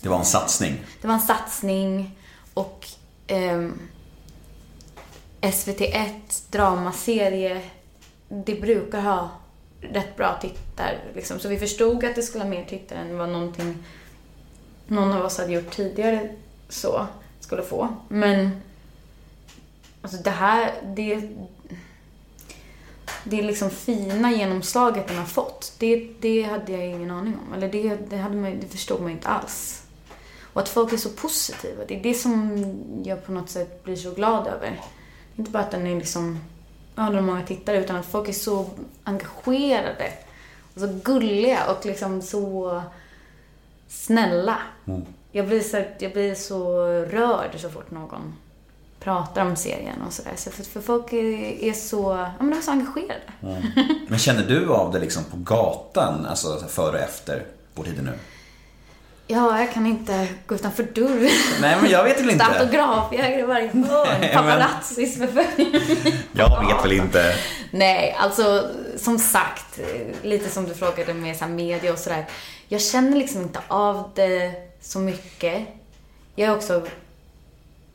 Det 0.00 0.08
var 0.08 0.18
en 0.18 0.24
satsning. 0.24 0.84
det 1.00 1.06
var 1.08 1.14
en 1.14 1.20
satsning 1.20 2.16
och 2.54 2.86
ehm, 3.26 3.78
SVT1 5.40 6.42
dramaserie, 6.50 7.62
det 8.28 8.60
brukar 8.60 9.00
ha 9.00 9.30
rätt 9.80 10.16
bra 10.16 10.38
tittar. 10.40 10.98
Liksom. 11.14 11.40
Så 11.40 11.48
vi 11.48 11.58
förstod 11.58 12.04
att 12.04 12.14
det 12.14 12.22
skulle 12.22 12.44
ha 12.44 12.50
mer 12.50 12.64
tittare 12.64 12.98
än 12.98 13.18
vad 13.18 13.28
någonting 13.28 13.84
någon 14.86 15.12
av 15.12 15.24
oss 15.24 15.38
hade 15.38 15.52
gjort 15.52 15.70
tidigare 15.70 16.34
så 16.68 17.06
skulle 17.40 17.62
få. 17.62 17.96
Men 18.08 18.60
alltså 20.02 20.22
det 20.22 20.30
här, 20.30 20.72
det, 20.96 21.30
det 23.24 23.42
liksom 23.42 23.70
fina 23.70 24.32
genomslaget 24.32 25.08
den 25.08 25.16
har 25.16 25.24
fått. 25.24 25.74
Det, 25.78 26.10
det 26.20 26.42
hade 26.42 26.72
jag 26.72 26.86
ingen 26.86 27.10
aning 27.10 27.38
om. 27.46 27.54
Eller 27.54 27.68
det, 27.68 27.96
det, 28.08 28.16
hade 28.16 28.36
man, 28.36 28.60
det 28.60 28.66
förstod 28.66 29.00
man 29.00 29.10
ju 29.10 29.16
inte 29.16 29.28
alls. 29.28 29.82
Och 30.52 30.60
att 30.60 30.68
folk 30.68 30.92
är 30.92 30.96
så 30.96 31.10
positiva. 31.10 31.84
Det 31.88 31.98
är 31.98 32.02
det 32.02 32.14
som 32.14 32.64
jag 33.04 33.26
på 33.26 33.32
något 33.32 33.50
sätt 33.50 33.84
blir 33.84 33.96
så 33.96 34.10
glad 34.10 34.46
över. 34.46 34.80
Inte 35.40 35.50
bara 35.50 35.62
att 35.62 35.70
den 35.70 35.86
är 35.86 35.96
liksom, 35.96 36.38
ja, 36.94 37.02
har 37.02 37.20
många 37.20 37.42
tittare, 37.42 37.80
utan 37.80 37.96
att 37.96 38.06
folk 38.06 38.28
är 38.28 38.32
så 38.32 38.70
engagerade. 39.04 40.12
Och 40.74 40.80
så 40.80 41.00
gulliga 41.04 41.70
och 41.70 41.86
liksom 41.86 42.22
så 42.22 42.82
snälla. 43.88 44.58
Jag, 45.32 45.46
blir 45.46 45.60
så, 45.60 45.84
jag 45.98 46.12
blir 46.12 46.34
så 46.34 46.84
rörd 46.86 47.60
så 47.60 47.70
fort 47.70 47.90
någon 47.90 48.34
pratar 49.00 49.46
om 49.46 49.56
serien 49.56 50.02
och 50.06 50.12
sådär. 50.12 50.32
Så 50.36 50.50
för, 50.50 50.62
för 50.62 50.80
folk 50.80 51.12
är, 51.12 51.64
är 51.64 51.72
så, 51.72 52.02
ja 52.12 52.34
men 52.38 52.50
de 52.50 52.56
är 52.56 52.62
så 52.62 52.70
engagerade. 52.70 53.32
Men 54.08 54.18
känner 54.18 54.42
du 54.42 54.68
av 54.68 54.92
det 54.92 54.98
liksom 54.98 55.24
på 55.24 55.36
gatan, 55.36 56.26
alltså 56.26 56.58
före 56.68 56.96
och 56.96 57.02
efter 57.02 57.46
Vår 57.74 57.84
tid 57.84 58.04
nu? 58.04 58.12
Ja, 59.30 59.60
jag 59.60 59.72
kan 59.72 59.86
inte 59.86 60.28
gå 60.46 60.54
utanför 60.54 60.82
dörren. 60.82 61.30
Nej 61.60 61.76
men 61.82 61.90
jag 61.90 62.04
vet 62.04 62.20
väl 62.20 62.30
inte. 62.30 62.44
autografjägare 62.44 63.40
i 63.40 63.42
varje 63.42 63.68
hörn. 63.68 64.20
Paparazzis 64.34 65.18
förföljer. 65.18 65.82
Jag 66.32 66.66
vet 66.66 66.84
väl 66.84 66.92
inte. 66.92 67.34
Nej, 67.70 68.16
alltså 68.18 68.68
som 68.96 69.18
sagt, 69.18 69.80
lite 70.22 70.50
som 70.50 70.64
du 70.64 70.74
frågade 70.74 71.14
med 71.14 71.36
så 71.36 71.44
här, 71.44 71.52
media 71.52 71.92
och 71.92 71.98
sådär. 71.98 72.26
Jag 72.68 72.80
känner 72.80 73.16
liksom 73.16 73.42
inte 73.42 73.60
av 73.68 74.10
det 74.14 74.52
så 74.80 74.98
mycket. 74.98 75.62
Jag 76.34 76.48
är 76.48 76.56
också, 76.56 76.82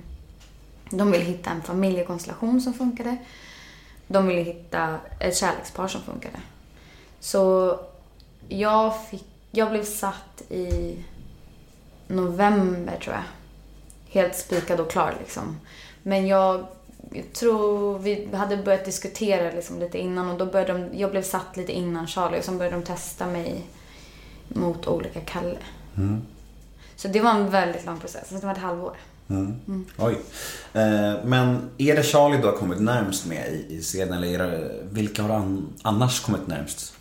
de 0.91 1.11
ville 1.11 1.25
hitta 1.25 1.51
en 1.51 1.63
familjekonstellation 1.63 2.61
som 2.61 2.75
funkade. 2.75 3.17
De 4.07 4.27
ville 4.27 4.41
hitta 4.41 4.99
ett 5.21 5.37
kärlekspar 5.37 5.89
som 5.89 6.03
funkade. 6.03 6.37
Så 7.21 7.79
jag, 8.49 9.07
fick, 9.07 9.27
jag 9.51 9.71
blev 9.71 9.85
satt 9.85 10.43
i 10.51 10.99
november 12.09 12.99
tror 13.03 13.15
jag. 13.15 13.25
Helt 14.21 14.37
spikad 14.37 14.81
och 14.81 14.91
klar 14.91 15.15
liksom. 15.21 15.61
Men 16.03 16.27
jag, 16.27 16.67
jag 17.13 17.33
tror 17.33 17.99
vi 17.99 18.29
hade 18.35 18.57
börjat 18.57 18.85
diskutera 18.85 19.51
liksom 19.51 19.81
lite 19.81 19.99
innan 19.99 20.31
och 20.31 20.39
då 20.39 20.47
började 20.47 20.73
de, 20.73 20.99
jag 20.99 21.11
blev 21.11 21.23
satt 21.23 21.57
lite 21.57 21.73
innan 21.73 22.07
Charlie 22.07 22.39
och 22.39 22.45
sen 22.45 22.59
började 22.59 22.77
de 22.77 22.83
testa 22.83 23.27
mig 23.27 23.67
mot 24.49 24.87
olika 24.87 25.21
Kalle. 25.21 25.59
Så 26.97 27.09
det 27.09 27.21
var 27.21 27.31
en 27.31 27.51
väldigt 27.51 27.87
lång 27.87 28.01
process. 28.01 28.29
Det 28.29 28.47
var 28.47 28.53
ett 28.53 28.59
halvår. 28.59 28.97
Mm. 29.31 29.85
Oj. 29.99 30.13
Eh, 30.73 31.25
men 31.25 31.71
är 31.79 31.97
det 31.97 32.03
Charlie 32.03 32.37
du 32.39 32.47
har 32.47 32.57
kommit 32.57 32.81
närmst 32.81 33.27
med 33.27 33.47
i, 33.53 33.75
i 33.75 33.83
serien 33.83 34.13
eller 34.13 34.29
är 34.29 34.39
det, 34.39 34.71
vilka 34.91 35.23
har 35.23 35.29
du 35.29 35.35
an, 35.35 35.73
annars 35.83 36.21
kommit 36.21 36.47
närmst? 36.47 36.95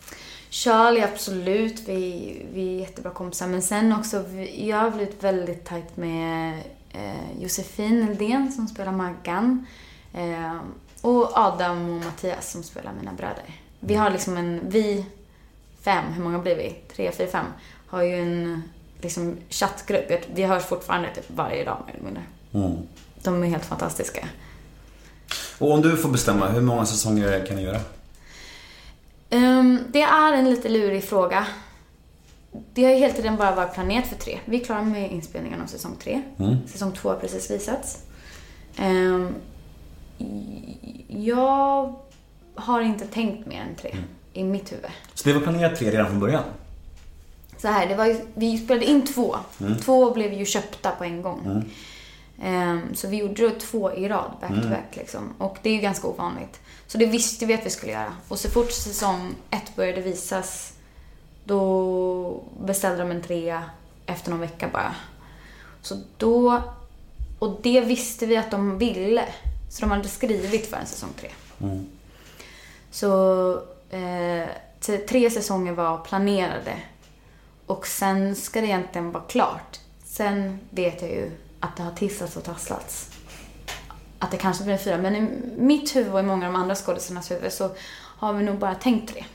Charlie, 0.49 1.03
absolut. 1.03 1.83
Vi, 1.87 2.45
vi 2.53 2.75
är 2.75 2.79
jättebra 2.79 3.11
kompisar. 3.11 3.47
Men 3.47 3.61
sen 3.61 3.93
också, 3.93 4.23
vi- 4.29 4.67
jag 4.69 4.77
har 4.77 4.91
blivit 4.91 5.23
väldigt 5.23 5.65
tajt 5.65 5.97
med 5.97 6.59
eh, 6.91 7.41
Josefin 7.41 8.07
Eldén 8.09 8.51
som 8.51 8.67
spelar 8.67 8.91
Maggan. 8.91 9.65
Eh, 10.13 10.57
och 11.01 11.31
Adam 11.37 11.89
och 11.89 12.05
Mattias 12.05 12.51
som 12.51 12.63
spelar 12.63 12.91
mina 12.99 13.13
bröder. 13.13 13.59
Vi 13.79 13.95
har 13.95 14.09
liksom 14.09 14.37
en, 14.37 14.59
vi 14.63 15.05
fem, 15.81 16.05
hur 16.13 16.23
många 16.23 16.39
blir 16.39 16.55
vi? 16.55 16.75
Tre, 16.95 17.11
fyra, 17.11 17.27
fem. 17.27 17.45
Har 17.87 18.01
ju 18.03 18.15
en 18.15 18.63
liksom, 19.03 19.37
chattgrupp. 19.49 20.11
Vi 20.33 20.43
hörs 20.43 20.63
fortfarande 20.63 21.09
typ 21.15 21.25
varje 21.27 21.63
dag 21.65 21.77
mer 21.87 21.93
eller 21.93 22.03
mindre. 22.05 22.23
Mm. 22.53 22.77
De 23.23 23.43
är 23.43 23.47
helt 23.47 23.65
fantastiska. 23.65 24.27
Och 25.59 25.71
om 25.71 25.81
du 25.81 25.97
får 25.97 26.09
bestämma, 26.09 26.47
hur 26.49 26.61
många 26.61 26.85
säsonger 26.85 27.45
kan 27.45 27.55
ni 27.55 27.61
göra? 27.63 27.79
Ehm, 29.29 29.79
det 29.91 30.01
är 30.01 30.33
en 30.33 30.49
lite 30.49 30.69
lurig 30.69 31.03
fråga. 31.03 31.47
Det 32.73 32.83
har 32.83 32.91
ju 32.91 32.97
hela 32.97 33.13
tiden 33.13 33.35
bara 33.35 33.55
varit 33.55 33.73
planerat 33.73 34.07
för 34.07 34.15
tre. 34.15 34.39
Vi 34.45 34.61
är 34.61 34.65
klara 34.65 34.81
med 34.81 35.11
inspelningen 35.11 35.61
av 35.61 35.67
säsong 35.67 35.95
tre. 36.03 36.21
Säsong 36.67 36.91
två 36.91 37.09
har 37.09 37.15
precis 37.15 37.51
visats. 37.51 37.97
I- 40.17 41.05
jag 41.09 41.95
har 42.55 42.81
inte 42.81 43.07
tänkt 43.07 43.47
mer 43.47 43.61
än 43.61 43.75
tre 43.75 43.95
i 44.33 44.43
mitt 44.43 44.71
huvud. 44.71 44.91
Så 45.13 45.29
det 45.29 45.33
var 45.33 45.41
planerat 45.41 45.75
tre 45.75 45.91
redan 45.91 46.07
från 46.07 46.19
början? 46.19 46.43
Så 47.63 47.69
här, 47.69 47.87
det 47.87 47.95
var 47.95 48.05
ju, 48.05 48.19
vi 48.33 48.57
spelade 48.57 48.85
in 48.85 49.05
två. 49.05 49.35
Två 49.81 50.11
blev 50.11 50.33
ju 50.33 50.45
köpta 50.45 50.91
på 50.91 51.03
en 51.03 51.21
gång. 51.21 51.71
Ehm, 52.41 52.95
så 52.95 53.07
vi 53.07 53.17
gjorde 53.17 53.51
två 53.51 53.91
i 53.93 54.07
rad, 54.07 54.31
back 54.41 54.49
to 54.63 54.69
back 54.69 54.95
liksom. 54.95 55.33
Och 55.37 55.57
det 55.61 55.69
är 55.69 55.73
ju 55.73 55.79
ganska 55.79 56.07
ovanligt. 56.07 56.59
Så 56.87 56.97
det 56.97 57.05
visste 57.05 57.45
vi 57.45 57.53
att 57.53 57.65
vi 57.65 57.69
skulle 57.69 57.91
göra. 57.91 58.15
Och 58.27 58.39
så 58.39 58.49
fort 58.49 58.71
säsong 58.71 59.35
ett 59.49 59.75
började 59.75 60.01
visas, 60.01 60.73
då 61.43 62.43
beställde 62.65 62.97
de 62.97 63.11
en 63.11 63.21
trea 63.21 63.63
efter 64.05 64.29
någon 64.31 64.39
vecka 64.39 64.69
bara. 64.73 64.95
Så 65.81 65.97
då, 66.17 66.61
och 67.39 67.59
det 67.61 67.81
visste 67.81 68.25
vi 68.25 68.37
att 68.37 68.51
de 68.51 68.77
ville. 68.77 69.25
Så 69.69 69.81
de 69.81 69.91
hade 69.91 70.07
skrivit 70.07 70.69
för 70.69 70.77
en 70.77 70.85
säsong 70.85 71.09
tre. 71.19 71.29
Så 72.91 73.51
eh, 73.89 74.47
tre 75.07 75.29
säsonger 75.29 75.71
var 75.73 75.97
planerade. 75.97 76.75
Och 77.65 77.87
sen 77.87 78.35
ska 78.35 78.61
det 78.61 78.67
egentligen 78.67 79.11
vara 79.11 79.23
klart. 79.23 79.79
Sen 80.05 80.59
vet 80.69 81.01
jag 81.01 81.11
ju 81.11 81.31
att 81.59 81.77
det 81.77 81.83
har 81.83 81.91
tissats 81.91 82.37
och 82.37 82.43
tasslats. 82.43 83.09
Att 84.19 84.31
det 84.31 84.37
kanske 84.37 84.63
blir 84.63 84.77
fyra. 84.77 84.97
Men 84.97 85.15
i 85.15 85.29
mitt 85.57 85.95
huvud 85.95 86.13
och 86.13 86.19
i 86.19 86.23
många 86.23 86.47
av 86.47 86.53
de 86.53 86.61
andra 86.61 86.75
skådespelarnas 86.75 87.31
huvud 87.31 87.53
så 87.53 87.69
har 88.17 88.33
vi 88.33 88.43
nog 88.43 88.57
bara 88.59 88.75
tänkt 88.75 89.13
tre. 89.13 89.25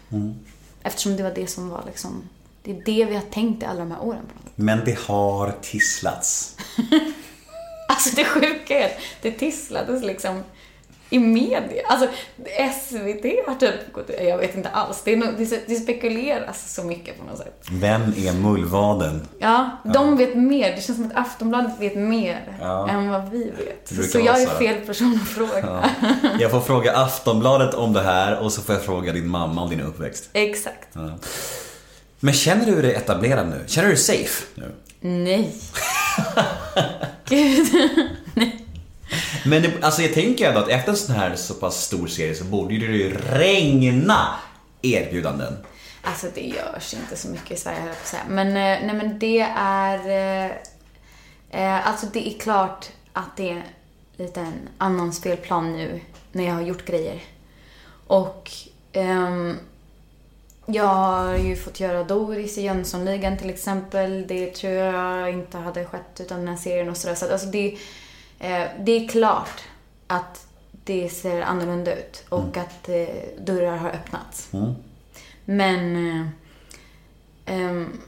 Eftersom 0.83 1.17
det 1.17 1.23
var 1.23 1.31
det 1.31 1.47
som 1.47 1.69
var 1.69 1.83
liksom... 1.87 2.23
Det 2.63 2.71
är 2.71 2.83
det 2.85 3.05
vi 3.05 3.15
har 3.15 3.23
tänkt 3.23 3.63
i 3.63 3.67
alla 3.67 3.81
de 3.81 3.91
här 3.91 4.03
åren. 4.03 4.27
Men 4.55 4.85
det 4.85 4.99
har 4.99 5.55
tisslats. 5.63 6.57
Alltså 7.91 8.17
det 8.17 8.25
sjuka 8.25 8.79
är 8.79 8.87
att 8.87 9.01
det 9.23 9.33
tisslades 9.33 10.03
liksom 10.03 10.43
i 11.11 11.19
media. 11.19 11.83
Alltså 11.89 12.09
SVT 12.75 13.25
har 13.47 13.55
typ 13.55 13.93
gått 13.93 14.11
Jag 14.21 14.39
vet 14.39 14.55
inte 14.57 14.69
alls. 14.69 15.03
Det, 15.05 15.13
är 15.13 15.17
nog, 15.17 15.29
det, 15.67 15.75
spekuleras 15.75 16.75
så 16.75 16.83
mycket 16.85 17.19
på 17.19 17.25
något 17.25 17.39
sätt. 17.39 17.67
Vem 17.71 18.03
är 18.03 18.33
mullvaden? 18.33 19.29
Ja, 19.39 19.71
de 19.95 20.17
vet 20.17 20.35
mer. 20.35 20.77
Det 20.77 20.83
känns 20.83 20.99
som 20.99 21.07
att 21.07 21.17
Aftonbladet 21.17 21.73
vet 21.81 21.97
mer 21.97 22.59
Ja. 22.61 22.89
än 22.89 23.09
vad 23.11 23.31
vi 23.31 23.45
vet. 23.45 24.11
Så 24.11 24.19
jag 24.19 24.43
är 24.43 24.47
fel 24.47 24.87
person 24.87 25.21
att 25.23 25.29
fråga. 25.29 25.91
Jag 26.41 26.51
får 26.51 26.61
fråga 26.61 26.97
Aftonbladet 26.97 27.75
om 27.75 27.93
det 27.93 28.03
här 28.03 28.39
och 28.39 28.53
så 28.53 28.63
får 28.63 28.75
jag 28.75 28.85
fråga 28.85 29.13
din 29.13 29.29
mamma 29.29 29.63
om 29.63 29.71
din 29.71 29.81
uppväxt. 29.81 30.29
Exakt. 30.33 30.89
Men 32.21 32.35
känner 32.35 32.67
du 32.67 32.83
dig 32.83 32.95
etablerad 32.95 33.49
nu? 33.49 33.65
Känner 33.67 33.89
du 33.89 33.95
dig 33.95 34.03
safe 34.03 34.45
nu? 34.55 34.73
Nej. 35.01 35.55
Gud. 37.29 37.67
Men 39.45 39.63
det, 39.63 39.73
alltså 39.81 40.03
jag 40.03 40.15
tänker 40.15 40.49
ändå 40.49 40.61
att 40.61 40.69
efter 40.69 40.91
en 40.91 40.97
sån 40.97 41.15
här 41.15 41.37
så 41.37 41.55
pass 41.55 41.85
stor 41.85 42.07
serie 42.07 42.35
så 42.35 42.45
borde 42.45 42.75
det 42.75 42.97
ju 42.97 43.17
regna 43.17 44.35
erbjudanden. 44.83 45.57
Alltså 46.03 46.27
det 46.35 46.41
görs 46.41 46.95
inte 46.95 47.17
så 47.17 47.29
mycket 47.29 47.51
i 47.51 47.57
Sverige, 47.57 47.79
höll 47.79 47.89
jag 47.89 47.97
på 47.97 48.03
att 48.03 48.09
säga. 48.09 48.23
Men, 48.29 48.49
eh, 48.49 48.87
nej, 48.87 48.95
men 48.95 49.19
det 49.19 49.41
är... 49.57 49.99
Eh, 50.09 50.53
eh, 51.51 51.89
alltså 51.89 52.07
det 52.07 52.29
är 52.29 52.39
klart 52.39 52.89
att 53.13 53.37
det 53.37 53.51
är 53.51 53.65
lite 54.17 54.41
en 54.41 54.69
annan 54.79 55.13
spelplan 55.13 55.73
nu 55.73 56.01
när 56.33 56.45
jag 56.45 56.55
har 56.55 56.63
gjort 56.63 56.85
grejer. 56.85 57.23
Och 58.07 58.51
ehm, 58.93 59.59
jag 60.67 60.87
har 60.87 61.37
ju 61.37 61.57
fått 61.57 61.81
göra 61.81 62.05
Doris 62.05 62.59
i 62.59 62.63
Jönssonligan 62.63 63.39
till 63.39 63.51
exempel. 63.51 64.27
Det 64.27 64.55
tror 64.55 64.73
jag 64.73 65.33
inte 65.33 65.59
hade 65.59 65.85
skett 65.85 66.21
utan 66.21 66.39
den 66.39 66.49
här 66.49 66.57
serien 66.57 66.89
och 66.89 66.97
sådär. 66.97 67.15
Så 67.15 67.25
att, 67.25 67.33
alltså 67.33 67.47
det, 67.47 67.79
det 68.79 68.93
är 68.93 69.09
klart 69.09 69.63
att 70.07 70.49
det 70.85 71.09
ser 71.09 71.43
annorlunda 71.43 71.97
ut 71.97 72.25
och 72.29 72.57
att 72.57 72.89
eh, 72.89 73.07
dörrar 73.39 73.77
har 73.77 73.91
öppnats. 73.91 74.49
Men 75.45 75.97
eh, 75.97 76.27
ehm, 77.47 78.01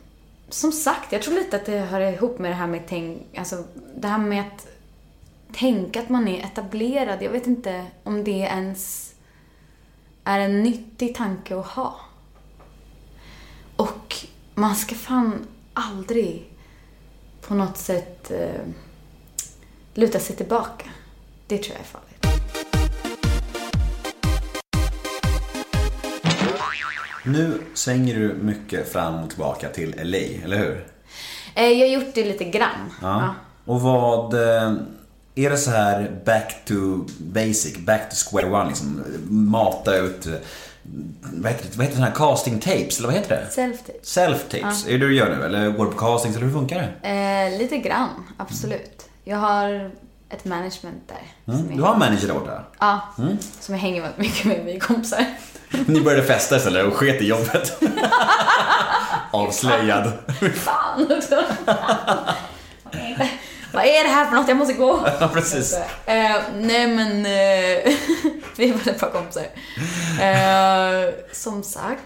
som 0.49 0.73
sagt, 0.73 1.13
jag 1.13 1.23
tror 1.23 1.35
lite 1.35 1.57
att 1.57 1.67
det 1.67 1.79
hör 1.79 2.01
ihop 2.01 2.39
med 2.39 2.51
det 2.51 2.55
här 2.55 2.67
med 2.67 2.83
tänk, 2.89 3.39
alltså 3.39 3.65
det 3.97 4.09
här 4.09 4.19
med 4.19 4.41
att 4.41 4.67
tänka 5.53 6.01
att 6.01 6.09
man 6.09 6.29
är 6.29 6.45
etablerad. 6.45 7.23
Jag 7.23 7.31
vet 7.31 7.47
inte 7.47 7.87
om 8.03 8.25
det 8.25 8.31
ens 8.31 9.15
är 10.25 10.39
en 10.41 10.63
nyttig 10.63 11.15
tanke 11.15 11.57
att 11.59 11.67
ha. 11.67 12.01
Och 13.77 14.17
man 14.55 14.77
ska 14.77 14.95
fan 14.95 15.47
aldrig 15.73 16.53
på 17.41 17.55
något 17.55 17.77
sätt 17.77 18.31
eh, 18.31 18.61
luta 19.95 20.19
sig 20.21 20.37
tillbaka. 20.37 20.85
Det 21.47 21.59
tror 21.59 21.77
jag 21.77 21.81
är 21.81 21.85
farligt. 21.85 22.07
Nu 27.25 27.61
svänger 27.75 28.15
du 28.15 28.35
mycket 28.35 28.93
fram 28.93 29.15
och 29.25 29.29
tillbaka 29.31 29.69
till 29.69 29.95
LA, 30.03 30.19
eller 30.45 30.59
hur? 30.59 30.87
Eh, 31.55 31.65
jag 31.69 31.89
har 31.89 31.95
gjort 32.05 32.15
det 32.15 32.25
lite 32.25 32.45
grann. 32.45 32.91
Ja. 33.03 33.35
Och 33.65 33.81
vad... 33.81 34.35
eh, 34.35 34.73
Är 35.35 35.51
det 35.51 35.57
så 35.57 35.71
här 35.71 36.21
back 36.27 36.65
to 36.65 36.75
basic, 37.19 37.79
back 37.79 38.11
to 38.11 38.17
square 38.31 38.51
one 38.51 38.69
liksom? 38.69 39.03
Mata 39.29 39.97
ut... 39.97 40.27
eh, 40.27 40.33
Vad 41.23 41.53
heter 41.53 41.65
det? 41.71 41.77
Vad 41.77 41.87
heter 41.87 41.99
det? 42.01 42.05
Här 42.07 42.15
casting 42.15 42.61
tapes, 42.61 42.99
eller 42.99 43.09
vad 43.09 43.17
heter 43.17 43.37
det? 43.37 43.63
Self-tape. 43.63 44.03
Self-tapes, 44.03 44.87
är 44.89 44.93
det 44.93 44.99
det 44.99 45.07
du 45.07 45.15
gör 45.17 45.37
nu? 45.37 45.45
Eller 45.45 45.71
går 45.71 45.85
du 45.85 45.91
på 45.93 45.99
castings, 45.99 46.37
eller 46.37 46.47
hur 46.47 46.53
funkar 46.55 46.93
det? 47.03 47.09
Eh, 47.09 47.59
lite 47.59 47.79
grann, 47.79 48.11
absolut. 48.37 49.07
Jag 49.31 49.37
har 49.37 49.91
ett 50.31 50.45
management 50.45 51.09
där. 51.09 51.55
Mm. 51.55 51.77
Du 51.77 51.83
har 51.83 51.93
en 51.93 51.99
manager 51.99 52.27
där 52.27 52.35
borta? 52.35 52.65
Ja, 52.79 53.01
som 53.61 53.75
jag 53.75 53.83
hänger 53.83 54.13
mycket 54.17 54.45
med, 54.45 54.69
är 54.69 54.81
kompisar. 54.81 55.25
Ni 55.87 56.01
började 56.01 56.27
festa 56.27 56.57
istället 56.57 56.87
och 56.87 56.95
sket 56.95 57.23
i 57.23 57.27
jobbet. 57.27 57.83
Avslöjad. 59.31 60.13
Fan 60.55 61.13
också. 61.19 61.43
Vad 63.73 63.85
är 63.85 64.05
det 64.05 64.11
här 64.11 64.27
för 64.27 64.37
något? 64.37 64.49
Jag 64.49 64.57
måste 64.57 64.75
gå. 64.75 65.09
Ja, 65.21 65.29
precis. 65.29 65.75
Eh, 66.07 66.37
nej 66.55 66.87
men... 66.87 67.27
Eh, 67.27 67.95
vi 68.57 68.73
var 68.73 68.93
ett 68.93 69.01
par 69.01 69.11
kompisar. 69.11 69.47
Eh, 70.21 71.15
som 71.33 71.63
sagt. 71.63 72.03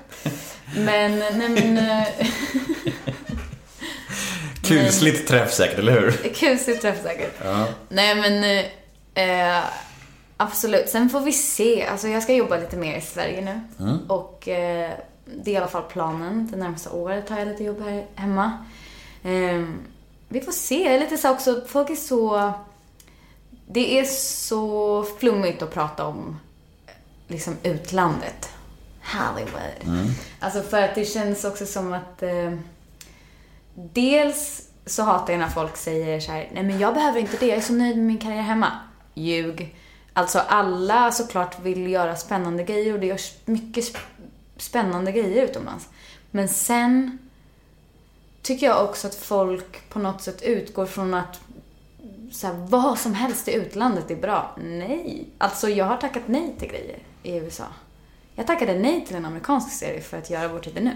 Men, 0.76 1.18
nej 1.18 1.48
men... 1.48 2.04
Kusligt 4.64 5.28
träffsäkert, 5.28 5.78
eller 5.78 6.00
hur? 6.00 6.10
Kusligt 6.34 6.82
träffsäkert. 6.82 7.34
Ja. 7.44 7.66
Nej 7.88 8.14
men, 8.14 8.64
eh, 9.14 9.64
absolut. 10.36 10.88
Sen 10.88 11.10
får 11.10 11.20
vi 11.20 11.32
se. 11.32 11.86
Alltså 11.86 12.08
jag 12.08 12.22
ska 12.22 12.34
jobba 12.34 12.56
lite 12.56 12.76
mer 12.76 12.96
i 12.96 13.00
Sverige 13.00 13.40
nu. 13.40 13.60
Och 14.08 14.48
eh, 14.48 14.90
det 15.24 15.50
är 15.50 15.54
i 15.54 15.56
alla 15.56 15.68
fall 15.68 15.82
planen. 15.82 16.48
Det 16.50 16.56
närmaste 16.56 16.90
året 16.90 17.28
har 17.28 17.38
jag 17.38 17.48
lite 17.48 17.64
jobb 17.64 17.82
här 17.84 18.06
hemma. 18.14 18.64
Eh, 19.22 19.64
vi 20.28 20.40
får 20.40 20.52
se. 20.52 20.88
Det 20.88 20.94
är 20.94 21.00
lite 21.00 21.16
så 21.16 21.30
också, 21.30 21.62
folk 21.66 21.90
är 21.90 21.94
så... 21.94 22.52
Det 23.66 23.98
är 23.98 24.04
så 24.04 25.06
flummigt 25.18 25.62
att 25.62 25.74
prata 25.74 26.04
om 26.06 26.40
liksom 27.28 27.56
utlandet. 27.62 28.50
Hollywood. 29.02 30.10
Alltså 30.40 30.62
för 30.62 30.82
att 30.82 30.94
det 30.94 31.04
känns 31.04 31.44
också 31.44 31.66
som 31.66 31.92
att 31.92 32.22
eh, 32.22 32.52
Dels 33.74 34.68
så 34.86 35.02
hatar 35.02 35.32
jag 35.32 35.40
när 35.40 35.48
folk 35.48 35.76
säger 35.76 36.20
så 36.20 36.32
här, 36.32 36.50
nej 36.52 36.62
men 36.62 36.78
jag 36.78 36.94
behöver 36.94 37.20
inte 37.20 37.36
det, 37.36 37.46
jag 37.46 37.56
är 37.56 37.62
så 37.62 37.72
nöjd 37.72 37.96
med 37.96 38.06
min 38.06 38.18
karriär 38.18 38.42
hemma. 38.42 38.72
Ljug. 39.14 39.74
Alltså 40.12 40.38
alla 40.38 41.12
såklart 41.12 41.60
vill 41.60 41.90
göra 41.90 42.16
spännande 42.16 42.62
grejer 42.64 42.92
och 42.94 43.00
det 43.00 43.06
görs 43.06 43.32
mycket 43.44 43.84
sp- 43.84 43.96
spännande 44.56 45.12
grejer 45.12 45.44
utomlands. 45.44 45.88
Men 46.30 46.48
sen 46.48 47.18
tycker 48.42 48.66
jag 48.66 48.84
också 48.84 49.06
att 49.06 49.14
folk 49.14 49.88
på 49.88 49.98
något 49.98 50.22
sätt 50.22 50.42
utgår 50.42 50.86
från 50.86 51.14
att 51.14 51.40
så 52.32 52.46
här, 52.46 52.54
vad 52.54 52.98
som 52.98 53.14
helst 53.14 53.48
i 53.48 53.54
utlandet 53.54 54.10
är 54.10 54.16
bra. 54.16 54.56
Nej. 54.64 55.26
Alltså 55.38 55.68
jag 55.68 55.84
har 55.84 55.96
tackat 55.96 56.22
nej 56.26 56.54
till 56.58 56.68
grejer 56.68 56.98
i 57.22 57.36
USA. 57.36 57.64
Jag 58.34 58.46
tackade 58.46 58.74
nej 58.74 59.06
till 59.06 59.16
en 59.16 59.24
amerikansk 59.24 59.72
serie 59.72 60.00
för 60.00 60.18
att 60.18 60.30
göra 60.30 60.48
Vår 60.48 60.58
tid 60.58 60.76
är 60.76 60.80
nu. 60.80 60.94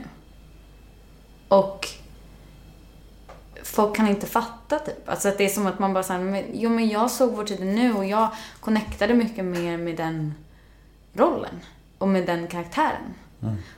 Och 1.49 1.89
folk 3.63 3.97
kan 3.97 4.09
inte 4.09 4.27
fatta 4.27 4.79
typ. 4.79 5.09
Alltså 5.09 5.29
att 5.29 5.39
det 5.39 5.45
är 5.45 5.49
som 5.49 5.67
att 5.67 5.79
man 5.79 5.93
bara 5.93 6.03
säger, 6.05 6.45
jo 6.53 6.71
men 6.71 6.89
jag 6.89 7.11
såg 7.11 7.33
Vår 7.37 7.45
tid 7.45 7.61
nu 7.67 7.93
och 7.95 8.05
jag 8.07 8.29
connectade 8.61 9.15
mycket 9.15 9.45
mer 9.45 9.77
med 9.77 9.97
den 9.97 10.35
rollen. 11.15 11.61
Och 11.99 12.09
med 12.09 12.27
den 12.27 12.47
karaktären. 12.47 13.15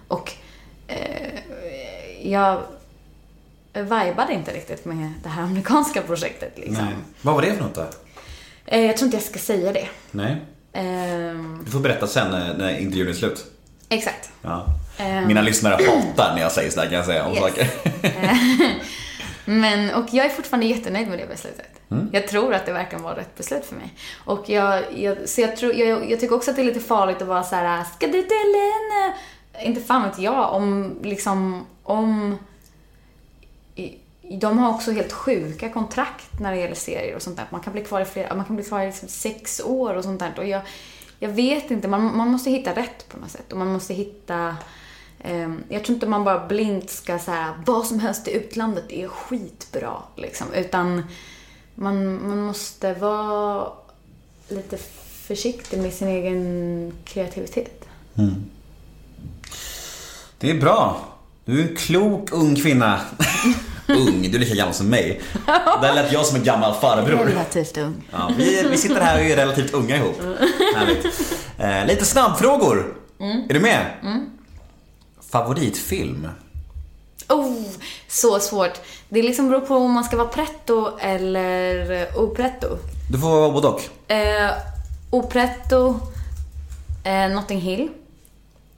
Och 0.08 0.32
eh, 0.86 1.32
jag 2.22 2.60
vibade 3.74 4.32
inte 4.32 4.52
riktigt 4.52 4.84
med 4.84 5.12
det 5.22 5.28
här 5.28 5.42
amerikanska 5.42 6.02
projektet 6.02 6.52
liksom. 6.58 6.84
Nej. 6.84 6.94
Vad 7.22 7.34
var 7.34 7.42
det 7.42 7.54
för 7.54 7.62
något 7.62 7.74
då? 7.74 7.86
Eh, 8.66 8.80
jag 8.86 8.96
tror 8.96 9.06
inte 9.06 9.16
jag 9.16 9.24
ska 9.24 9.38
säga 9.38 9.72
det. 9.72 9.88
Nej. 10.10 10.36
Ehm, 10.72 11.62
Du 11.64 11.70
får 11.70 11.80
berätta 11.80 12.06
sen 12.06 12.30
när, 12.30 12.54
när 12.58 12.78
intervjun 12.78 13.08
är 13.08 13.12
slut. 13.12 13.44
exakt. 13.88 14.30
Ja. 14.42 14.66
Ehm. 14.98 15.26
Mina 15.26 15.42
lyssnare 15.42 15.72
hatar 15.86 16.34
när 16.34 16.40
jag 16.42 16.52
säger 16.52 16.70
sådär 16.70 16.86
kan 16.86 16.94
jag 16.96 17.06
säga 17.06 17.26
om 17.26 17.32
Yes. 17.32 17.40
saker. 17.42 17.70
Men, 19.44 19.94
och 19.94 20.06
jag 20.12 20.26
är 20.26 20.30
fortfarande 20.30 20.66
jättenöjd 20.66 21.08
med 21.08 21.18
det 21.18 21.26
beslutet. 21.26 21.80
Mm. 21.90 22.08
Jag 22.12 22.28
tror 22.28 22.54
att 22.54 22.66
det 22.66 22.72
verkligen 22.72 23.04
var 23.04 23.14
rätt 23.14 23.36
beslut 23.36 23.64
för 23.64 23.76
mig. 23.76 23.94
Och 24.24 24.48
jag, 24.48 24.82
jag, 24.94 25.28
så 25.28 25.40
jag, 25.40 25.56
tror, 25.56 25.74
jag, 25.74 26.10
jag 26.10 26.20
tycker 26.20 26.36
också 26.36 26.50
att 26.50 26.56
det 26.56 26.62
är 26.62 26.66
lite 26.66 26.80
farligt 26.80 27.22
att 27.22 27.28
vara 27.28 27.42
så 27.42 27.56
här: 27.56 27.84
ska 27.96 28.06
du 28.06 28.22
till 28.22 28.52
Lene? 28.52 29.14
Inte 29.62 29.80
fan 29.80 30.02
vet 30.02 30.18
jag, 30.18 30.52
om 30.52 30.96
liksom, 31.02 31.66
om... 31.82 32.38
De 34.22 34.58
har 34.58 34.70
också 34.70 34.92
helt 34.92 35.12
sjuka 35.12 35.68
kontrakt 35.68 36.40
när 36.40 36.52
det 36.52 36.60
gäller 36.60 36.74
serier 36.74 37.16
och 37.16 37.22
sånt 37.22 37.36
där. 37.36 37.46
Man 37.50 37.60
kan 37.60 37.72
bli 37.72 37.84
kvar 37.84 38.00
i 38.00 38.04
flera, 38.04 38.34
man 38.34 38.44
kan 38.44 38.56
bli 38.56 38.64
kvar 38.64 38.80
i 38.80 38.86
liksom 38.86 39.08
sex 39.08 39.60
år 39.64 39.94
och 39.94 40.04
sånt 40.04 40.20
där. 40.20 40.32
Och 40.36 40.46
jag, 40.46 40.62
jag 41.18 41.28
vet 41.28 41.70
inte, 41.70 41.88
man, 41.88 42.16
man 42.16 42.28
måste 42.28 42.50
hitta 42.50 42.74
rätt 42.74 43.08
på 43.08 43.18
något 43.18 43.30
sätt. 43.30 43.52
Och 43.52 43.58
man 43.58 43.72
måste 43.72 43.94
hitta... 43.94 44.56
ehm, 45.24 45.64
jag 45.68 45.84
tror 45.84 45.94
inte 45.94 46.06
man 46.06 46.24
bara 46.24 46.46
blint 46.46 46.90
ska 46.90 47.18
säga 47.18 47.54
vad 47.66 47.86
som 47.86 48.00
helst 48.00 48.28
i 48.28 48.32
utlandet 48.32 48.84
är 48.92 49.08
skitbra. 49.08 50.02
Liksom. 50.16 50.46
Utan 50.54 51.02
man, 51.74 52.28
man 52.28 52.42
måste 52.42 52.94
vara 52.94 53.68
lite 54.48 54.78
försiktig 55.26 55.78
med 55.78 55.92
sin 55.92 56.08
egen 56.08 56.92
kreativitet. 57.04 57.84
Det 60.38 60.50
är 60.50 60.60
bra. 60.60 61.00
Du 61.44 61.60
är 61.60 61.68
en 61.68 61.76
klok 61.76 62.32
ung 62.32 62.56
kvinna. 62.56 63.00
ung, 63.88 64.22
du 64.22 64.34
är 64.34 64.38
lika 64.38 64.54
gammal 64.54 64.74
som 64.74 64.86
mig. 64.86 65.20
Där 65.82 65.94
lät 65.94 66.12
jag 66.12 66.26
som 66.26 66.36
en 66.36 66.44
gammal 66.44 66.74
farbror. 66.74 67.24
Relativt 67.24 67.78
ung. 67.78 67.94
Ja, 68.10 68.30
vi, 68.38 68.66
vi 68.70 68.76
sitter 68.76 69.00
här 69.00 69.18
och 69.18 69.24
är 69.24 69.36
relativt 69.36 69.74
unga 69.74 69.96
ihop. 69.96 70.16
Härligt. 70.76 71.06
Eh, 71.58 71.86
lite 71.86 72.04
snabbfrågor. 72.04 72.94
Är 73.48 73.54
du 73.54 73.60
med? 73.60 73.86
Favoritfilm? 75.30 76.28
Oh, 77.28 77.62
så 78.08 78.40
svårt. 78.40 78.80
Det 79.08 79.22
liksom 79.22 79.48
beror 79.48 79.60
på 79.60 79.74
om 79.76 79.92
man 79.92 80.04
ska 80.04 80.16
vara 80.16 80.28
pretto 80.28 80.98
eller 80.98 82.06
opretto. 82.18 82.66
Du 83.10 83.18
får 83.18 83.28
vara 83.28 83.50
både 83.50 83.68
och. 83.68 83.82
Eh, 84.10 84.50
opretto, 85.10 86.00
eh, 87.04 87.28
Notting 87.28 87.60
Hill 87.60 87.88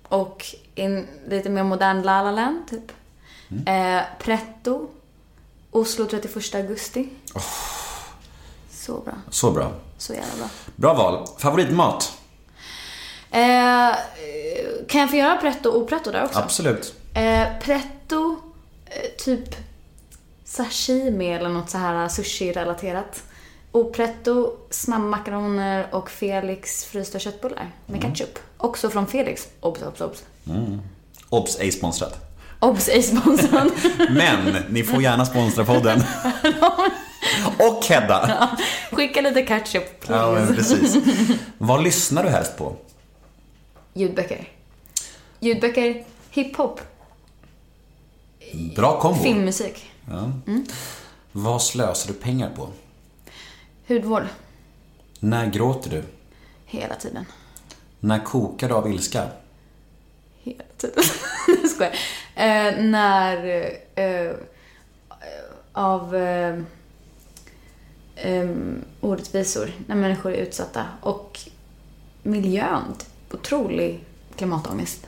och 0.08 0.46
en 0.74 1.06
lite 1.28 1.50
mer 1.50 1.62
modern 1.62 2.02
La 2.02 2.22
La 2.22 2.30
Land, 2.30 2.68
typ. 2.70 2.92
Eh, 3.66 4.02
pretto, 4.18 4.88
Oslo 5.70 6.06
31 6.06 6.54
augusti. 6.54 7.08
Så 8.70 9.00
bra. 9.00 9.14
Så 9.30 9.50
bra. 9.50 9.72
Så 9.98 10.12
jävla 10.12 10.36
bra. 10.36 10.48
Bra 10.76 10.94
val. 10.94 11.26
Favoritmat? 11.38 12.18
Eh, 13.32 13.96
kan 14.88 15.00
jag 15.00 15.10
få 15.10 15.16
göra 15.16 15.36
pretto 15.36 15.68
och 15.70 15.78
opretto 15.82 16.10
där 16.10 16.24
också? 16.24 16.38
Absolut. 16.38 16.94
Eh, 17.14 17.42
pretto, 17.62 18.36
eh, 18.86 19.24
typ 19.24 19.56
sashimi 20.44 21.32
eller 21.32 21.48
något 21.48 21.70
så 21.70 21.78
här 21.78 22.08
sushi-relaterat. 22.08 23.22
Opretto, 23.72 24.52
snabbmakaroner 24.70 25.86
och 25.94 26.10
Felix 26.10 26.84
frysta 26.84 27.18
köttbullar 27.18 27.70
med 27.86 28.02
ketchup. 28.02 28.38
Också 28.56 28.90
från 28.90 29.06
Felix. 29.06 29.48
Obs, 29.60 29.82
obs, 29.82 30.00
obs. 30.00 30.22
Obs! 31.28 31.58
ej 31.60 31.72
sponsrat. 31.72 32.30
Obs, 32.60 32.88
ej 32.88 33.02
sponsrad. 33.02 33.70
Men 34.10 34.56
ni 34.70 34.82
får 34.84 35.02
gärna 35.02 35.24
sponsra 35.24 35.64
podden. 35.64 36.02
Och 37.58 37.84
Hedda. 37.84 38.48
Skicka 38.92 39.20
lite 39.20 39.42
ketchup, 39.42 40.04
Ja, 40.08 40.32
please. 40.32 40.46
men 40.46 40.54
precis. 40.56 40.96
Vad 41.58 41.82
lyssnar 41.82 42.22
du 42.22 42.28
helst 42.28 42.56
på? 42.56 42.76
Ljudböcker. 43.94 44.48
Ljudböcker, 45.40 46.04
hiphop, 46.30 46.80
Bra 48.76 49.00
kombo. 49.00 49.22
filmmusik, 49.22 49.90
Vad 51.32 51.62
slösar 51.62 52.12
du 52.12 52.18
pengar 52.18 52.50
på? 52.56 52.68
hudvård. 53.88 54.26
När 55.20 55.46
gråter 55.46 55.90
du? 55.90 56.02
Hela 56.66 56.94
tiden. 56.94 57.24
När 58.00 58.18
kokar 58.24 58.68
du 58.68 58.74
av 58.74 58.90
ilska? 58.92 59.28
Hela 60.42 60.64
tiden. 60.76 61.04
Jag 61.62 61.70
skojar. 61.70 61.92
Eh, 62.34 62.84
när... 62.84 63.44
Eh, 63.94 64.04
eh, 64.04 64.34
av 65.72 66.16
eh, 66.16 66.58
eh, 68.16 68.50
orättvisor. 69.00 69.72
När 69.86 69.96
människor 69.96 70.32
är 70.32 70.36
utsatta. 70.36 70.86
Och 71.00 71.38
miljön. 72.22 72.94
Otrolig 73.32 74.04
klimatångest. 74.36 75.06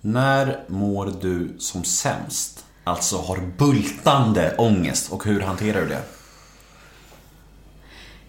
När 0.00 0.64
mår 0.68 1.12
du 1.20 1.54
som 1.58 1.84
sämst? 1.84 2.64
Alltså 2.84 3.16
har 3.16 3.40
bultande 3.58 4.54
ångest 4.58 5.12
och 5.12 5.24
hur 5.24 5.40
hanterar 5.40 5.80
du 5.80 5.88
det? 5.88 6.02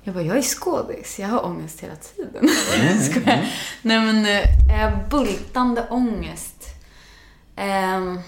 Jag 0.03 0.13
bara, 0.13 0.23
jag 0.23 0.37
är 0.37 0.41
skådis. 0.41 1.19
Jag 1.19 1.27
har 1.27 1.45
ångest 1.45 1.79
hela 1.79 1.95
tiden. 1.95 2.49
Jag 2.83 3.03
skojar. 3.03 3.51
Nej 3.81 3.99
men, 3.99 4.25
eh, 4.25 5.09
bultande 5.09 5.87
ångest. 5.89 6.65
Ehm, 7.55 8.19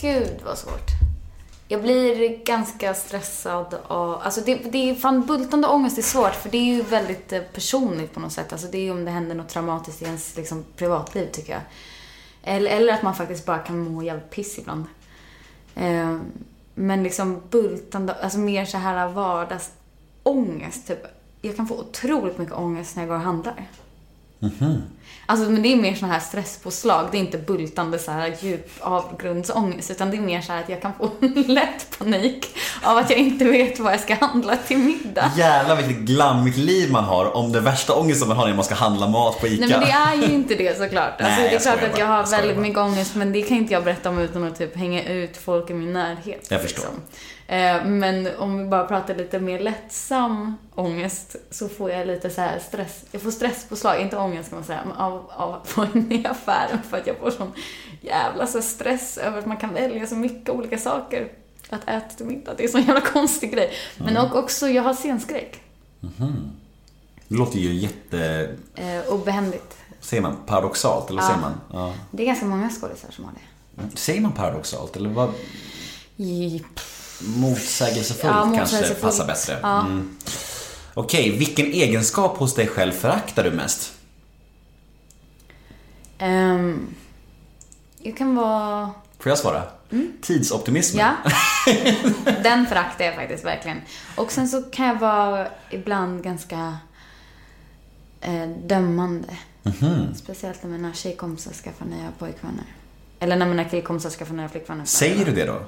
gud 0.00 0.40
vad 0.44 0.58
svårt. 0.58 0.90
Jag 1.72 1.82
blir 1.82 2.44
ganska 2.44 2.94
stressad 2.94 3.74
av, 3.86 4.14
alltså 4.22 4.40
det, 4.40 4.54
det 4.54 4.90
är 4.90 4.94
fan 4.94 5.26
bultande 5.26 5.68
ångest 5.68 5.98
är 5.98 6.02
svårt 6.02 6.34
för 6.34 6.50
det 6.50 6.56
är 6.56 6.64
ju 6.64 6.82
väldigt 6.82 7.32
eh, 7.32 7.42
personligt 7.42 8.14
på 8.14 8.20
något 8.20 8.32
sätt. 8.32 8.52
Alltså 8.52 8.68
det 8.68 8.78
är 8.78 8.82
ju 8.82 8.90
om 8.90 9.04
det 9.04 9.10
händer 9.10 9.34
något 9.34 9.48
traumatiskt 9.48 10.02
i 10.02 10.04
ens 10.04 10.36
liksom, 10.36 10.64
privatliv 10.76 11.26
tycker 11.32 11.52
jag. 11.52 11.62
Eller, 12.42 12.70
eller 12.70 12.92
att 12.92 13.02
man 13.02 13.14
faktiskt 13.14 13.46
bara 13.46 13.58
kan 13.58 13.78
må 13.78 14.02
jävligt 14.02 14.30
piss 14.30 14.58
ibland. 14.58 14.84
Eh, 15.74 16.18
men 16.74 17.02
liksom 17.02 17.42
bultande, 17.50 18.14
alltså 18.14 18.38
mer 18.38 18.64
så 18.64 18.78
här 18.78 19.08
vardagsångest 19.08 20.86
typ. 20.86 21.06
Jag 21.40 21.56
kan 21.56 21.66
få 21.66 21.78
otroligt 21.78 22.38
mycket 22.38 22.54
ångest 22.54 22.96
när 22.96 23.02
jag 23.02 23.08
går 23.08 23.16
och 23.16 23.22
handlar. 23.22 23.68
Alltså 25.26 25.50
men 25.50 25.62
det 25.62 25.72
är 25.72 25.76
mer 25.76 25.94
såna 25.94 26.12
här 26.12 26.20
stresspåslag. 26.20 27.08
Det 27.12 27.18
är 27.18 27.20
inte 27.20 27.38
bultande 27.38 27.98
så 27.98 28.10
här 28.10 28.36
djup 28.40 28.70
avgrundsångest. 28.80 29.90
Utan 29.90 30.10
det 30.10 30.16
är 30.16 30.20
mer 30.20 30.40
så 30.40 30.52
att 30.52 30.68
jag 30.68 30.82
kan 30.82 30.92
få 30.98 31.10
lätt 31.46 31.98
panik 31.98 32.46
av 32.82 32.96
att 32.96 33.10
jag 33.10 33.18
inte 33.18 33.44
vet 33.44 33.78
vad 33.78 33.92
jag 33.92 34.00
ska 34.00 34.14
handla 34.14 34.56
till 34.56 34.78
middag. 34.78 35.32
Jävlar 35.36 35.76
vilket 35.76 35.96
glammigt 35.96 36.56
liv 36.56 36.92
man 36.92 37.04
har 37.04 37.36
om 37.36 37.52
det 37.52 37.60
värsta 37.60 37.94
ångesten 37.94 38.28
man 38.28 38.36
har 38.36 38.46
är 38.46 38.50
att 38.50 38.56
man 38.56 38.64
ska 38.64 38.74
handla 38.74 39.08
mat 39.08 39.40
på 39.40 39.46
ICA. 39.46 39.60
Nej 39.60 39.70
men 39.70 39.80
det 39.80 39.92
är 39.92 40.28
ju 40.28 40.34
inte 40.34 40.54
det 40.54 40.78
såklart. 40.78 41.20
Alltså, 41.20 41.40
Nej, 41.40 41.50
det 41.50 41.56
är 41.56 41.60
klart 41.60 41.92
att 41.92 41.98
jag 41.98 42.06
har 42.06 42.18
Jag 42.18 42.30
väldigt 42.30 42.58
mycket 42.58 42.78
ångest 42.78 43.14
men 43.14 43.32
det 43.32 43.42
kan 43.42 43.56
inte 43.56 43.72
jag 43.72 43.84
berätta 43.84 44.08
om 44.08 44.18
utan 44.18 44.44
att 44.44 44.58
typ 44.58 44.76
hänga 44.76 45.04
ut 45.04 45.36
folk 45.36 45.70
i 45.70 45.74
min 45.74 45.92
närhet. 45.92 46.46
Jag 46.50 46.62
förstår. 46.62 46.84
Eh, 46.84 46.90
Men 47.84 48.28
om 48.38 48.58
vi 48.58 48.64
bara 48.64 48.84
pratar 48.86 49.14
lite 49.14 49.38
mer 49.40 49.58
lättsam 49.58 50.56
ångest 50.74 51.36
så 51.50 51.68
får 51.68 51.90
jag 51.90 52.06
lite 52.06 52.30
så 52.30 52.40
här 52.40 52.58
stress. 52.58 53.04
Jag 53.12 53.22
får 53.22 53.30
stresspåslag, 53.30 54.00
inte 54.00 54.16
ångest 54.16 54.48
kan 54.50 54.58
man 54.58 54.66
säga, 54.66 54.80
men 54.86 54.96
av, 54.96 55.30
av 55.36 55.54
att 55.54 55.68
få 55.68 55.86
in 55.94 56.12
i 56.12 56.26
affären 56.26 56.78
för 56.90 56.96
att 56.96 57.06
jag 57.06 57.16
får 57.16 57.30
sån 57.30 57.52
jävla 58.00 58.46
så 58.46 58.62
stress 58.62 59.18
över 59.18 59.38
att 59.38 59.46
man 59.46 59.56
kan 59.56 59.74
välja 59.74 60.06
så 60.06 60.14
mycket 60.14 60.48
olika 60.48 60.78
saker 60.78 61.28
att 61.70 61.88
äta 61.88 62.08
till 62.16 62.26
middag. 62.26 62.54
Det 62.56 62.62
är 62.62 62.66
en 62.66 62.72
sån 62.72 62.82
jävla 62.82 63.00
konstig 63.00 63.52
grej. 63.52 63.72
Men 63.98 64.16
Mm. 64.16 64.32
också, 64.32 64.68
jag 64.68 64.82
har 64.82 64.94
scenskräck. 64.94 65.60
Det 67.28 67.34
låter 67.36 67.58
ju 67.58 67.74
jätte, 67.74 68.50
Eh, 68.74 69.12
obehändigt. 69.12 69.76
säger 70.00 70.22
man 70.22 70.36
paradoxalt 70.46 71.10
eller 71.10 71.20
vad 71.22 71.26
säger 71.30 71.40
man? 71.40 71.60
Ja. 71.72 71.94
Det 72.10 72.22
är 72.22 72.26
ganska 72.26 72.46
många 72.46 72.70
skådisar 72.70 73.10
som 73.10 73.24
har 73.24 73.32
det. 73.32 73.96
Säger 73.96 74.20
man 74.20 74.32
paradoxalt 74.32 74.96
eller 74.96 75.10
vad? 75.10 75.32
I, 76.16 76.62
Motsägelsefullt 77.20 78.34
Ja, 78.34 78.52
kanske 78.56 78.94
passar 78.94 79.26
bättre. 79.26 79.58
Ja. 79.62 79.80
Mm. 79.80 80.16
Okej, 80.94 81.38
vilken 81.38 81.66
egenskap 81.66 82.36
hos 82.38 82.54
dig 82.54 82.66
själv 82.66 82.92
föraktar 82.92 83.44
du 83.44 83.50
mest? 83.50 83.92
Ehm, 86.18 86.94
jag 87.98 88.16
kan 88.16 88.34
vara... 88.34 88.90
Får 89.18 89.30
jag 89.30 89.38
svara? 89.38 89.62
Mm. 89.92 90.12
Ja. 90.98 91.14
Den 92.42 92.66
föraktar 92.66 93.04
jag 93.04 93.14
faktiskt 93.14 93.44
verkligen. 93.44 93.80
Och 94.16 94.32
sen 94.32 94.48
så 94.48 94.62
kan 94.62 94.86
jag 94.86 94.98
vara 94.98 95.48
ibland 95.70 96.22
ganska 96.22 96.78
eh, 98.20 98.48
dömande. 98.48 99.36
Mhm. 99.62 100.14
Speciellt 100.14 100.62
när 100.62 100.70
mina 100.70 100.92
tjejkompisar 100.94 101.52
skaffar 101.52 101.86
nya 101.86 102.12
pojkvänner. 102.18 102.64
Eller 103.20 103.36
när 103.36 103.46
mina 103.46 103.64
killkompisar 103.64 104.10
skaffar 104.10 104.34
nya 104.34 104.48
flickvänner. 104.48 104.84
Säger 104.84 105.24
du 105.24 105.32
det 105.32 105.44
då? 105.44 105.62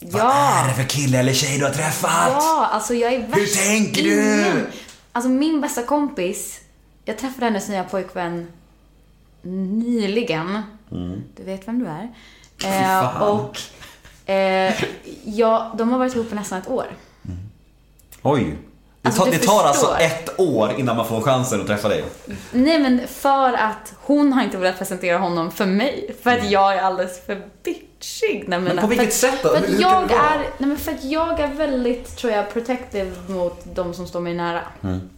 Vad 0.00 0.22
är 0.22 0.26
Ja! 0.26 0.64
det 0.68 0.74
för 0.82 0.88
kille 0.88 1.18
eller 1.18 1.32
tjej 1.32 1.58
du 1.58 1.64
har 1.64 1.72
träffat? 1.72 2.28
Ja, 2.28 2.68
alltså 2.72 2.94
jag 2.94 3.12
är 3.12 3.18
värst. 3.18 3.36
Hur 3.36 3.46
tänker 3.46 4.02
du? 4.02 4.12
Ingen. 4.40 4.66
Alltså 5.12 5.28
min 5.30 5.60
bästa 5.60 5.82
kompis, 5.82 6.60
jag 7.04 7.18
träffade 7.18 7.46
hennes 7.46 7.68
nya 7.68 7.84
pojkvän 7.84 8.46
nyligen. 9.42 10.62
Du 11.36 11.42
vet 11.44 11.68
vem 11.68 11.78
du 11.78 11.86
är. 11.86 12.08
Eh, 12.64 13.22
och 13.22 13.58
eh, 14.30 14.74
ja, 15.24 15.74
de 15.78 15.90
har 15.92 15.98
varit 15.98 16.14
ihop 16.14 16.32
i 16.32 16.34
nästan 16.34 16.58
ett 16.58 16.68
år. 16.68 16.86
Oj. 18.22 18.44
Det 19.02 19.08
Alltså, 19.08 19.24
tar, 19.24 19.30
det 19.30 19.38
tar 19.38 19.64
alltså 19.64 19.96
ett 19.98 20.40
år 20.40 20.74
innan 20.78 20.96
man 20.96 21.06
får 21.08 21.20
chansen 21.20 21.60
att 21.60 21.66
träffa 21.66 21.88
dig. 21.88 22.04
Nej 22.52 22.78
men 22.78 23.08
för 23.08 23.52
att 23.52 23.94
hon 24.00 24.32
har 24.32 24.42
inte 24.42 24.56
velat 24.56 24.78
presentera 24.78 25.18
honom 25.18 25.50
för 25.50 25.66
mig. 25.66 26.16
För 26.22 26.30
att 26.30 26.50
jag 26.50 26.74
är 26.74 26.82
alldeles 26.82 27.26
för 27.26 27.42
bitchig. 28.02 28.48
när 28.48 28.60
mina- 28.60 28.82
på 28.82 28.86
vilket 28.88 29.14
för, 29.14 29.28
sätt 29.28 29.42
då? 29.42 29.48
För 29.48 29.56
att 29.56 29.80
jag 29.80 30.10
är, 30.12 30.38
nej 30.38 30.68
men 30.68 30.76
för 30.76 30.92
att 30.92 31.04
jag 31.04 31.40
är 31.40 31.54
väldigt, 31.54 32.16
tror 32.16 32.32
jag, 32.32 32.52
protective 32.52 33.12
mot 33.28 33.64
de 33.74 33.94
som 33.94 34.06
står 34.06 34.20
mig 34.20 34.34
nära. 34.34 34.62
Mm. 34.82 35.10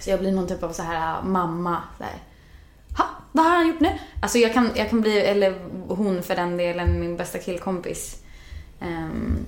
Så 0.00 0.10
jag 0.10 0.20
blir 0.20 0.32
någon 0.32 0.48
typ 0.48 0.62
av 0.62 0.72
så 0.72 0.82
här 0.82 1.22
mamma. 1.22 1.82
Så 1.98 2.04
här, 2.04 2.14
ha, 2.98 3.04
vad 3.32 3.44
har 3.44 3.52
han 3.56 3.68
gjort 3.68 3.80
nu? 3.80 3.98
Alltså 4.22 4.38
jag 4.38 4.52
kan, 4.52 4.70
jag 4.74 4.90
kan 4.90 5.00
bli, 5.00 5.20
eller 5.20 5.54
hon 5.88 6.22
för 6.22 6.36
den 6.36 6.56
delen, 6.56 7.00
min 7.00 7.16
bästa 7.16 7.38
killkompis. 7.38 8.16
Um, 8.80 9.38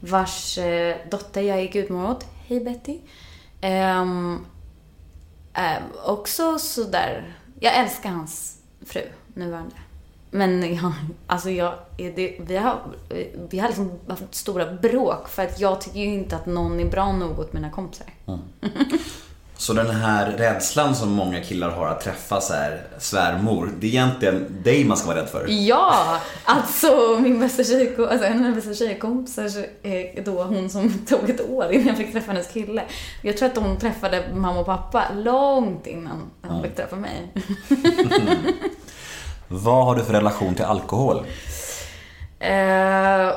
vars 0.00 0.58
eh, 0.58 0.96
dotter 1.10 1.40
jag 1.40 1.58
är 1.60 1.72
gudmor 1.72 2.10
åt. 2.10 2.24
Hej 2.46 2.60
Betty. 2.60 2.98
Um, 3.62 4.46
Eh, 5.58 5.82
också 6.04 6.58
sådär, 6.58 7.34
jag 7.60 7.76
älskar 7.76 8.10
hans 8.10 8.58
fru, 8.86 9.02
nuvarande. 9.34 9.76
Men 10.30 10.74
ja, 10.74 10.92
alltså 11.26 11.50
jag, 11.50 11.74
det, 11.96 12.36
vi 12.38 12.56
har, 12.56 12.78
vi 13.50 13.58
har 13.58 13.68
liksom 13.68 13.92
haft 14.08 14.34
stora 14.34 14.72
bråk 14.72 15.28
för 15.28 15.42
att 15.42 15.60
jag 15.60 15.80
tycker 15.80 15.98
ju 15.98 16.06
inte 16.06 16.36
att 16.36 16.46
någon 16.46 16.80
är 16.80 16.84
bra 16.84 17.12
nog 17.12 17.38
åt 17.38 17.52
mina 17.52 17.70
kompisar. 17.70 18.06
Så 19.58 19.72
den 19.72 19.90
här 19.90 20.30
rädslan 20.30 20.94
som 20.94 21.12
många 21.12 21.40
killar 21.40 21.70
har 21.70 21.86
att 21.86 22.00
träffa 22.00 22.40
så 22.40 22.52
här 22.52 22.86
svärmor, 22.98 23.70
det 23.80 23.86
är 23.86 23.88
egentligen 23.88 24.62
dig 24.62 24.84
man 24.84 24.96
ska 24.96 25.06
vara 25.06 25.20
rädd 25.20 25.28
för. 25.28 25.46
Ja, 25.48 26.20
alltså 26.44 27.18
min 27.20 27.40
bästa 27.40 27.64
tjejkompis, 27.64 28.10
alltså 28.10 28.26
en 28.26 28.32
av 28.32 28.38
mina 28.38 28.54
bästa 28.54 28.74
tjejkompisar 28.74 29.66
är 29.82 30.24
då 30.24 30.42
hon 30.42 30.70
som 30.70 30.98
tog 31.06 31.30
ett 31.30 31.50
år 31.50 31.72
innan 31.72 31.86
jag 31.86 31.96
fick 31.96 32.12
träffa 32.12 32.32
hennes 32.32 32.48
kille. 32.52 32.82
Jag 33.22 33.36
tror 33.36 33.48
att 33.48 33.56
hon 33.56 33.78
träffade 33.78 34.24
mamma 34.34 34.60
och 34.60 34.66
pappa 34.66 35.04
långt 35.14 35.86
innan 35.86 36.30
hon 36.42 36.62
fick 36.62 36.76
träffa 36.76 36.96
mig. 36.96 37.32
Vad 39.48 39.84
har 39.84 39.96
du 39.96 40.04
för 40.04 40.12
relation 40.12 40.54
till 40.54 40.64
alkohol? 40.64 41.26
Eh, 42.38 43.32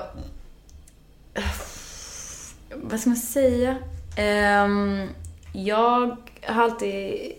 vad 2.75 2.99
ska 2.99 3.09
man 3.09 3.17
säga? 3.17 3.77
Ehm, 4.17 5.07
jag 5.53 6.17
har 6.43 6.63
alltid... 6.63 7.31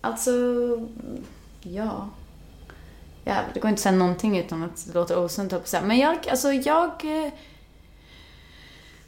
Alltså... 0.00 0.30
Ja. 1.60 2.08
ja. 3.24 3.36
Det 3.54 3.60
går 3.60 3.68
inte 3.68 3.78
att 3.78 3.82
säga 3.82 3.94
någonting 3.94 4.38
utan 4.38 4.62
att 4.62 4.86
det 4.86 4.94
låter 4.94 5.18
osunt. 5.18 5.52
Men 5.82 5.98
jag, 5.98 6.28
alltså 6.28 6.52
jag... 6.52 6.90
eh, 7.04 7.32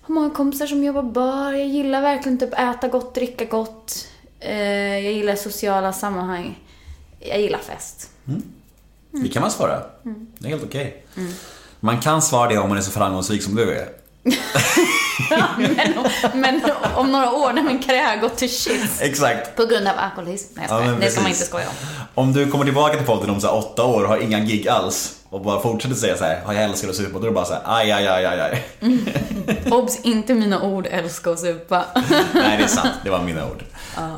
har 0.03 0.15
många 0.15 0.31
kompisar 0.31 0.67
som 0.67 0.85
jobbar 0.85 1.03
bar. 1.03 1.53
Jag 1.53 1.69
gillar 1.69 2.03
verkligen 2.03 2.39
typ 2.39 2.59
äta 2.59 2.89
gott, 2.89 3.15
dricka 3.15 3.45
gott. 3.45 4.09
Eh, 4.41 4.99
jag 4.99 5.13
gillar 5.13 5.37
sociala 5.37 5.93
sammanhang. 5.93 6.59
Jag 7.19 7.41
gillar 7.41 7.59
fest. 7.59 8.11
Det 9.13 9.29
kan 9.29 9.43
man 9.43 9.51
svara. 9.51 9.83
Mm. 10.05 10.27
Det 10.39 10.47
är 10.47 10.51
helt 10.51 10.65
okej. 10.65 11.05
Man 11.81 12.01
kan 12.01 12.23
svara 12.23 12.49
det 12.49 12.59
om 12.59 12.69
man 12.69 12.79
är 12.79 12.83
så 12.83 12.91
framgångsrik 12.91 13.43
som 13.43 13.55
du 13.55 13.73
är. 13.75 13.89
men, 15.59 16.09
men 16.35 16.61
om 16.95 17.13
några 17.13 17.31
år 17.33 17.53
när 17.53 17.63
min 17.63 17.83
karriär 17.83 18.09
har 18.09 18.17
gått 18.17 18.37
till 18.37 18.57
shit 18.57 19.01
Exakt. 19.01 19.57
på 19.57 19.67
grund 19.67 19.89
av 19.89 19.95
alkoholism. 19.99 20.53
Nej, 20.57 20.67
jag 20.69 20.87
Ja, 20.87 20.93
det 21.01 21.11
ska 21.11 21.21
man 21.21 21.31
inte 21.31 21.45
skoja 21.45 21.67
om. 21.69 21.75
Om 22.15 22.33
du 22.33 22.51
kommer 22.51 22.65
tillbaka 22.65 22.97
till 22.97 23.07
podden 23.07 23.31
om 23.31 23.41
så 23.41 23.49
åtta 23.51 23.85
år 23.85 24.03
och 24.03 24.09
har 24.09 24.19
inga 24.19 24.41
gig 24.41 24.69
alls 24.69 25.17
och 25.29 25.41
bara 25.41 25.61
fortsätter 25.61 25.95
säga 25.95 26.17
så 26.17 26.25
här, 26.25 26.43
"Ja, 26.47 26.55
jag 26.55 26.65
älskar 26.65 26.89
att 26.89 26.97
supa, 26.97 27.19
då 27.19 27.25
är 27.25 27.29
det 27.29 27.35
bara 27.35 27.45
så 27.45 27.53
här, 27.53 27.63
aj, 27.65 27.91
aj, 27.93 28.09
aj, 28.09 28.25
aj, 28.27 28.41
aj. 28.41 28.65
Obs, 29.73 30.01
inte 30.03 30.35
mina 30.35 30.63
ord, 30.63 30.87
älska 30.91 31.31
och 31.31 31.39
supa. 31.39 31.85
Nej, 32.35 32.57
det 32.59 32.65
är 32.65 32.67
sant. 32.67 32.91
Det 33.05 33.11
var 33.11 33.23
mina 33.23 33.47
ord. 33.47 33.65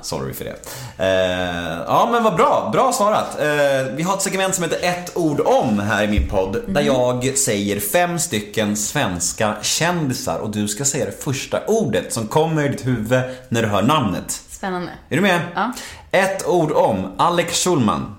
Sorry 0.02 0.34
för 0.34 0.44
det. 0.44 0.56
Eh, 0.98 1.82
ja, 1.86 2.08
men 2.12 2.22
vad 2.22 2.36
bra. 2.36 2.70
Bra 2.72 2.92
svarat. 2.92 3.40
Eh, 3.40 3.94
vi 3.94 4.02
har 4.02 4.14
ett 4.14 4.22
segment 4.22 4.54
som 4.54 4.64
heter 4.64 4.88
ett 4.88 5.16
ord 5.16 5.40
om 5.40 5.78
här 5.78 6.04
i 6.04 6.08
min 6.08 6.28
podd. 6.28 6.62
Där 6.66 6.80
jag 6.82 7.38
säger 7.38 7.80
fem 7.80 8.18
stycken 8.18 8.76
svenska 8.76 9.56
kändisar 9.62 10.38
och 10.38 10.50
du 10.50 10.68
ska 10.68 10.84
säga 10.84 11.04
det 11.04 11.24
första 11.24 11.66
ordet 11.66 12.12
som 12.12 12.28
kommer 12.28 12.64
i 12.64 12.68
ditt 12.68 12.86
huvud 12.86 13.22
när 13.48 13.62
du 13.62 13.68
hör 13.68 13.82
namnet. 13.82 14.30
Spännande. 14.50 14.92
Är 15.08 15.16
du 15.16 15.22
med? 15.22 15.40
Ja. 15.54 15.72
Ett 16.10 16.46
ord 16.46 16.72
om 16.72 17.12
Alex 17.16 17.64
Schulman. 17.64 18.16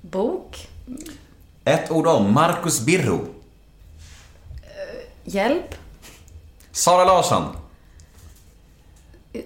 Bok. 0.00 0.68
Ett 1.64 1.90
ord 1.90 2.06
om 2.06 2.34
Marcus 2.34 2.80
Birro. 2.80 3.26
Hjälp. 5.24 5.74
Sara 6.72 7.04
Larsson. 7.04 7.44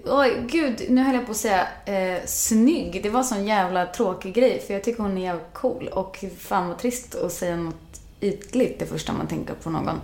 Oj, 0.04 0.46
gud, 0.50 0.86
nu 0.88 1.02
höll 1.02 1.14
jag 1.14 1.26
på 1.26 1.30
att 1.30 1.36
säga 1.36 1.68
eh, 1.84 2.26
snygg. 2.26 3.02
Det 3.02 3.10
var 3.10 3.22
sån 3.22 3.46
jävla 3.46 3.86
tråkig 3.86 4.34
grej, 4.34 4.62
för 4.66 4.74
jag 4.74 4.84
tycker 4.84 5.02
hon 5.02 5.18
är 5.18 5.22
jävligt 5.22 5.52
cool. 5.52 5.88
Och 5.88 6.24
fan 6.38 6.68
vad 6.68 6.78
trist 6.78 7.14
att 7.14 7.32
säga 7.32 7.56
något 7.56 8.00
ytligt 8.20 8.78
det 8.78 8.86
första 8.86 9.12
man 9.12 9.26
tänker 9.26 9.54
på 9.54 9.70
någon. 9.70 10.00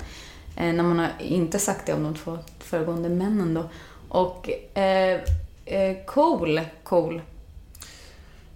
Eh, 0.56 0.72
när 0.72 0.82
man 0.82 0.98
har 0.98 1.10
inte 1.18 1.58
sagt 1.58 1.86
det 1.86 1.92
om 1.92 2.02
de 2.02 2.14
två 2.14 2.38
föregående 2.58 3.08
männen 3.08 3.54
då. 3.54 3.70
Och 4.08 4.50
eh, 4.78 5.20
eh, 5.64 6.04
cool, 6.06 6.60
cool. 6.82 7.22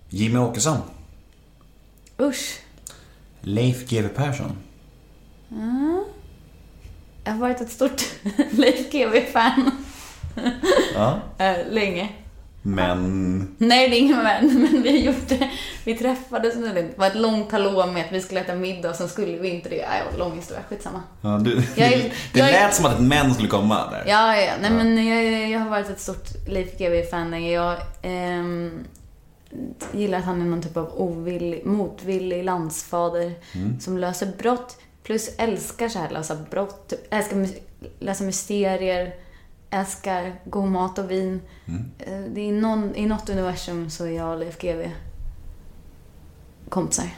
Jimmy 0.08 0.38
Åkesson. 0.38 0.78
Usch. 2.18 2.60
Leif 3.40 3.88
GW 3.88 4.08
Persson. 4.08 4.56
Jag 7.24 7.32
har 7.32 7.38
varit 7.38 7.60
ett 7.60 7.70
stort 7.72 8.02
Leif 8.50 8.90
GW-fan 8.92 9.70
Ja. 10.94 11.18
eh, 11.44 11.56
länge. 11.70 12.08
Men... 12.66 13.54
Nej, 13.58 13.88
det 13.88 13.96
är 13.96 14.00
ingen 14.00 14.24
vän, 14.24 14.68
men 14.72 14.82
vi 14.82 15.14
det. 15.28 15.50
Vi 15.84 15.94
träffades 15.98 16.56
nyligen. 16.56 16.86
Det 16.90 16.98
var 16.98 17.06
ett 17.06 17.16
långt 17.16 17.52
hallå 17.52 17.86
med 17.86 18.04
att 18.04 18.12
vi 18.12 18.20
skulle 18.20 18.40
äta 18.40 18.54
middag 18.54 18.90
och 18.90 18.96
sen 18.96 19.08
skulle 19.08 19.36
vi 19.38 19.48
inte 19.48 19.68
det. 19.68 19.80
En 19.82 20.18
lång 20.18 20.36
historia. 20.36 20.62
Skitsamma. 20.68 21.02
Ja, 21.20 21.28
du, 21.28 21.50
Jag 21.76 21.90
det 21.90 22.38
jag 22.38 22.48
är- 22.48 22.52
lät 22.52 22.74
som 22.74 22.86
att 22.86 22.94
ett 22.94 23.00
män 23.00 23.34
skulle 23.34 23.48
komma 23.48 23.90
där. 23.90 24.04
Ja, 24.06 24.36
ja. 24.36 24.52
Nej, 24.60 24.70
men 24.70 25.06
jag, 25.08 25.50
jag 25.50 25.60
har 25.60 25.70
varit 25.70 25.90
ett 25.90 26.00
stort 26.00 26.28
Leif 26.48 26.78
GW-fan 26.78 27.30
länge. 27.30 27.52
Jag, 27.52 27.76
ehm, 28.02 28.84
gillar 29.92 30.18
att 30.18 30.24
han 30.24 30.40
är 30.40 30.44
någon 30.44 30.62
typ 30.62 30.76
av 30.76 30.90
ovillig, 31.00 31.66
motvillig 31.66 32.44
landsfader 32.44 33.32
som 33.80 33.98
löser 33.98 34.32
brott. 34.38 34.76
Plus 35.04 35.28
älskar 35.38 35.88
så 35.88 35.98
här 35.98 36.10
lösa 36.10 36.36
brott, 36.50 36.88
typ, 36.88 37.00
älskar 37.14 37.46
läsa 37.98 38.24
mysterier, 38.24 39.14
älskar 39.70 40.40
god 40.44 40.68
mat 40.68 40.98
och 40.98 41.10
vin. 41.10 41.40
Eh, 41.98 42.20
Det 42.20 42.40
är 42.40 42.52
någon, 42.52 42.94
I 42.94 43.06
något 43.06 43.28
universum 43.28 43.90
så 43.90 44.04
är 44.06 44.10
jag 44.10 44.32
och 44.32 44.38
Leif 44.38 44.58
GW 44.58 44.90
kompisar. 46.68 47.08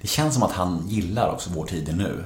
Det 0.00 0.06
känns 0.08 0.34
som 0.34 0.42
att 0.42 0.52
han 0.52 0.84
gillar 0.88 1.28
också 1.32 1.50
vår 1.54 1.66
tid 1.66 1.96
nu. 1.96 2.24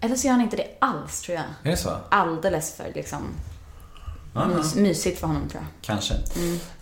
Eller 0.00 0.16
så 0.16 0.26
gör 0.26 0.32
han 0.32 0.40
inte 0.42 0.56
det 0.56 0.66
alls, 0.78 1.20
tror 1.20 1.36
jag. 1.36 1.44
Är 1.62 1.70
det 1.70 1.76
så? 1.76 1.96
Alldeles 2.08 2.74
för 2.74 2.92
liksom 2.94 3.22
mys- 4.34 4.76
mysigt 4.80 5.20
för 5.20 5.26
honom, 5.26 5.48
tror 5.48 5.62
jag. 5.62 5.68
kanske. 5.82 6.14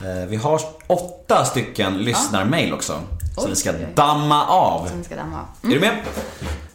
Eh, 0.01 0.26
Vi 0.28 0.36
har 0.36 0.61
åtta 0.86 1.44
stycken 1.44 1.98
lyssnarmail 1.98 2.72
också. 2.72 3.03
Som 3.34 3.44
Oj, 3.44 3.50
vi 3.50 3.56
ska 3.56 3.72
damma 3.94 4.46
av. 4.46 4.86
Som 4.88 5.04
ska 5.04 5.16
damma 5.16 5.40
av. 5.40 5.70
Är 5.70 5.74
du 5.74 5.80
med? 5.80 5.96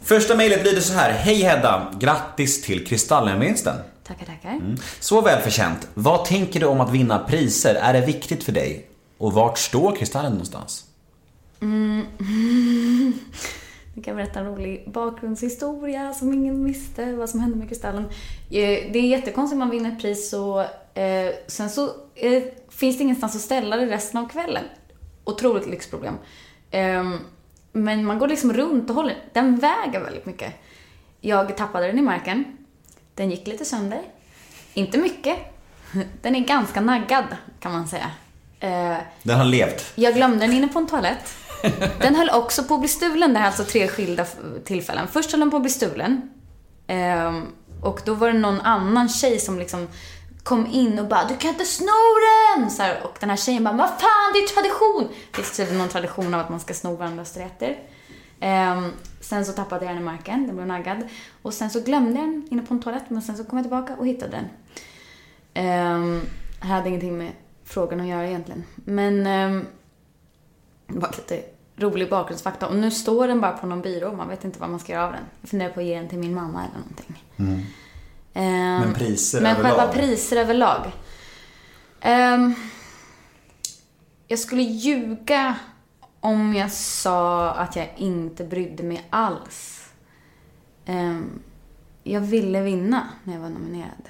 Första 0.02 0.36
mejlet 0.36 0.64
lyder 0.64 0.80
så 0.80 0.92
här. 0.92 1.12
Hej 1.12 1.42
Hedda! 1.42 1.92
Grattis 1.98 2.62
till 2.62 2.86
Kristallenvinsten. 2.86 3.76
Tackar, 4.06 4.26
tackar. 4.26 4.50
Mm. 4.50 4.76
Så 5.00 5.20
välförtjänt. 5.20 5.88
Vad 5.94 6.24
tänker 6.24 6.60
du 6.60 6.66
om 6.66 6.80
att 6.80 6.90
vinna 6.90 7.18
priser? 7.18 7.74
Är 7.74 7.92
det 7.92 8.00
viktigt 8.00 8.44
för 8.44 8.52
dig? 8.52 8.86
Och 9.18 9.32
vart 9.32 9.58
står 9.58 9.96
Kristallen 9.96 10.32
någonstans? 10.32 10.84
Jag 13.94 14.04
kan 14.04 14.16
berätta 14.16 14.40
en 14.40 14.46
rolig 14.46 14.90
bakgrundshistoria 14.92 16.12
som 16.12 16.32
ingen 16.32 16.64
visste 16.64 17.12
vad 17.12 17.30
som 17.30 17.40
hände 17.40 17.56
med 17.56 17.68
Kristallen. 17.68 18.04
Eh, 18.04 18.10
Det 18.92 18.98
är 18.98 19.02
jättekonstigt 19.08 19.52
om 19.52 19.58
man 19.58 19.70
vinner 19.70 19.92
ett 19.92 20.00
pris 20.00 20.30
så 20.30 20.60
eh, 20.94 21.34
sen 21.46 21.70
så 21.70 21.90
eh, 22.14 22.42
finns 22.70 22.96
det 22.98 23.02
ingenstans 23.02 23.36
att 23.36 23.42
ställa 23.42 23.76
det 23.76 23.86
resten 23.86 24.20
av 24.20 24.28
kvällen. 24.28 24.64
Otroligt 25.26 25.66
lyxproblem. 25.66 26.14
Eh, 26.70 27.04
men 27.72 28.04
man 28.04 28.18
går 28.18 28.28
liksom 28.28 28.52
runt 28.52 28.90
och 28.90 28.96
håller 28.96 29.16
Den 29.32 29.56
väger 29.56 30.00
väldigt 30.00 30.26
mycket. 30.26 30.54
Jag 31.20 31.56
tappade 31.56 31.86
den 31.86 31.98
i 31.98 32.02
marken. 32.02 32.44
Den 33.14 33.30
gick 33.30 33.46
lite 33.46 33.64
sönder. 33.64 34.00
Inte 34.74 34.98
mycket. 34.98 35.38
Den 36.22 36.36
är 36.36 36.40
ganska 36.40 36.80
naggad 36.80 37.24
kan 37.60 37.72
man 37.72 37.88
säga. 37.88 38.10
Eh, 38.60 38.96
Den 39.22 39.38
har 39.38 39.44
levt. 39.44 39.92
jag 39.94 40.14
glömde 40.14 40.38
den 40.38 40.52
inne 40.52 40.68
på 40.68 40.78
en 40.78 40.86
toalett. 40.86 41.34
Den 42.00 42.14
höll 42.14 42.30
också 42.30 42.64
på 42.64 42.74
att 42.74 42.80
bli 42.80 42.88
stulen. 42.88 43.32
Det 43.32 43.38
här 43.38 43.46
är 43.46 43.50
alltså 43.50 43.64
tre 43.64 43.88
skilda 43.88 44.26
tillfällen. 44.64 45.08
Först 45.12 45.30
höll 45.32 45.40
den 45.40 45.50
på 45.50 45.56
att 45.56 45.62
bli 45.62 45.70
stulen. 45.70 46.30
Ehm, 46.86 47.46
och 47.82 48.00
då 48.04 48.14
var 48.14 48.32
det 48.32 48.38
någon 48.38 48.60
annan 48.60 49.08
tjej 49.08 49.38
som 49.38 49.58
liksom 49.58 49.88
kom 50.46 50.66
in 50.66 50.98
och 50.98 51.08
bara 51.08 51.24
Du 51.28 51.36
kan 51.36 51.50
inte 51.50 51.64
sno 51.64 51.86
den! 52.28 52.70
Så 52.70 52.82
här, 52.82 53.02
och 53.04 53.16
den 53.20 53.30
här 53.30 53.36
tjejen 53.36 53.64
bara 53.64 53.76
Vad 53.76 53.88
fan, 53.88 54.32
det 54.34 54.38
är 54.38 54.46
tradition! 54.46 55.08
Det 55.30 55.36
finns 55.36 55.56
tydligen 55.56 55.78
någon 55.78 55.88
tradition 55.88 56.34
av 56.34 56.40
att 56.40 56.48
man 56.48 56.60
ska 56.60 56.74
sno 56.74 56.96
varandras 56.96 57.36
rätter. 57.36 57.70
Um, 57.70 57.76
ehm, 58.40 58.92
sen 59.20 59.44
så 59.44 59.52
tappade 59.52 59.84
jag 59.84 59.94
den 59.94 60.02
i 60.02 60.04
marken, 60.04 60.46
den 60.46 60.56
blev 60.56 60.68
naggad. 60.68 61.08
Och 61.42 61.54
sen 61.54 61.70
så 61.70 61.80
glömde 61.80 62.20
jag 62.20 62.28
den 62.28 62.48
inne 62.50 62.62
på 62.62 62.74
en 62.74 62.82
toalett, 62.82 63.10
men 63.10 63.22
sen 63.22 63.36
så 63.36 63.44
kom 63.44 63.58
jag 63.58 63.64
tillbaka 63.64 63.96
och 63.96 64.06
hittade 64.06 64.32
den. 64.32 64.48
Ehm, 65.54 66.02
um, 66.02 66.22
det 66.60 66.66
hade 66.66 66.88
ingenting 66.88 67.18
med 67.18 67.32
frågan 67.64 68.00
att 68.00 68.06
göra 68.06 68.28
egentligen. 68.28 68.64
Men 68.74 69.26
ehm, 69.26 69.66
um, 70.86 71.00
bara 71.00 71.10
lite 71.10 71.42
rolig 71.76 72.10
bakgrundsfakta. 72.10 72.68
Och 72.68 72.76
nu 72.76 72.90
står 72.90 73.28
den 73.28 73.40
bara 73.40 73.52
på 73.52 73.66
någon 73.66 73.82
byrå. 73.82 74.12
Man 74.12 74.28
vet 74.28 74.44
inte 74.44 74.58
vad 74.58 74.70
man 74.70 74.80
ska 74.80 74.92
göra 74.92 75.06
av 75.06 75.12
den. 75.12 75.24
Jag 75.40 75.50
funderar 75.50 75.70
på 75.70 75.80
att 75.80 75.86
ge 75.86 75.98
den 75.98 76.08
till 76.08 76.18
min 76.18 76.34
mamma 76.34 76.64
eller 76.64 76.78
någonting. 76.78 77.24
Mm. 77.36 77.60
Men 78.42 78.94
priser 78.94 79.40
men 79.40 79.56
överlag? 79.56 79.76
själva 79.76 79.92
priser 79.92 80.36
överlag. 80.36 80.92
Ehm, 82.00 82.54
jag 84.28 84.38
skulle 84.38 84.62
ljuga 84.62 85.56
om 86.20 86.54
jag 86.54 86.72
sa 86.72 87.50
att 87.50 87.76
jag 87.76 87.88
inte 87.96 88.44
brydde 88.44 88.82
mig 88.82 89.06
alls. 89.10 89.88
Ehm, 90.86 91.30
jag 92.02 92.20
ville 92.20 92.62
vinna 92.62 93.08
när 93.24 93.34
jag 93.34 93.40
var 93.40 93.48
nominerad. 93.48 94.08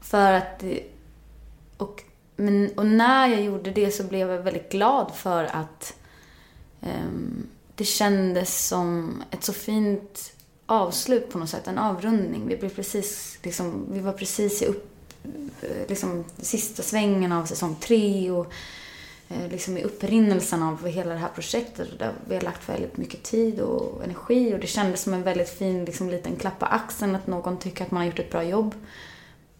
För 0.00 0.32
att... 0.32 0.64
Och, 1.76 2.02
men, 2.36 2.70
och 2.76 2.86
när 2.86 3.28
jag 3.28 3.42
gjorde 3.42 3.70
det 3.70 3.90
så 3.90 4.04
blev 4.04 4.30
jag 4.30 4.42
väldigt 4.42 4.72
glad 4.72 5.14
för 5.14 5.44
att 5.44 5.94
ehm, 6.80 7.46
det 7.74 7.84
kändes 7.84 8.68
som 8.68 9.22
ett 9.30 9.44
så 9.44 9.52
fint 9.52 10.32
avslut 10.70 11.30
på 11.30 11.38
något 11.38 11.48
sätt. 11.48 11.66
En 11.66 11.78
avrundning. 11.78 12.46
Vi, 12.46 12.56
blev 12.56 12.68
precis, 12.68 13.38
liksom, 13.42 13.86
vi 13.92 14.00
var 14.00 14.12
precis 14.12 14.62
i 14.62 14.66
upp, 14.66 15.12
eh, 15.62 15.88
liksom, 15.88 16.24
sista 16.38 16.82
svängen 16.82 17.32
av 17.32 17.46
säsong 17.46 17.76
tre 17.80 18.30
och 18.30 18.52
eh, 19.28 19.48
liksom 19.50 19.78
i 19.78 19.82
upprinnelsen 19.82 20.62
av 20.62 20.86
hela 20.86 21.12
det 21.12 21.18
här 21.18 21.28
projektet. 21.28 21.98
Där 21.98 22.12
vi 22.28 22.34
har 22.34 22.42
lagt 22.42 22.68
väldigt 22.68 22.96
mycket 22.96 23.22
tid 23.22 23.60
och 23.60 24.04
energi 24.04 24.54
och 24.54 24.58
det 24.58 24.66
kändes 24.66 25.02
som 25.02 25.14
en 25.14 25.22
väldigt 25.22 25.48
fin 25.50 25.84
liksom, 25.84 26.10
liten 26.10 26.36
klapp 26.36 26.58
på 26.58 26.66
axeln 26.66 27.14
att 27.14 27.26
någon 27.26 27.58
tycker 27.58 27.84
att 27.84 27.90
man 27.90 28.00
har 28.00 28.06
gjort 28.06 28.18
ett 28.18 28.30
bra 28.30 28.44
jobb. 28.44 28.74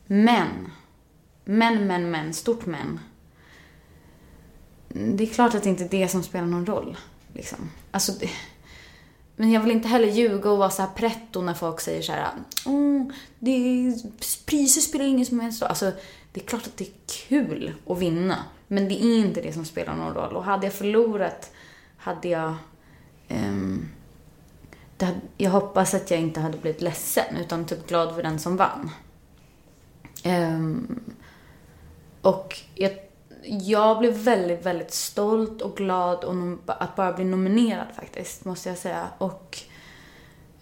Men, 0.07 0.71
men, 1.45 1.87
men, 1.87 2.11
men, 2.11 2.35
stort 2.35 2.67
men. 2.67 3.01
Det 4.89 5.25
är 5.25 5.35
klart 5.35 5.55
att 5.55 5.63
det 5.63 5.69
inte 5.69 5.85
är 5.85 5.89
det 5.89 6.09
som 6.09 6.23
spelar 6.23 6.47
någon 6.47 6.67
roll. 6.67 6.97
Liksom. 7.33 7.71
Alltså, 7.91 8.13
det, 8.13 8.31
men 9.41 9.51
jag 9.51 9.61
vill 9.61 9.71
inte 9.71 9.89
heller 9.89 10.09
ljuga 10.09 10.51
och 10.51 10.59
vara 10.59 10.71
så 10.71 10.83
här 10.83 10.89
pretto 10.89 11.43
när 11.43 11.55
folk 11.55 11.81
säger 11.81 12.03
så 12.03 12.13
här, 12.13 12.29
mm, 12.67 13.13
det 13.39 13.51
är, 13.51 13.95
priser 14.47 14.81
spelar 14.81 15.05
ingen 15.05 15.27
som 15.27 15.41
helst 15.41 15.63
roll. 15.63 15.69
Alltså, 15.69 15.93
det 16.33 16.41
är 16.41 16.45
klart 16.45 16.67
att 16.67 16.77
det 16.77 16.85
är 16.85 16.93
kul 17.29 17.75
att 17.87 17.99
vinna, 17.99 18.45
men 18.69 18.89
det 18.89 19.03
är 19.03 19.19
inte 19.19 19.41
det 19.41 19.53
som 19.53 19.65
spelar 19.65 19.97
någon 19.97 20.15
roll. 20.15 20.37
Och 20.37 20.45
hade 20.45 20.67
jag 20.67 20.75
förlorat, 20.75 21.53
hade 21.97 22.29
jag... 22.29 22.55
Um, 23.29 23.89
det 24.97 25.05
hade, 25.05 25.21
jag 25.37 25.51
hoppas 25.51 25.95
att 25.95 26.11
jag 26.11 26.21
inte 26.21 26.41
hade 26.41 26.59
blivit 26.59 26.83
ledsen, 26.83 27.37
utan 27.37 27.65
typ 27.65 27.89
glad 27.89 28.15
för 28.15 28.23
den 28.23 28.39
som 28.39 28.57
vann. 28.57 28.91
Um, 30.25 31.01
och 32.23 32.59
jag, 32.75 32.93
jag 33.45 33.99
blev 33.99 34.13
väldigt, 34.13 34.67
väldigt 34.67 34.93
stolt 34.93 35.63
och 35.63 35.77
glad 35.77 36.25
och 36.25 36.35
att 36.67 36.97
bara 36.97 37.13
bli 37.13 37.25
nominerad 37.25 37.87
faktiskt, 37.97 38.45
måste 38.45 38.69
jag 38.69 38.79
säga. 38.79 39.09
Och 39.19 39.59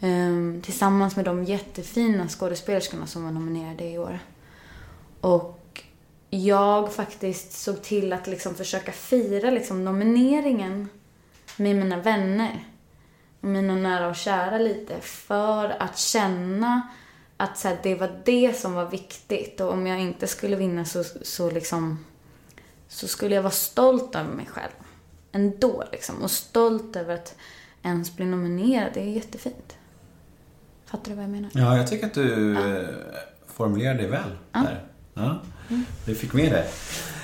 um, 0.01 0.63
tillsammans 0.63 1.17
med 1.17 1.25
de 1.25 1.45
jättefina 1.45 2.29
skådespelerskorna 2.29 3.07
som 3.07 3.25
var 3.25 3.31
nominerade 3.31 3.85
i 3.85 3.99
år. 3.99 4.19
Och 5.21 5.83
jag 6.31 6.93
faktiskt 6.93 7.53
såg 7.53 7.83
till 7.83 8.13
att 8.13 8.27
liksom 8.27 8.55
försöka 8.55 8.93
fira 8.93 9.51
liksom 9.51 9.85
nomineringen 9.85 10.89
med 11.57 11.77
mina 11.77 11.97
vänner 11.97 12.65
och 13.41 13.49
mina 13.49 13.75
nära 13.75 14.09
och 14.09 14.17
kära 14.17 14.59
lite 14.59 15.01
för 15.01 15.83
att 15.83 15.99
känna 15.99 16.89
att 17.37 17.59
så 17.59 17.69
här, 17.69 17.79
det 17.83 17.95
var 17.95 18.21
det 18.25 18.57
som 18.57 18.75
var 18.75 18.87
viktigt 18.87 19.61
och 19.61 19.73
om 19.73 19.87
jag 19.87 20.01
inte 20.01 20.27
skulle 20.27 20.57
vinna 20.57 20.85
så, 20.85 21.05
så 21.23 21.51
liksom 21.51 22.05
så 22.89 23.09
skulle 23.09 23.35
jag 23.35 23.43
vara 23.43 23.51
stolt 23.53 24.15
över 24.15 24.35
mig 24.35 24.47
själv 24.47 24.71
ändå 25.33 25.85
liksom 25.93 26.23
och 26.23 26.31
stolt 26.31 26.97
över 26.97 27.15
att 27.15 27.35
ens 27.83 28.17
bli 28.17 28.27
nominerad. 28.27 28.91
Det 28.95 29.01
är 29.01 29.05
jättefint. 29.05 29.77
Fattar 30.87 31.11
du 31.11 31.15
vad 31.15 31.25
jag 31.25 31.31
menar? 31.31 31.51
Ja, 31.55 31.77
jag 31.77 31.87
tycker 31.87 32.07
att 32.07 32.15
du 32.15 32.53
eh, 32.59 32.89
formulerade 33.47 34.03
det 34.03 34.09
väl 34.09 34.31
där. 34.53 34.85
Ja. 35.15 35.43
Du 36.07 36.15
fick 36.15 36.33
med 36.33 36.53
det. 36.53 36.67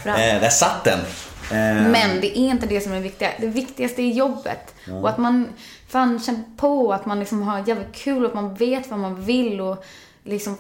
Bra. 0.05 0.13
Eh, 0.13 0.41
där 0.41 0.49
satt 0.49 0.85
den. 0.85 0.99
Eh, 0.99 1.91
Men 1.91 2.21
det 2.21 2.39
är 2.39 2.51
inte 2.51 2.67
det 2.67 2.81
som 2.81 2.93
är 2.93 3.01
viktiga. 3.01 3.31
Det 3.41 3.47
viktigaste 3.47 4.03
är 4.03 4.13
jobbet. 4.13 4.75
Och 4.91 5.09
att 5.09 5.19
man 5.19 5.49
fan 5.89 6.21
känner 6.21 6.43
på, 6.57 6.93
att 6.93 7.07
man 7.07 7.19
liksom 7.19 7.43
har 7.43 7.69
jävligt 7.69 7.93
kul 7.93 8.23
och 8.25 8.29
att 8.29 8.35
man 8.35 8.55
vet 8.55 8.91
vad 8.91 8.99
man 8.99 9.23
vill 9.25 9.61
och 9.61 9.85
liksom 10.25 10.57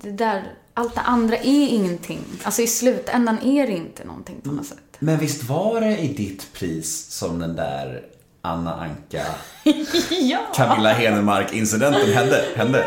det 0.00 0.10
där, 0.10 0.54
allt 0.74 0.94
det 0.94 1.00
andra 1.00 1.36
är 1.36 1.68
ingenting. 1.68 2.24
Alltså 2.42 2.62
i 2.62 2.66
slutändan 2.66 3.38
är 3.42 3.66
det 3.66 3.72
inte 3.72 4.04
någonting 4.04 4.40
på 4.40 4.48
något 4.48 4.66
sätt. 4.66 4.78
Men 4.98 5.18
visst 5.18 5.44
var 5.44 5.80
det 5.80 5.98
i 5.98 6.08
ditt 6.14 6.52
pris 6.52 7.06
som 7.10 7.38
den 7.38 7.56
där 7.56 8.02
Anna 8.42 8.74
Anka, 8.74 9.24
ja! 10.10 10.38
Camilla 10.54 10.92
Henemark-incidenten 10.92 12.12
hände? 12.12 12.44
hände? 12.56 12.78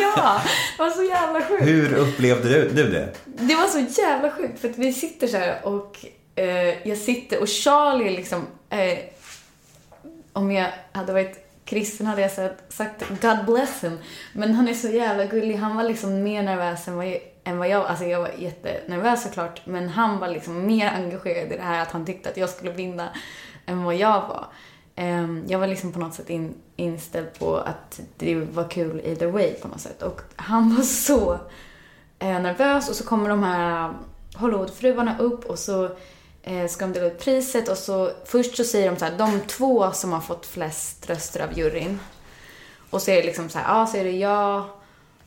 ja! 0.00 0.40
Det 0.76 0.82
var 0.82 0.90
så 0.90 1.02
jävla 1.02 1.42
sjukt. 1.42 1.62
Hur 1.66 1.94
upplevde 1.94 2.48
du, 2.48 2.68
du 2.68 2.90
det? 2.90 3.08
Det 3.24 3.54
var 3.54 3.66
så 3.66 4.00
jävla 4.00 4.30
sjukt 4.30 4.60
för 4.60 4.70
att 4.70 4.78
vi 4.78 4.92
sitter 4.92 5.26
så 5.26 5.36
här 5.36 5.66
och 5.66 6.06
eh, 6.34 6.88
jag 6.88 6.98
sitter 6.98 7.40
och 7.40 7.48
Charlie 7.48 8.10
liksom, 8.10 8.46
eh, 8.70 8.98
om 10.32 10.52
jag 10.52 10.68
hade 10.92 11.12
varit 11.12 11.41
kristen 11.72 12.06
hade 12.06 12.22
jag 12.22 12.30
sagt, 12.68 13.08
God 13.08 13.44
bless 13.46 13.84
him. 13.84 13.98
Men 14.32 14.54
han 14.54 14.68
är 14.68 14.74
så 14.74 14.88
jävla 14.88 15.24
gullig. 15.24 15.56
Han 15.56 15.76
var 15.76 15.84
liksom 15.84 16.22
mer 16.22 16.42
nervös 16.42 16.88
än 16.88 16.96
vad 16.96 17.06
jag, 17.06 17.20
än 17.44 17.58
vad 17.58 17.68
jag 17.68 17.86
alltså 17.86 18.04
jag 18.04 18.20
var 18.20 18.30
jättenervös 18.38 19.22
såklart. 19.22 19.66
Men 19.66 19.88
han 19.88 20.18
var 20.18 20.28
liksom 20.28 20.66
mer 20.66 20.88
engagerad 20.88 21.52
i 21.52 21.56
det 21.56 21.62
här 21.62 21.82
att 21.82 21.90
han 21.90 22.06
tyckte 22.06 22.28
att 22.28 22.36
jag 22.36 22.48
skulle 22.48 22.70
vinna 22.70 23.08
än 23.66 23.84
vad 23.84 23.94
jag 23.94 24.20
var. 24.20 24.46
Um, 24.96 25.44
jag 25.48 25.58
var 25.58 25.66
liksom 25.66 25.92
på 25.92 25.98
något 25.98 26.14
sätt 26.14 26.30
in, 26.30 26.54
inställd 26.76 27.38
på 27.38 27.56
att 27.56 28.00
det 28.16 28.34
var 28.34 28.68
kul 28.68 29.00
either 29.04 29.26
way 29.26 29.52
på 29.52 29.68
något 29.68 29.80
sätt. 29.80 30.02
Och 30.02 30.20
han 30.36 30.76
var 30.76 30.82
så 30.82 31.32
eh, 32.18 32.40
nervös 32.40 32.88
och 32.88 32.96
så 32.96 33.04
kommer 33.04 33.28
de 33.28 33.42
här 33.42 33.88
eh, 33.88 33.94
Hollywoodfruarna 34.34 35.18
upp 35.18 35.44
och 35.44 35.58
så 35.58 35.90
ska 36.68 36.84
de 36.86 36.92
dela 36.92 37.06
ut 37.06 37.18
priset 37.24 37.68
och 37.68 37.78
så 37.78 38.10
först 38.24 38.56
så 38.56 38.64
säger 38.64 38.90
de 38.90 38.98
så 38.98 39.04
här, 39.04 39.18
de 39.18 39.40
två 39.40 39.92
som 39.92 40.12
har 40.12 40.20
fått 40.20 40.46
flest 40.46 41.10
röster 41.10 41.40
av 41.40 41.58
juryn. 41.58 42.00
Och 42.90 43.02
så 43.02 43.10
är 43.10 43.16
det 43.16 43.22
liksom 43.22 43.48
så 43.48 43.58
här, 43.58 43.74
ja 43.74 43.86
så 43.86 43.96
är 43.96 44.04
det 44.04 44.10
jag 44.10 44.64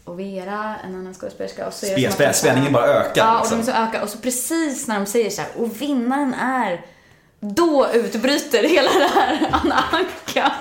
och 0.05 0.20
Vera, 0.20 0.76
en 0.84 0.95
annan 0.95 1.13
skådespelerska. 1.13 1.68
Och 1.68 1.74
så 1.74 1.86
är 1.86 2.18
det 2.18 2.34
spänningen 2.34 2.74
bara 2.74 2.88
ökar, 2.88 3.26
Ja, 3.26 3.34
och 3.36 3.39
liksom. 3.41 3.57
de 3.57 3.66
så 3.66 3.72
ökar. 3.72 4.01
Och 4.01 4.09
så 4.09 4.18
precis 4.18 4.88
när 4.88 4.99
de 4.99 5.05
säger 5.05 5.30
så 5.30 5.41
här, 5.41 5.51
och 5.57 5.82
vinnaren 5.82 6.34
är, 6.34 6.86
då 7.39 7.88
utbryter 7.93 8.63
hela 8.63 8.91
det 8.91 9.07
här 9.07 9.49
Anna 9.63 9.84
Anka. 9.91 10.51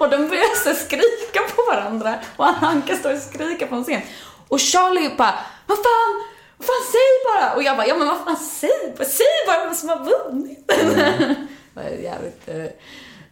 Och 0.00 0.10
de 0.10 0.28
börjar 0.28 0.64
så 0.64 0.84
skrika 0.84 1.40
på 1.56 1.62
varandra. 1.62 2.14
Och 2.36 2.46
Anna 2.46 2.68
Anka 2.68 2.96
står 2.96 3.14
och 3.14 3.20
skriker 3.22 3.66
på 3.66 3.74
en 3.74 3.84
scen. 3.84 4.00
Och 4.48 4.60
Charlie 4.60 5.10
bara, 5.18 5.34
vad 5.66 5.78
fan, 5.78 6.22
vad 6.56 6.66
fan, 6.66 6.84
säg 6.92 7.10
bara! 7.24 7.54
Och 7.54 7.62
jag 7.62 7.76
bara, 7.76 7.86
ja 7.86 7.96
men 7.96 8.06
vad 8.06 8.18
fan, 8.24 8.36
säg 8.36 8.94
bara, 8.98 9.04
säg 9.04 9.26
bara 9.46 9.64
vem 9.64 9.74
som 9.74 9.88
har 9.88 9.98
vunnit. 10.04 10.68
det 10.68 11.36
var 11.74 11.82
jävligt, 11.82 12.48
eh, 12.48 12.64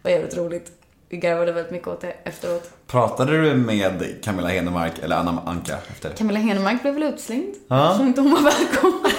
var 0.03 0.11
jävligt 0.11 0.37
roligt. 0.37 0.73
Vi 1.09 1.19
garvade 1.19 1.53
väldigt 1.53 1.73
mycket 1.73 1.89
åt 1.89 2.01
det 2.01 2.15
efteråt. 2.25 2.71
Pratade 2.87 3.43
du 3.43 3.55
med 3.55 4.17
Camilla 4.23 4.49
Henemark 4.49 4.93
eller 5.03 5.17
Anna 5.17 5.43
Anka 5.47 5.79
efter? 5.91 6.11
Camilla 6.11 6.41
Henemark 6.41 6.83
blev 6.83 6.95
väl 6.95 7.03
utslängd? 7.03 7.55
Ja. 7.69 7.95
Så 7.99 8.03
inte 8.03 8.21
hon 8.21 8.31
var 8.31 8.43
välkommen. 8.43 9.11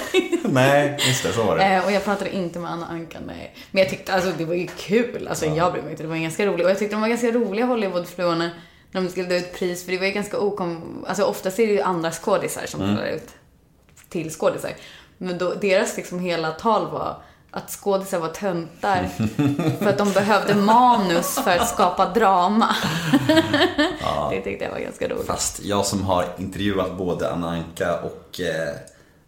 Nej, 0.53 0.97
just 1.07 1.23
det, 1.23 1.33
så 1.33 1.43
var 1.43 1.57
det. 1.57 1.63
Eh, 1.63 1.85
och 1.85 1.91
jag 1.91 2.03
pratade 2.03 2.35
inte 2.35 2.59
med 2.59 2.71
Anna 2.71 2.85
Anka, 2.87 3.17
nej. 3.25 3.55
Men 3.71 3.81
jag 3.81 3.89
tyckte, 3.89 4.13
alltså 4.13 4.31
det 4.37 4.45
var 4.45 4.55
ju 4.55 4.67
kul. 4.67 5.27
Alltså 5.27 5.45
jag 5.45 5.71
brydde 5.71 5.83
mig 5.83 5.91
inte, 5.91 6.03
det 6.03 6.09
var 6.09 6.15
ganska 6.15 6.45
roligt. 6.45 6.65
Och 6.65 6.71
jag 6.71 6.79
tyckte 6.79 6.95
de 6.95 7.01
var 7.01 7.07
ganska 7.07 7.31
roliga 7.31 7.65
Hollywoodfruarna 7.65 8.49
när 8.91 9.01
de 9.01 9.09
skulle 9.09 9.27
dela 9.27 9.39
ut 9.39 9.53
pris. 9.53 9.85
För 9.85 9.91
det 9.91 9.97
var 9.97 10.05
ju 10.05 10.11
ganska 10.11 10.39
okom... 10.39 11.05
Alltså 11.07 11.23
oftast 11.23 11.59
är 11.59 11.67
det 11.67 11.73
ju 11.73 11.81
andra 11.81 12.11
skådisar 12.11 12.65
som 12.65 12.79
delar 12.79 13.07
ut 13.07 13.29
till 14.13 14.31
skådisar. 14.31 14.71
Men 15.17 15.37
då, 15.37 15.53
deras 15.53 15.97
liksom 15.97 16.19
hela 16.19 16.51
tal 16.51 16.91
var 16.91 17.17
att 17.51 17.69
skådisar 17.71 18.19
var 18.19 18.27
töntar 18.29 19.09
för 19.79 19.89
att 19.89 19.97
de 19.97 20.11
behövde 20.11 20.55
manus 20.55 21.35
för 21.35 21.57
att 21.57 21.69
skapa 21.69 22.09
drama. 22.09 22.75
Det 24.31 24.41
tyckte 24.41 24.65
jag 24.65 24.71
var 24.71 24.79
ganska 24.79 25.07
roligt. 25.07 25.27
Fast 25.27 25.59
jag 25.63 25.85
som 25.85 26.01
har 26.03 26.25
intervjuat 26.37 26.97
både 26.97 27.31
Anna 27.31 27.49
Anka 27.49 27.99
och 27.99 28.39
eh, 28.39 28.75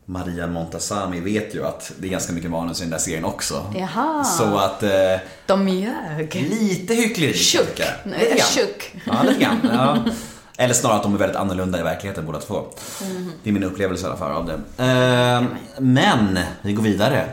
Maria 0.06 0.48
Montazami 0.48 1.20
vet 1.20 1.56
ju 1.56 1.66
att 1.66 1.92
det 2.00 2.08
är 2.08 2.12
ganska 2.12 2.34
mycket 2.34 2.52
manus 2.52 2.80
i 2.80 2.84
den 2.84 2.92
där 2.92 2.98
serien 2.98 3.26
också. 3.26 3.74
Jaha. 3.76 4.24
Så 4.24 4.58
att 4.58 4.84
eh, 4.84 4.90
De 5.46 5.70
ljög. 5.70 6.36
lite 6.50 6.94
hyckleri 6.94 7.34
grann. 7.34 8.38
tjuck. 8.38 8.96
Ja, 9.06 9.24
lite 9.24 9.40
grann. 9.42 9.60
Ja. 9.74 10.12
Eller 10.58 10.74
snarare 10.74 10.98
att 10.98 11.04
de 11.04 11.14
är 11.14 11.18
väldigt 11.18 11.38
annorlunda 11.38 11.80
i 11.80 11.84
verkligheten 11.84 12.26
båda 12.26 12.40
två. 12.40 12.64
Det 13.44 13.50
är 13.50 13.54
min 13.54 13.64
upplevelse 13.64 14.06
i 14.06 14.08
alla 14.08 14.18
fall 14.18 14.32
av 14.32 14.46
det. 14.46 14.84
Eh, 14.84 15.44
men, 15.80 16.40
vi 16.62 16.74
går 16.74 16.84
vidare. 16.84 17.30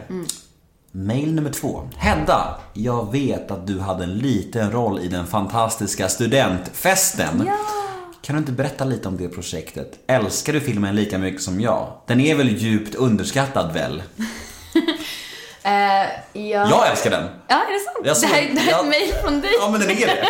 Mail 0.93 1.35
nummer 1.35 1.51
två. 1.51 1.89
Hedda, 1.97 2.61
jag 2.73 3.13
vet 3.13 3.51
att 3.51 3.67
du 3.67 3.81
hade 3.81 4.05
en 4.05 4.19
liten 4.19 4.73
roll 4.73 5.01
i 5.01 5.09
den 5.09 5.27
fantastiska 5.27 6.09
studentfesten. 6.09 7.51
Kan 8.23 8.37
du 8.37 8.39
inte 8.39 8.53
berätta 8.53 8.85
lite 8.85 9.09
om 9.09 9.17
det 9.17 9.29
projektet? 9.29 9.99
Älskar 10.07 10.53
du 10.53 10.61
filmen 10.61 10.97
lika 10.97 11.19
mycket 11.19 11.43
som 11.43 11.61
jag? 11.61 11.93
Den 12.07 12.21
är 12.21 12.35
väl 12.35 12.49
djupt 12.49 12.95
underskattad 12.95 13.73
väl? 13.73 14.03
Eh, 15.65 15.73
ja. 16.33 16.69
Jag 16.71 16.89
älskar 16.91 17.11
den! 17.11 17.25
Ja, 17.49 17.55
är 17.69 17.73
det 17.73 17.81
sant? 17.81 17.99
Jag 18.05 18.17
såg- 18.17 18.31
det 18.31 18.35
här, 18.37 18.51
det 18.55 18.61
här 18.61 18.69
är 18.69 18.71
jag- 18.73 18.81
ett 18.81 18.87
mejl 18.89 19.13
från 19.23 19.41
dig. 19.41 19.51
Ja 19.61 19.69
men 19.71 19.81
den 19.81 19.91
är 19.91 20.07
det. 20.07 20.29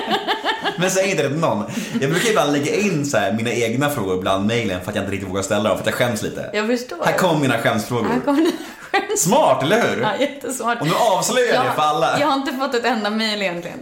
Men 0.78 0.90
säg 0.90 1.10
inte 1.10 1.22
det 1.22 1.28
till 1.28 1.38
någon. 1.38 1.64
Jag 2.00 2.10
brukar 2.10 2.28
ibland 2.30 2.52
lägga 2.52 2.74
in 2.76 3.06
så 3.06 3.16
här, 3.18 3.32
mina 3.32 3.50
egna 3.52 3.90
frågor 3.90 4.20
bland 4.20 4.46
mailen 4.46 4.80
för 4.80 4.90
att 4.90 4.96
jag 4.96 5.02
inte 5.02 5.12
riktigt 5.12 5.30
vågar 5.30 5.42
ställa 5.42 5.68
dem 5.68 5.78
för 5.78 5.82
att 5.82 5.86
jag 5.86 5.94
skäms 5.94 6.22
lite. 6.22 6.50
Jag 6.52 6.66
förstår. 6.66 7.04
Här 7.04 7.12
kommer 7.18 7.40
mina 7.40 7.58
skämsfrågor. 7.58 8.08
Här 8.08 8.20
kommer 8.20 8.40
det 8.42 8.50
skämt. 8.90 9.18
Smart, 9.18 9.62
eller 9.62 9.80
hur? 9.88 10.02
Ja, 10.02 10.08
jättesmart. 10.20 10.80
Och 10.80 10.86
nu 10.86 10.92
avslöjar 10.94 11.54
jag 11.54 11.64
det 11.64 11.72
för 11.74 11.82
alla. 11.82 12.20
Jag 12.20 12.26
har 12.26 12.34
inte 12.34 12.52
fått 12.52 12.74
ett 12.74 12.84
enda 12.84 13.10
mejl 13.10 13.42
egentligen. 13.42 13.78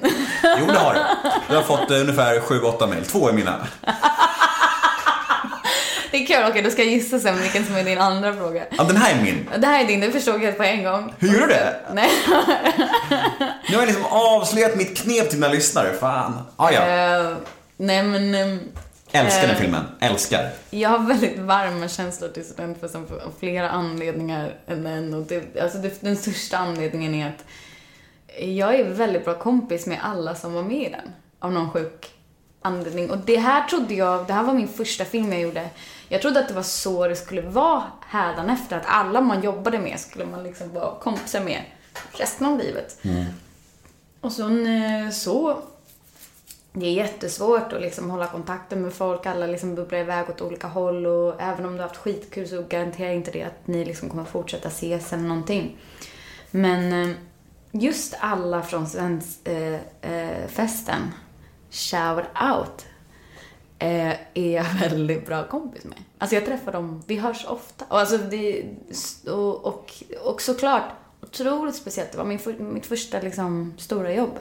Jo 0.60 0.66
det 0.66 0.78
har 0.78 0.94
du. 0.94 1.00
Du 1.48 1.54
har 1.56 1.62
fått 1.62 1.90
eh, 1.90 1.96
ungefär 2.00 2.40
7-8 2.40 2.86
mail. 2.86 3.04
Två 3.04 3.28
är 3.28 3.32
mina. 3.32 3.54
Det 6.10 6.16
är 6.16 6.26
kul, 6.26 6.44
okej 6.48 6.62
då 6.62 6.70
ska 6.70 6.82
jag 6.82 6.92
gissa 6.92 7.20
sen 7.20 7.42
vilken 7.42 7.64
som 7.64 7.76
är 7.76 7.84
din 7.84 7.98
andra 7.98 8.36
fråga. 8.36 8.64
Ja, 8.70 8.84
den 8.84 8.96
här 8.96 9.18
är 9.18 9.22
min. 9.22 9.48
Det 9.58 9.66
här 9.66 9.84
är 9.84 9.88
din, 9.88 10.00
det 10.00 10.10
förstod 10.10 10.42
jag 10.42 10.56
på 10.56 10.62
en 10.62 10.84
gång. 10.84 11.14
Hur 11.18 11.28
gjorde 11.28 11.46
du 11.46 11.46
det? 11.46 11.76
Nej. 11.92 12.10
Nu 13.68 13.76
har 13.76 13.82
jag 13.82 13.86
liksom 13.86 14.04
avslöjat 14.04 14.76
mitt 14.76 14.96
knep 14.96 15.30
till 15.30 15.38
mina 15.38 15.52
lyssnare. 15.52 15.92
Fan. 15.92 16.42
Ah, 16.56 16.70
ja. 16.70 16.80
Eh, 16.86 17.36
nej 17.76 18.02
men, 18.02 18.34
ehm, 18.34 18.58
Älskar 19.12 19.42
den 19.42 19.50
eh, 19.50 19.56
filmen. 19.56 19.84
Älskar. 20.00 20.50
jag 20.70 20.88
har 20.90 20.98
väldigt 20.98 21.38
varma 21.38 21.88
känslor 21.88 22.28
till 22.28 22.44
studentfesten 22.44 23.02
av 23.02 23.32
flera 23.38 23.70
anledningar 23.70 24.54
än 24.66 24.86
en. 24.86 25.14
Och 25.14 25.22
det, 25.22 25.60
alltså 25.60 25.78
det, 25.78 26.00
den 26.00 26.16
största 26.16 26.56
anledningen 26.56 27.14
är 27.14 27.28
att 27.28 27.44
jag 28.38 28.74
är 28.74 28.84
väldigt 28.84 29.24
bra 29.24 29.34
kompis 29.34 29.86
med 29.86 29.98
alla 30.02 30.34
som 30.34 30.52
var 30.52 30.62
med 30.62 30.82
i 30.86 30.90
den. 30.90 31.12
Av 31.38 31.52
någon 31.52 31.70
sjuk 31.70 32.10
anledning. 32.62 33.10
Och 33.10 33.18
det 33.18 33.36
här 33.36 33.68
trodde 33.68 33.94
jag, 33.94 34.26
det 34.26 34.32
här 34.32 34.42
var 34.42 34.54
min 34.54 34.68
första 34.68 35.04
film 35.04 35.32
jag 35.32 35.42
gjorde. 35.42 35.70
Jag 36.08 36.22
trodde 36.22 36.40
att 36.40 36.48
det 36.48 36.54
var 36.54 36.62
så 36.62 37.08
det 37.08 37.16
skulle 37.16 37.42
vara 37.42 37.82
hädanefter. 38.06 38.76
Att 38.76 38.86
alla 38.86 39.20
man 39.20 39.42
jobbade 39.42 39.78
med 39.78 40.00
skulle 40.00 40.26
man 40.26 40.42
liksom 40.42 40.72
vara 40.72 40.94
kompisar 40.94 41.40
med 41.40 41.62
resten 42.12 42.46
av 42.46 42.58
livet. 42.58 42.98
Och 44.20 44.32
så, 44.32 44.48
eh, 44.48 45.10
så 45.12 45.62
det 46.72 46.86
är 46.86 46.92
jättesvårt 46.92 47.72
att 47.72 47.80
liksom 47.80 48.10
hålla 48.10 48.26
kontakten 48.26 48.82
med 48.82 48.92
folk. 48.92 49.26
Alla 49.26 49.46
liksom 49.46 49.74
bubblar 49.74 49.98
iväg 49.98 50.30
åt 50.30 50.40
olika 50.40 50.66
håll 50.66 51.06
och 51.06 51.42
även 51.42 51.64
om 51.64 51.72
du 51.72 51.78
har 51.78 51.88
haft 51.88 52.00
skitkul 52.00 52.48
så 52.48 52.62
garanterar 52.62 53.12
inte 53.12 53.30
det 53.30 53.42
att 53.42 53.66
ni 53.66 53.84
liksom 53.84 54.08
kommer 54.08 54.24
fortsätta 54.24 54.68
ses 54.68 55.12
eller 55.12 55.22
någonting. 55.22 55.76
Men 56.50 57.10
eh, 57.10 57.16
just 57.72 58.16
alla 58.20 58.62
från 58.62 58.86
svenskfesten, 58.86 59.80
eh, 60.02 60.48
festen, 60.48 61.12
shout 61.70 62.24
out, 62.52 62.86
eh, 63.78 64.10
är 64.34 64.54
jag 64.56 64.64
väldigt 64.80 65.26
bra 65.26 65.48
kompis 65.48 65.84
med. 65.84 65.98
Alltså 66.18 66.34
jag 66.36 66.46
träffar 66.46 66.72
dem, 66.72 67.02
vi 67.06 67.16
hörs 67.16 67.44
ofta. 67.48 67.84
Och, 67.88 67.98
alltså 68.00 68.18
det, 68.18 68.64
och, 69.26 69.64
och, 69.64 69.92
och 70.24 70.42
såklart, 70.42 70.84
otroligt 71.22 71.74
speciellt. 71.76 72.12
Det 72.12 72.18
var 72.18 72.24
min, 72.24 72.38
för, 72.38 72.52
mitt 72.52 72.86
första 72.86 73.20
liksom, 73.20 73.74
stora 73.78 74.14
jobb. 74.14 74.38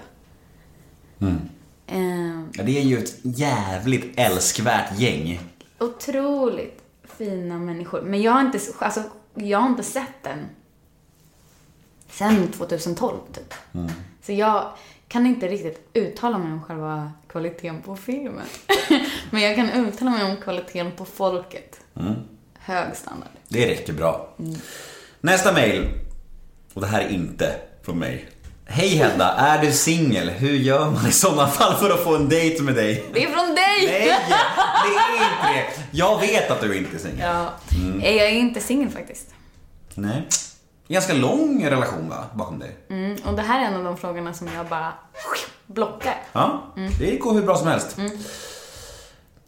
Eh, 1.88 2.40
Ja, 2.54 2.64
det 2.64 2.78
är 2.78 2.82
ju 2.84 2.98
ett 2.98 3.16
jävligt 3.22 4.20
älskvärt 4.20 5.00
gäng. 5.00 5.40
otroligt 5.80 6.82
fina 7.04 7.58
människor. 7.60 8.02
Men 8.02 8.22
jag 8.22 8.32
har 8.32 8.42
inte, 8.42 8.60
alltså, 8.80 9.04
jag 9.34 9.60
har 9.60 9.70
inte 9.70 9.84
sett 9.84 10.24
den 10.24 10.40
sen 12.10 12.48
2012, 12.52 13.18
typ. 13.34 13.54
Så 14.22 14.32
jag 14.32 14.72
kan 15.10 15.26
inte 15.26 15.47
riktigt 15.47 15.89
uttala 15.93 16.38
mig 16.38 16.53
om 16.53 16.64
själva 16.64 17.12
kvaliteten 17.30 17.82
på 17.82 17.95
filmen. 17.95 18.45
Men 19.32 19.41
jag 19.41 19.55
kan 19.55 19.70
uttala 19.70 20.12
mig 20.12 20.24
om 20.24 20.38
kvaliteten 20.43 20.91
på 20.91 21.05
folket. 21.05 21.80
Hög 22.60 22.95
standard. 22.95 23.30
Det 23.47 23.68
räcker 23.68 23.93
bra. 23.93 24.36
Nästa 25.22 25.53
mail. 25.53 25.88
Och 26.74 26.82
det 26.82 26.88
här 26.88 27.01
är 27.01 27.10
inte 27.10 27.55
från 27.84 27.99
mig. 27.99 28.30
Hej 28.66 28.89
Hedda, 28.89 29.32
är 29.32 29.62
du 29.66 29.72
singel? 29.72 30.30
Hur 30.30 30.55
gör 30.57 30.91
man 30.91 31.07
i 31.07 31.12
sådana 31.12 31.47
fall 31.47 31.76
för 31.76 31.89
att 31.89 32.03
få 32.03 32.16
en 32.16 32.30
dejt 32.30 32.64
med 32.64 32.76
dig? 32.76 33.05
Det 33.14 33.24
är 33.24 33.30
från 33.30 33.55
dig! 33.55 33.86
Nej, 33.86 34.05
det 34.05 34.95
är 34.95 35.24
inte 35.24 35.53
det. 35.53 35.97
Jag 35.97 36.20
vet 36.20 36.51
att 36.51 36.62
du 36.62 36.78
inte 36.78 36.95
är 36.95 36.99
singel. 36.99 37.20
Ja. 37.20 37.53
Jag 38.01 38.14
är 38.14 38.30
inte 38.30 38.60
singel 38.60 38.89
faktiskt. 38.89 39.34
Nej. 39.95 40.28
Ganska 40.92 41.14
lång 41.14 41.66
relation 41.66 42.10
va, 42.10 42.26
bakom 42.34 42.60
dig? 42.60 42.78
Mm, 42.90 43.18
och 43.26 43.36
det 43.36 43.42
här 43.42 43.62
är 43.62 43.66
en 43.66 43.76
av 43.76 43.84
de 43.84 43.98
frågorna 43.98 44.34
som 44.34 44.48
jag 44.48 44.66
bara 44.66 44.94
blockar. 45.68 46.24
Ja, 46.32 46.74
det 47.00 47.18
går 47.18 47.34
hur 47.34 47.42
bra 47.42 47.58
som 47.58 47.68
helst. 47.68 47.98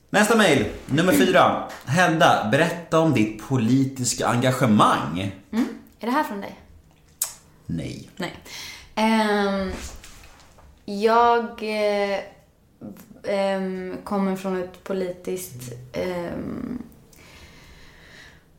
Nästa 0.10 0.38
mail, 0.38 0.66
nummer 0.86 1.14
fyra. 1.14 1.68
Hedda, 1.86 2.50
berätta 2.52 3.00
om 3.00 3.14
ditt 3.14 3.48
politiska 3.48 4.28
engagemang. 4.28 5.32
Är 6.00 6.06
det 6.06 6.12
här 6.12 6.24
från 6.24 6.42
dig? 6.42 6.60
Nej. 7.66 8.10
Nej. 8.18 8.34
Ehm, 8.96 9.72
jag 10.86 11.64
ehm, 13.24 13.98
kommer 14.04 14.36
från 14.36 14.64
ett 14.64 14.84
politiskt 14.84 15.74
ehm, 15.94 16.82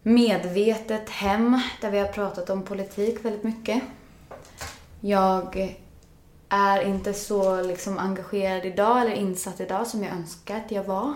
medvetet 0.02 1.10
hem 1.10 1.60
där 1.80 1.90
vi 1.90 1.98
har 1.98 2.08
pratat 2.08 2.50
om 2.50 2.62
politik 2.62 3.24
väldigt 3.24 3.44
mycket. 3.44 3.82
Jag 5.00 5.76
är 6.48 6.82
inte 6.82 7.14
så 7.14 7.62
liksom 7.62 7.98
engagerad 7.98 8.64
idag 8.64 9.00
eller 9.00 9.14
insatt 9.14 9.60
idag 9.60 9.86
som 9.86 10.04
jag 10.04 10.12
önskar 10.12 10.56
att 10.56 10.70
jag 10.70 10.84
var. 10.84 11.14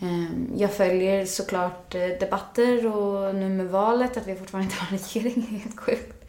Ehm, 0.00 0.52
jag 0.56 0.72
följer 0.72 1.26
såklart 1.26 1.94
eh, 1.94 2.06
debatter 2.20 2.96
och 2.96 3.34
nu 3.34 3.48
med 3.48 3.66
valet, 3.66 4.16
att 4.16 4.26
vi 4.26 4.36
fortfarande 4.36 4.64
inte 4.64 4.84
har 4.84 4.92
en 4.92 4.98
regering, 4.98 5.46
är 5.50 5.58
helt 5.58 5.80
sjukt. 5.80 6.24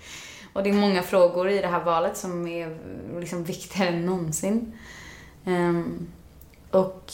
Och 0.54 0.64
det 0.64 0.70
är 0.70 0.74
många 0.74 1.04
frågor 1.04 1.50
i 1.50 1.62
det 1.62 1.68
här 1.68 1.84
valet 1.84 2.18
som 2.18 2.48
är 2.48 2.78
liksom 3.20 3.44
viktigare 3.44 3.90
än 3.90 4.06
någonsin. 4.06 4.74
Ehm, 5.46 6.08
och 6.72 7.12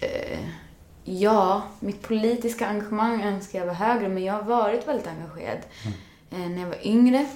eh, 0.00 0.38
ja, 1.04 1.62
mitt 1.80 2.02
politiska 2.02 2.66
engagemang 2.66 3.22
önskar 3.22 3.58
jag 3.58 3.66
var 3.66 3.74
högre, 3.74 4.08
men 4.08 4.24
jag 4.24 4.34
har 4.34 4.42
varit 4.42 4.88
väldigt 4.88 5.06
engagerad. 5.06 5.58
Eh, 6.30 6.38
när 6.38 6.60
jag 6.60 6.66
var 6.66 6.86
yngre 6.86 7.26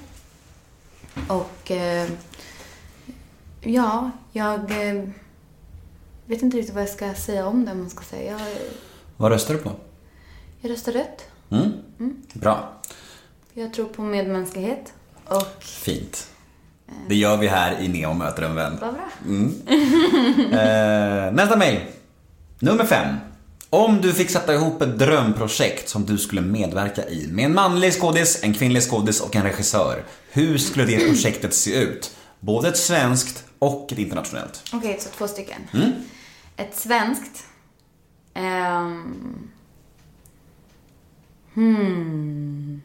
Och 1.29 1.71
eh, 1.71 2.09
ja, 3.61 4.11
jag 4.33 4.61
eh, 4.89 5.05
vet 6.27 6.43
inte 6.43 6.57
riktigt 6.57 6.75
vad 6.75 6.83
jag 6.83 6.91
ska 6.91 7.15
säga 7.15 7.47
om 7.47 7.65
det, 7.65 7.75
man 7.75 7.91
ska 7.91 8.05
säga. 8.05 8.33
Jag, 8.33 8.41
Vad 9.17 9.33
röstar 9.33 9.55
du 9.55 9.61
på? 9.61 9.71
jag 10.61 10.71
röstar 10.71 10.93
rött. 10.93 11.25
Mm. 11.51 12.23
Bra. 12.33 12.73
Jag 13.55 13.73
tror 13.75 13.87
på 13.89 14.03
medmänsklighet. 14.03 14.93
Och 15.25 15.63
Fint. 15.63 16.31
Det 17.09 17.15
gör 17.15 17.37
vi 17.37 17.47
här 17.47 17.81
i 17.81 17.89
Neo 17.89 18.13
möter 18.15 18.43
en 18.43 18.55
vän. 18.55 18.79
vad 18.81 18.95
bra. 18.95 19.09
Eh, 20.61 21.33
nästa 21.33 21.57
mejl. 21.57 21.81
Nummer 22.59 22.85
fem. 22.85 23.17
Om 23.71 24.01
du 24.01 24.15
fick 24.15 24.31
sätta 24.31 24.55
ihop 24.55 24.83
ett 24.83 24.99
drömprojekt 24.99 25.89
som 25.89 26.07
du 26.07 26.19
skulle 26.19 26.41
medverka 26.41 27.09
i 27.09 27.27
med 27.27 27.45
en 27.45 27.55
manlig 27.55 27.93
skådis, 27.93 28.45
en 28.45 28.55
kvinnlig 28.55 28.83
skådis 28.83 29.21
och 29.21 29.37
en 29.37 29.43
regissör. 29.43 30.05
Hur 30.31 30.59
skulle 30.59 30.85
det 30.85 30.99
projektet 30.99 31.55
se 31.55 31.75
ut? 31.83 32.17
Både 32.41 32.69
ett 32.69 32.77
svenskt 32.77 33.45
och 33.59 33.93
ett 33.93 33.99
internationellt. 33.99 34.63
Okej, 34.73 34.97
så 35.01 35.09
två 35.09 35.29
stycken. 35.29 35.61
Ett 36.57 36.77
svenskt. 36.77 37.45
Um, 38.35 39.51
hmm. 41.55 42.83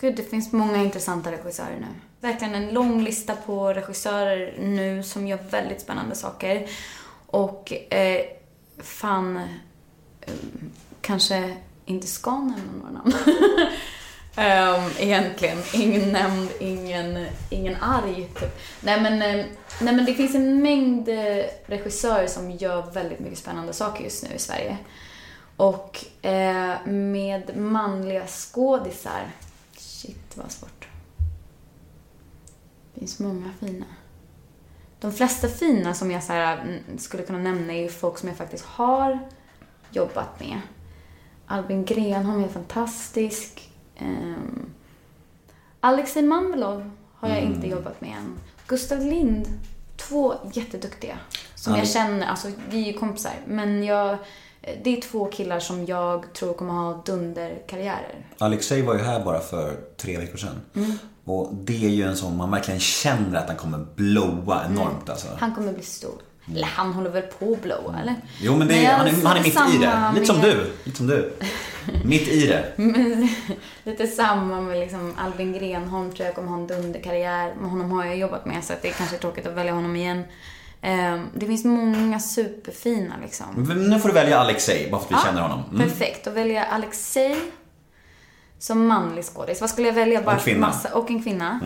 Gud, 0.00 0.16
det 0.16 0.22
finns 0.22 0.52
många 0.52 0.82
intressanta 0.82 1.32
regissörer 1.32 1.78
nu. 1.80 1.86
Verkligen 2.20 2.54
en 2.54 2.68
lång 2.74 3.02
lista 3.02 3.36
på 3.36 3.72
regissörer 3.72 4.54
nu 4.60 5.02
som 5.02 5.26
gör 5.26 5.38
väldigt 5.50 5.80
spännande 5.80 6.14
saker. 6.14 6.68
Och 7.26 7.72
eh, 7.92 8.24
fan, 8.82 9.40
kanske 11.00 11.56
inte 11.84 12.06
ska 12.06 12.30
nämna 12.30 12.72
några 12.78 12.92
namn. 12.92 13.14
um, 14.84 14.90
egentligen. 14.98 15.58
Ingen 15.74 16.12
nämnd, 16.12 16.50
ingen, 16.60 17.26
ingen 17.50 17.76
arg. 17.80 18.30
Typ. 18.40 18.60
Nej, 18.80 19.00
men, 19.00 19.22
ehm, 19.22 19.46
nej 19.80 19.94
men 19.94 20.04
det 20.04 20.14
finns 20.14 20.34
en 20.34 20.62
mängd 20.62 21.08
eh, 21.08 21.44
regissörer 21.66 22.26
som 22.26 22.50
gör 22.50 22.90
väldigt 22.90 23.20
mycket 23.20 23.38
spännande 23.38 23.72
saker 23.72 24.04
just 24.04 24.28
nu 24.28 24.34
i 24.34 24.38
Sverige. 24.38 24.78
Och 25.56 26.04
eh, 26.22 26.86
med 26.86 27.56
manliga 27.56 28.26
skådisar. 28.26 29.30
Shit 29.76 30.36
vad 30.36 30.52
svårt. 30.52 30.88
Det 32.94 33.00
finns 33.00 33.18
många 33.18 33.50
fina. 33.60 33.86
De 35.00 35.12
flesta 35.12 35.48
fina 35.48 35.94
som 35.94 36.10
jag 36.10 36.22
så 36.22 36.32
här, 36.32 36.58
mm, 36.60 36.98
skulle 36.98 37.22
kunna 37.22 37.38
nämna 37.38 37.72
är 37.72 37.82
ju 37.82 37.88
folk 37.88 38.18
som 38.18 38.28
jag 38.28 38.38
faktiskt 38.38 38.64
har 38.64 39.18
jobbat 39.94 40.40
med. 40.40 40.60
Albin 41.46 41.84
Grenholm 41.84 42.44
är 42.44 42.48
fantastisk. 42.48 43.70
Um, 44.00 44.70
Alexej 45.80 46.22
Mammelov 46.22 46.90
har 47.14 47.28
jag 47.28 47.40
inte 47.40 47.68
jobbat 47.68 48.00
med 48.00 48.10
än. 48.10 48.38
Gustav 48.66 48.98
Lind, 48.98 49.48
två 49.96 50.34
jätteduktiga. 50.52 51.18
Som 51.54 51.72
jag 51.72 51.80
Ale- 51.80 51.88
känner, 51.88 52.26
alltså 52.26 52.48
vi 52.70 52.82
är 52.88 52.92
ju 52.92 52.98
kompisar. 52.98 53.32
Men 53.46 53.84
jag, 53.84 54.18
det 54.82 54.96
är 54.96 55.00
två 55.00 55.26
killar 55.26 55.60
som 55.60 55.86
jag 55.86 56.32
tror 56.32 56.54
kommer 56.54 56.72
ha 56.72 57.02
dunderkarriärer. 57.06 58.26
Alexei 58.38 58.82
var 58.82 58.94
ju 58.94 59.00
här 59.00 59.24
bara 59.24 59.40
för 59.40 59.76
tre 59.96 60.18
veckor 60.18 60.36
sedan. 60.36 60.60
Och 61.24 61.54
det 61.54 61.84
är 61.84 61.90
ju 61.90 62.02
en 62.02 62.16
sån 62.16 62.36
man 62.36 62.50
verkligen 62.50 62.80
känner 62.80 63.38
att 63.38 63.48
han 63.48 63.56
kommer 63.56 63.86
blowa 63.94 64.64
enormt 64.66 65.10
alltså. 65.10 65.28
Han 65.38 65.54
kommer 65.54 65.72
bli 65.72 65.82
stor. 65.82 66.14
Eller 66.52 66.66
han 66.66 66.92
håller 66.92 67.10
väl 67.10 67.22
på 67.22 67.52
att 67.52 67.62
blowa, 67.62 67.98
eller? 68.00 68.14
Jo 68.40 68.56
men 68.56 68.68
det 68.68 68.84
är, 68.86 68.92
han, 68.96 69.06
är, 69.06 69.24
han 69.24 69.36
är 69.36 69.42
mitt 69.42 69.74
i 69.74 69.78
det. 69.78 70.12
Lite 70.14 70.26
som 70.26 70.36
med- 70.36 70.44
du. 70.56 70.72
Lite 70.84 70.96
som 70.96 71.06
du. 71.06 71.32
Mitt 72.04 72.28
i 72.28 72.46
det. 72.46 72.72
Lite 73.90 74.06
samma 74.06 74.60
med 74.60 74.78
liksom 74.80 75.14
Albin 75.18 75.52
Grenholm 75.52 76.12
tror 76.12 76.26
jag 76.26 76.34
kommer 76.34 76.48
ha 76.48 76.56
en 76.56 76.66
dunderkarriär. 76.66 77.54
Men 77.60 77.70
honom 77.70 77.90
har 77.90 78.04
jag 78.04 78.16
jobbat 78.16 78.46
med 78.46 78.64
så 78.64 78.72
att 78.72 78.82
det 78.82 78.88
är 78.88 78.92
kanske 78.92 79.16
tråkigt 79.16 79.46
att 79.46 79.52
välja 79.54 79.72
honom 79.72 79.96
igen. 79.96 80.22
Ehm, 80.82 81.26
Det 81.34 81.46
finns 81.46 81.64
många 81.64 82.20
superfina 82.20 83.14
liksom. 83.22 83.46
Men 83.56 83.90
Nu 83.90 83.98
får 84.00 84.08
du 84.08 84.14
välja 84.14 84.38
Alexei, 84.38 84.90
bara 84.90 85.00
för 85.00 85.14
att 85.14 85.20
vi 85.20 85.26
känner 85.26 85.40
honom. 85.42 85.62
Mm. 85.74 85.88
Perfekt. 85.88 86.24
Då 86.24 86.30
väljer 86.30 86.54
jag 86.56 86.66
Alexei 86.70 87.36
som 88.58 88.86
manlig 88.86 89.24
skådis. 89.24 89.60
Vad 89.60 89.70
skulle 89.70 89.88
jag 89.88 89.94
välja? 89.94 90.22
Bara 90.22 90.34
Och 90.36 90.38
en 90.40 90.44
kvinna. 90.44 90.66
Massa, 90.66 90.94
och 90.94 91.10
en 91.10 91.22
kvinna. 91.22 91.60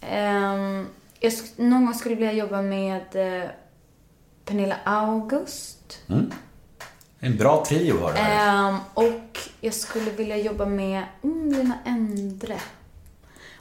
Ehm, 0.00 0.86
jag 1.20 1.32
någon 1.56 1.84
gång 1.86 1.94
skulle 1.94 2.14
jag 2.14 2.18
vilja 2.20 2.32
jobba 2.32 2.62
med 2.62 3.02
eh, 3.42 3.50
Pernilla 4.50 4.76
August. 4.84 5.98
En 7.20 7.36
bra 7.36 7.64
trio 7.64 8.00
har 8.00 8.12
du 8.12 8.18
här. 8.18 8.68
Ehm, 8.68 8.76
och 8.94 9.38
jag 9.60 9.74
skulle 9.74 10.10
vilja 10.10 10.36
jobba 10.36 10.66
med 10.66 11.04
mm, 11.22 11.52
Lena 11.52 11.74
Endre. 11.84 12.60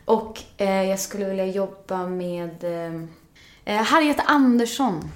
Och 0.05 0.41
eh, 0.57 0.83
jag 0.83 0.99
skulle 0.99 1.25
vilja 1.25 1.45
jobba 1.45 2.07
med 2.07 2.63
eh, 2.63 3.03
eh, 3.65 3.83
Harriet 3.83 4.17
Andersson. 4.25 5.11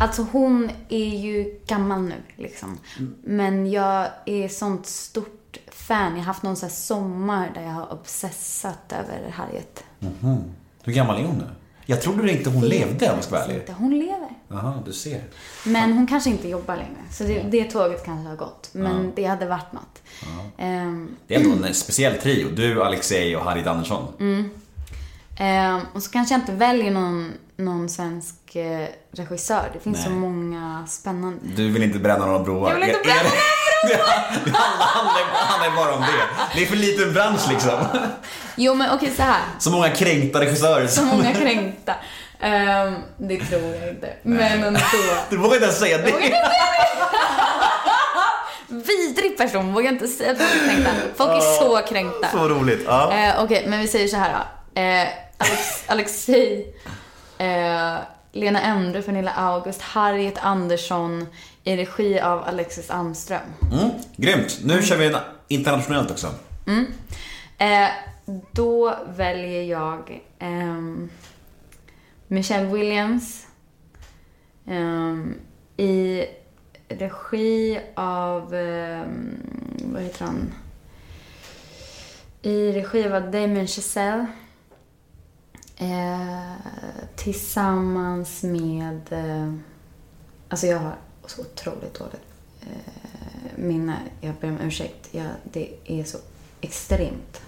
Alltså 0.00 0.26
hon 0.32 0.70
är 0.88 1.16
ju 1.16 1.60
gammal 1.66 2.02
nu 2.02 2.22
liksom. 2.36 2.78
Men 3.24 3.70
jag 3.70 4.08
är 4.26 4.48
sånt 4.48 4.86
stort 4.86 5.58
fan. 5.66 6.12
Jag 6.12 6.18
har 6.18 6.24
haft 6.24 6.42
någon 6.42 6.56
sån 6.56 6.68
här 6.68 6.76
sommar 6.76 7.50
där 7.54 7.62
jag 7.62 7.72
har 7.72 7.92
obsessat 7.92 8.92
över 8.92 9.30
Harriet. 9.30 9.84
Hur 10.84 10.92
gammal 10.92 11.20
är 11.20 11.26
hon 11.26 11.38
nu? 11.38 11.48
Jag 11.86 12.02
trodde 12.02 12.32
inte 12.32 12.50
hon 12.50 12.68
levde 12.68 13.08
om 13.08 13.14
jag 13.14 13.24
ska 13.24 13.34
vara 13.34 13.44
ärlig. 13.44 13.54
Inte. 13.56 13.72
Hon 13.72 13.98
lever. 13.98 14.28
Jaha, 14.48 14.82
du 14.86 14.92
ser. 14.92 15.20
Men 15.66 15.92
hon 15.92 16.06
kanske 16.06 16.30
inte 16.30 16.48
jobbar 16.48 16.76
längre. 16.76 17.02
Så 17.10 17.24
det, 17.24 17.42
det 17.50 17.64
tåget 17.70 18.04
kanske 18.04 18.28
har 18.28 18.36
gått. 18.36 18.70
Men 18.72 19.12
det 19.16 19.24
hade 19.24 19.46
varit 19.46 19.72
något. 19.72 20.02
Ehm, 20.58 21.16
Det 21.26 21.34
är 21.34 21.40
ändå 21.40 21.66
en 21.66 21.74
speciell 21.74 22.14
trio. 22.18 22.48
Du, 22.50 22.82
Alexei 22.82 23.36
och 23.36 23.42
Harriet 23.42 23.66
Andersson. 23.66 24.04
Ehm, 25.38 25.80
och 25.94 26.02
så 26.02 26.10
kanske 26.10 26.34
jag 26.34 26.40
inte 26.40 26.52
väljer 26.52 26.90
någon, 26.90 27.32
någon 27.56 27.88
svensk 27.88 28.56
eh, 28.56 28.88
regissör. 29.12 29.70
Det 29.72 29.80
finns 29.80 29.96
Nej. 29.96 30.04
så 30.06 30.10
många 30.10 30.86
spännande. 30.88 31.38
Du 31.56 31.68
vill 31.70 31.82
inte 31.82 31.98
bränna 31.98 32.26
några 32.26 32.44
broar. 32.44 32.70
Jag 32.70 32.78
vill 32.80 32.88
inte 32.88 33.00
bränna 33.04 33.20
är 33.20 33.61
det- 33.82 33.96
Det 34.44 34.50
handlar, 34.56 35.24
handlar 35.34 35.76
bara 35.84 35.94
om 35.94 36.00
det. 36.00 36.44
Det 36.54 36.62
är 36.62 36.66
för 36.66 36.76
liten 36.76 37.12
bransch 37.12 37.48
liksom. 37.50 37.84
Jo 38.56 38.74
men 38.74 38.90
okej 38.90 39.10
så 39.16 39.22
här. 39.22 39.40
Så 39.58 39.70
många 39.70 39.90
kränkta 39.90 40.40
regissörer. 40.40 40.86
Så 40.86 41.02
många 41.04 41.34
kränkta. 41.34 41.94
Ehm, 42.40 42.94
det 43.16 43.38
tror 43.40 43.74
jag 43.80 43.88
inte. 43.88 44.12
Men 44.22 44.64
ändå. 44.64 44.80
Du 45.30 45.36
vågar 45.36 45.54
inte 45.54 45.64
ens 45.66 45.78
säga 45.78 45.98
det. 45.98 46.12
Vidrig 48.68 49.36
person, 49.38 49.72
vågar 49.74 49.92
inte 49.92 50.08
säga 50.08 50.30
att 50.30 50.38
de 50.38 50.44
är 50.44 50.68
kränkta. 50.72 50.90
Folk 51.16 51.30
är 51.30 51.40
så 51.40 51.80
kränkta. 51.88 52.28
Så 52.32 52.48
roligt. 52.48 52.82
Ja. 52.86 53.12
Eh, 53.12 53.44
Okej, 53.44 53.64
men 53.68 53.80
vi 53.80 53.88
säger 53.88 54.08
så 54.08 54.16
här 54.16 54.32
då. 54.74 54.80
Eh, 54.80 55.08
Alex, 55.38 55.84
Alexei, 55.86 56.66
eh, 57.38 57.94
Lena 58.32 58.60
Endre, 58.60 59.02
Pernilla 59.02 59.32
August, 59.36 59.82
Harriet 59.82 60.34
Andersson 60.42 61.26
i 61.64 61.76
regi 61.76 62.20
av 62.20 62.42
Alexis 62.44 62.90
Almström. 62.90 63.40
Mm, 63.72 63.90
grymt. 64.16 64.60
Nu 64.64 64.82
kör 64.82 64.96
vi 64.96 65.16
internationellt 65.48 66.10
också. 66.10 66.26
Eh, 67.58 67.88
då 68.52 68.96
väljer 69.16 69.62
jag 69.62 70.22
ehm, 70.38 71.10
Michelle 72.26 72.66
Williams 72.66 73.46
ehm, 74.66 75.34
i 75.76 76.24
regi 76.88 77.80
av, 77.94 78.54
ehm, 78.54 79.36
vad 79.84 80.02
heter 80.02 80.24
han? 80.24 80.54
I 82.42 82.72
regi 82.72 83.04
av 83.04 83.30
Damien 83.30 83.66
Chazelle. 83.66 84.26
Eh, 85.76 86.52
tillsammans 87.16 88.42
med, 88.42 89.12
eh, 89.12 89.54
alltså 90.48 90.66
jag 90.66 90.78
har 90.78 90.96
så 91.26 91.40
otroligt 91.40 91.94
dåligt 91.98 92.22
eh, 92.60 92.68
minne. 93.56 93.96
Jag 94.20 94.34
ber 94.34 94.48
om 94.48 94.60
ursäkt. 94.60 95.08
Jag, 95.10 95.26
det 95.52 95.68
är 95.84 96.04
så 96.04 96.18
extremt. 96.60 97.40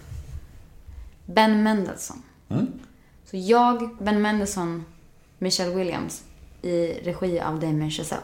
Ben 1.27 1.63
Mendelsohn. 1.63 2.23
Så 3.31 3.37
jag, 3.37 3.97
Ben 4.01 4.23
Mendelsohn, 4.23 4.85
Michelle 5.39 5.75
Williams 5.75 6.23
i 6.63 6.87
regi 6.87 7.41
av 7.41 7.61
Damien 7.61 7.91
Chazelle. 7.91 8.23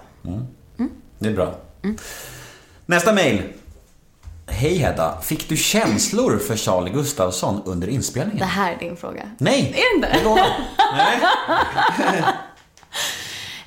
Det 1.18 1.28
är 1.28 1.34
bra. 1.34 1.58
Nästa 2.86 3.12
mail. 3.12 3.42
Hej 4.46 4.76
Hedda, 4.78 5.20
fick 5.20 5.48
du 5.48 5.56
känslor 5.56 6.38
för 6.38 6.56
Charlie 6.56 6.90
Gustafsson 6.90 7.62
under 7.64 7.86
Det 7.86 7.92
inspelningen? 7.92 8.48
här 8.48 8.72
är 8.72 8.78
din 8.78 8.96
fråga. 8.96 9.30
Nej! 9.38 9.68
Är 9.68 9.72
det 9.72 9.96
inte? 9.96 10.24
Lovar. 10.24 10.46
Nej. 10.96 11.20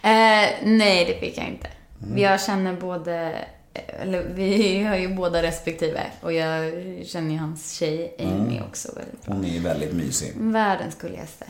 Eh, 0.03 0.49
nej, 0.63 1.05
det 1.05 1.19
fick 1.19 1.37
jag 1.37 1.47
inte. 1.47 1.67
Jag 2.15 2.41
känner 2.41 2.73
både, 2.73 3.45
eller 3.73 4.23
vi 4.23 4.83
har 4.89 4.95
ju 4.95 5.15
båda 5.15 5.43
respektive. 5.43 6.01
Och 6.21 6.33
jag 6.33 6.73
känner 7.05 7.31
ju 7.31 7.37
hans 7.37 7.71
tjej 7.71 8.15
Amy 8.19 8.61
också 8.69 8.91
väldigt 8.95 9.25
bra. 9.25 9.35
Hon 9.35 9.45
är 9.45 9.59
väldigt 9.59 9.93
mysig. 9.93 10.33
Världens 10.37 10.95
gulligaste. 10.95 11.45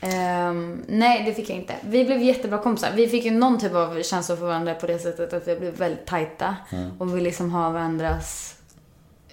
Ehm, 0.00 0.82
nej, 0.88 1.22
det 1.24 1.34
fick 1.34 1.50
jag 1.50 1.56
inte. 1.56 1.74
Vi 1.82 2.04
blev 2.04 2.22
jättebra 2.22 2.58
kompisar. 2.58 2.92
Vi 2.96 3.08
fick 3.08 3.24
ju 3.24 3.30
någon 3.30 3.58
typ 3.60 3.74
av 3.74 4.02
känslor 4.02 4.36
för 4.36 4.46
varandra 4.46 4.74
på 4.74 4.86
det 4.86 4.98
sättet 4.98 5.32
att 5.32 5.48
vi 5.48 5.56
blev 5.56 5.74
väldigt 5.76 6.06
tajta. 6.06 6.56
Och 6.98 7.16
vi 7.16 7.20
liksom 7.20 7.50
har 7.50 7.70
varandras 7.72 8.54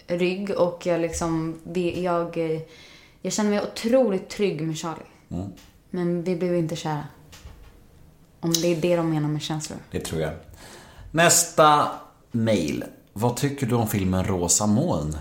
rygg 0.07 0.51
och 0.51 0.85
jag 0.85 1.01
liksom, 1.01 1.59
vi, 1.63 2.03
jag, 2.03 2.37
eh, 2.37 2.59
Jag 3.21 3.33
känner 3.33 3.49
mig 3.49 3.61
otroligt 3.61 4.29
trygg 4.29 4.61
med 4.61 4.77
Charlie. 4.77 5.03
Men 5.89 6.23
vi 6.23 6.35
blev 6.35 6.55
inte 6.55 6.75
kära. 6.75 7.03
Om 8.39 8.53
det 8.53 8.67
är 8.67 8.75
det 8.75 8.95
de 8.95 9.09
menar 9.09 9.29
med 9.29 9.41
känslor. 9.41 9.79
Det 9.91 9.99
tror 9.99 10.21
jag. 10.21 10.31
Nästa 11.11 11.87
mail. 12.31 12.83
Vad 13.13 13.37
tycker 13.37 13.65
du 13.67 13.75
om 13.75 13.87
filmen 13.87 14.23
Rosa 14.23 14.65
moln? 14.67 15.17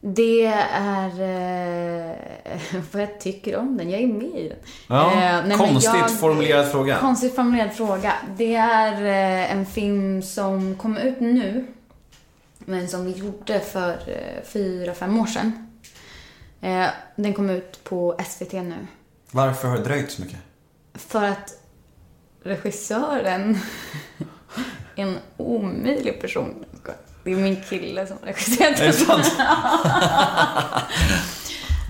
Det 0.00 0.46
är 0.74 1.08
eh, 1.08 2.16
vad 2.92 3.02
jag 3.02 3.20
tycker 3.20 3.56
om 3.56 3.76
den. 3.76 3.90
Jag 3.90 4.00
är 4.00 4.06
med 4.06 4.40
i 4.40 4.48
den. 4.48 4.58
Ja, 4.86 5.12
Eh, 5.12 5.46
nej, 5.46 5.58
konstigt 5.58 6.18
formulerad 6.20 6.70
fråga. 6.70 6.98
Konstigt 6.98 7.34
formulerad 7.34 7.72
fråga. 7.72 8.12
Det 8.36 8.54
är 8.54 8.92
eh, 9.04 9.52
en 9.52 9.66
film 9.66 10.22
som 10.22 10.74
kom 10.74 10.96
ut 10.96 11.20
nu. 11.20 11.66
Men 12.58 12.88
som 12.88 13.04
vi 13.04 13.12
gjorde 13.12 13.60
för 13.60 13.90
eh, 13.90 14.44
fyra, 14.44 14.94
fem 14.94 15.20
år 15.20 15.26
sedan. 15.26 15.66
Eh, 16.60 16.86
den 17.16 17.34
kom 17.34 17.50
ut 17.50 17.84
på 17.84 18.20
SVT 18.26 18.52
nu. 18.52 18.86
Varför 19.30 19.68
har 19.68 19.76
det 19.76 19.84
dröjt 19.84 20.10
så 20.10 20.22
mycket? 20.22 20.38
För 21.08 21.24
att 21.24 21.54
regissören 22.42 23.58
är 24.96 25.02
en 25.02 25.18
omöjlig 25.36 26.20
person. 26.20 26.64
Det 27.24 27.32
är 27.32 27.36
min 27.36 27.62
kille 27.62 28.06
som 28.06 28.16
regisserat 28.22 28.80
Är 28.80 28.86
det 28.86 28.92
sant? 28.92 29.32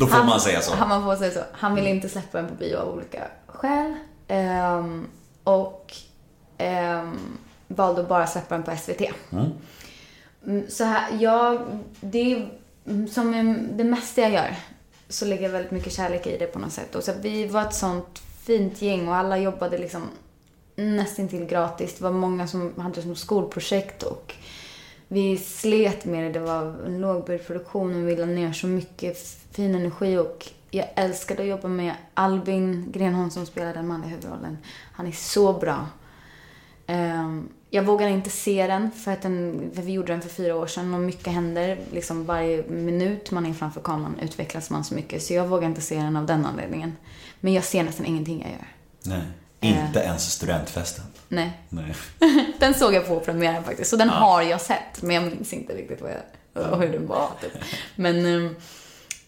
Då 0.01 0.07
får 0.07 0.25
man 0.25 0.41
säga 0.41 0.61
så. 0.61 0.75
Han, 0.75 0.89
man 0.89 1.05
får 1.05 1.17
säga 1.17 1.31
så. 1.31 1.41
Han 1.53 1.75
ville 1.75 1.91
inte 1.91 2.09
släppa 2.09 2.39
den 2.39 2.49
på 2.49 2.55
bio 2.55 2.77
av 2.77 2.89
olika 2.95 3.23
skäl. 3.47 3.95
Ehm, 4.29 5.07
och 5.45 5.95
ehm, 6.59 7.39
valde 7.69 8.01
att 8.01 8.09
bara 8.09 8.27
släppa 8.27 8.55
den 8.55 8.65
på 8.65 8.77
SVT. 8.77 9.01
Mm, 9.33 10.67
Så 10.69 10.85
här, 10.85 11.17
jag, 11.21 11.61
det 12.01 12.33
är 12.33 12.51
mm, 12.87 13.09
som 13.09 13.59
det 13.73 13.85
mesta 13.85 14.21
jag 14.21 14.31
gör 14.31 14.57
så 15.09 15.25
lägger 15.25 15.43
jag 15.43 15.51
väldigt 15.51 15.73
mycket 15.73 15.93
kärlek 15.93 16.27
i 16.27 16.39
det 16.39 16.47
på 16.47 16.59
något 16.59 16.73
sätt. 16.73 16.95
Och 16.95 17.05
så 17.05 17.13
vi 17.21 17.47
var 17.47 17.63
ett 17.63 17.75
sånt 17.75 18.23
fint 18.51 18.83
gäng 18.83 19.09
och 19.09 19.15
alla 19.15 19.39
jobbade 19.39 19.79
liksom 19.79 20.03
nästintill 20.77 21.45
gratis. 21.45 21.99
Det 21.99 22.05
var 22.05 22.13
många 22.13 22.47
som 22.47 22.73
hade 22.77 23.03
som 23.03 23.17
skolprojekt 23.17 24.03
och 24.03 24.35
vi 25.09 25.37
slet 25.37 26.05
med 26.05 26.25
det. 26.25 26.33
Det 26.33 26.47
var 26.47 26.63
en 26.87 27.01
lågbudgetproduktion 27.01 28.03
och 28.03 28.09
vi 28.09 28.17
la 28.17 28.27
ner 28.27 28.53
så 28.53 28.67
mycket 28.67 29.19
fin 29.53 29.75
energi 29.75 30.19
och 30.19 30.49
jag 30.71 30.87
älskade 30.95 31.43
att 31.43 31.49
jobba 31.49 31.69
med 31.69 31.95
Albin 32.15 32.93
Grenholm 32.93 33.31
som 33.31 33.47
spelar 33.47 33.75
den 33.75 33.87
manliga 33.87 34.11
huvudrollen. 34.11 34.59
Han 34.93 35.07
är 35.07 35.13
så 35.13 35.53
bra. 35.53 35.87
Ehm, 36.91 37.49
jag 37.71 37.83
vågar 37.83 38.09
inte 38.09 38.31
se 38.31 38.67
den 38.67 38.91
för 38.91 39.13
att 39.13 39.23
den, 39.23 39.71
för 39.75 39.83
vi 39.83 39.93
gjorde 39.93 40.13
den 40.13 40.23
för 40.23 40.29
fyra 40.29 40.57
år 40.57 40.67
sedan 40.67 40.95
och 40.95 41.01
mycket 41.01 41.33
händer. 41.33 41.79
Liksom 41.93 42.27
varje 42.27 42.63
minut 42.63 43.31
man 43.31 43.47
är 43.47 43.53
framför 43.53 43.81
kameran 43.81 44.19
utvecklas 44.23 44.71
man 44.71 44.85
så 44.85 44.95
mycket. 44.95 45.23
Så 45.23 45.35
jag 45.35 45.47
vågar 45.47 45.69
inte 45.69 45.81
se 45.81 45.95
den 45.95 46.17
av 46.17 46.27
den 46.27 46.47
anledningen. 46.47 46.97
Men 47.41 47.53
jag 47.53 47.65
ser 47.65 47.83
nästan 47.83 48.07
ingenting 48.07 48.41
jag 48.41 48.51
gör. 48.51 48.67
Nej. 49.03 49.23
Inte 49.61 50.01
ens 50.01 50.33
studentfesten. 50.33 51.05
Nej. 51.29 51.53
Nej. 51.69 51.95
Den 52.59 52.75
såg 52.75 52.95
jag 52.95 53.09
på 53.09 53.21
premiären 53.21 53.65
faktiskt. 53.65 53.91
Så 53.91 53.97
den 53.97 54.09
har 54.09 54.43
jag 54.43 54.61
sett. 54.61 55.03
Men 55.03 55.17
jag 55.17 55.25
minns 55.25 55.53
inte 55.53 55.73
riktigt 55.73 56.01
vad 56.01 56.11
jag, 56.11 56.77
hur 56.79 56.93
den 56.93 57.07
var. 57.07 57.29
Typ. 57.41 57.53
Men 57.97 58.47
eh, 58.47 58.53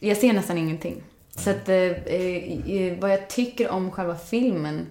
jag 0.00 0.16
ser 0.16 0.32
nästan 0.32 0.58
ingenting. 0.58 1.02
Så 1.36 1.50
att 1.50 1.68
eh, 1.68 1.76
eh, 1.76 2.98
vad 2.98 3.12
jag 3.12 3.28
tycker 3.28 3.68
om 3.68 3.90
själva 3.90 4.16
filmen. 4.16 4.86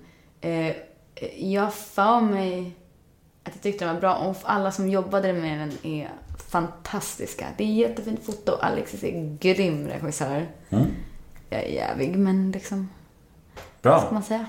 Jag 1.38 1.74
för 1.74 2.22
mig 2.22 2.76
att 3.43 3.51
jag 3.55 3.61
tyckte 3.63 3.86
den 3.86 3.93
var 3.93 4.01
bra. 4.01 4.15
Och 4.15 4.38
alla 4.43 4.72
som 4.72 4.89
jobbade 4.89 5.34
med 5.34 5.59
den 5.59 5.78
är 5.93 6.09
fantastiska. 6.49 7.47
Det 7.57 7.63
är 7.63 7.67
jättefint 7.67 8.26
foto. 8.26 8.51
Alexis 8.61 9.03
är 9.03 9.38
grym 9.39 9.88
regissör. 9.88 10.47
Jag 11.49 11.59
är 11.63 11.67
jävig, 11.69 12.17
men 12.17 12.51
liksom, 12.51 12.89
vad 13.82 13.93
ska 13.99 14.09
Bra. 14.09 14.13
man 14.13 14.24
säga? 14.24 14.45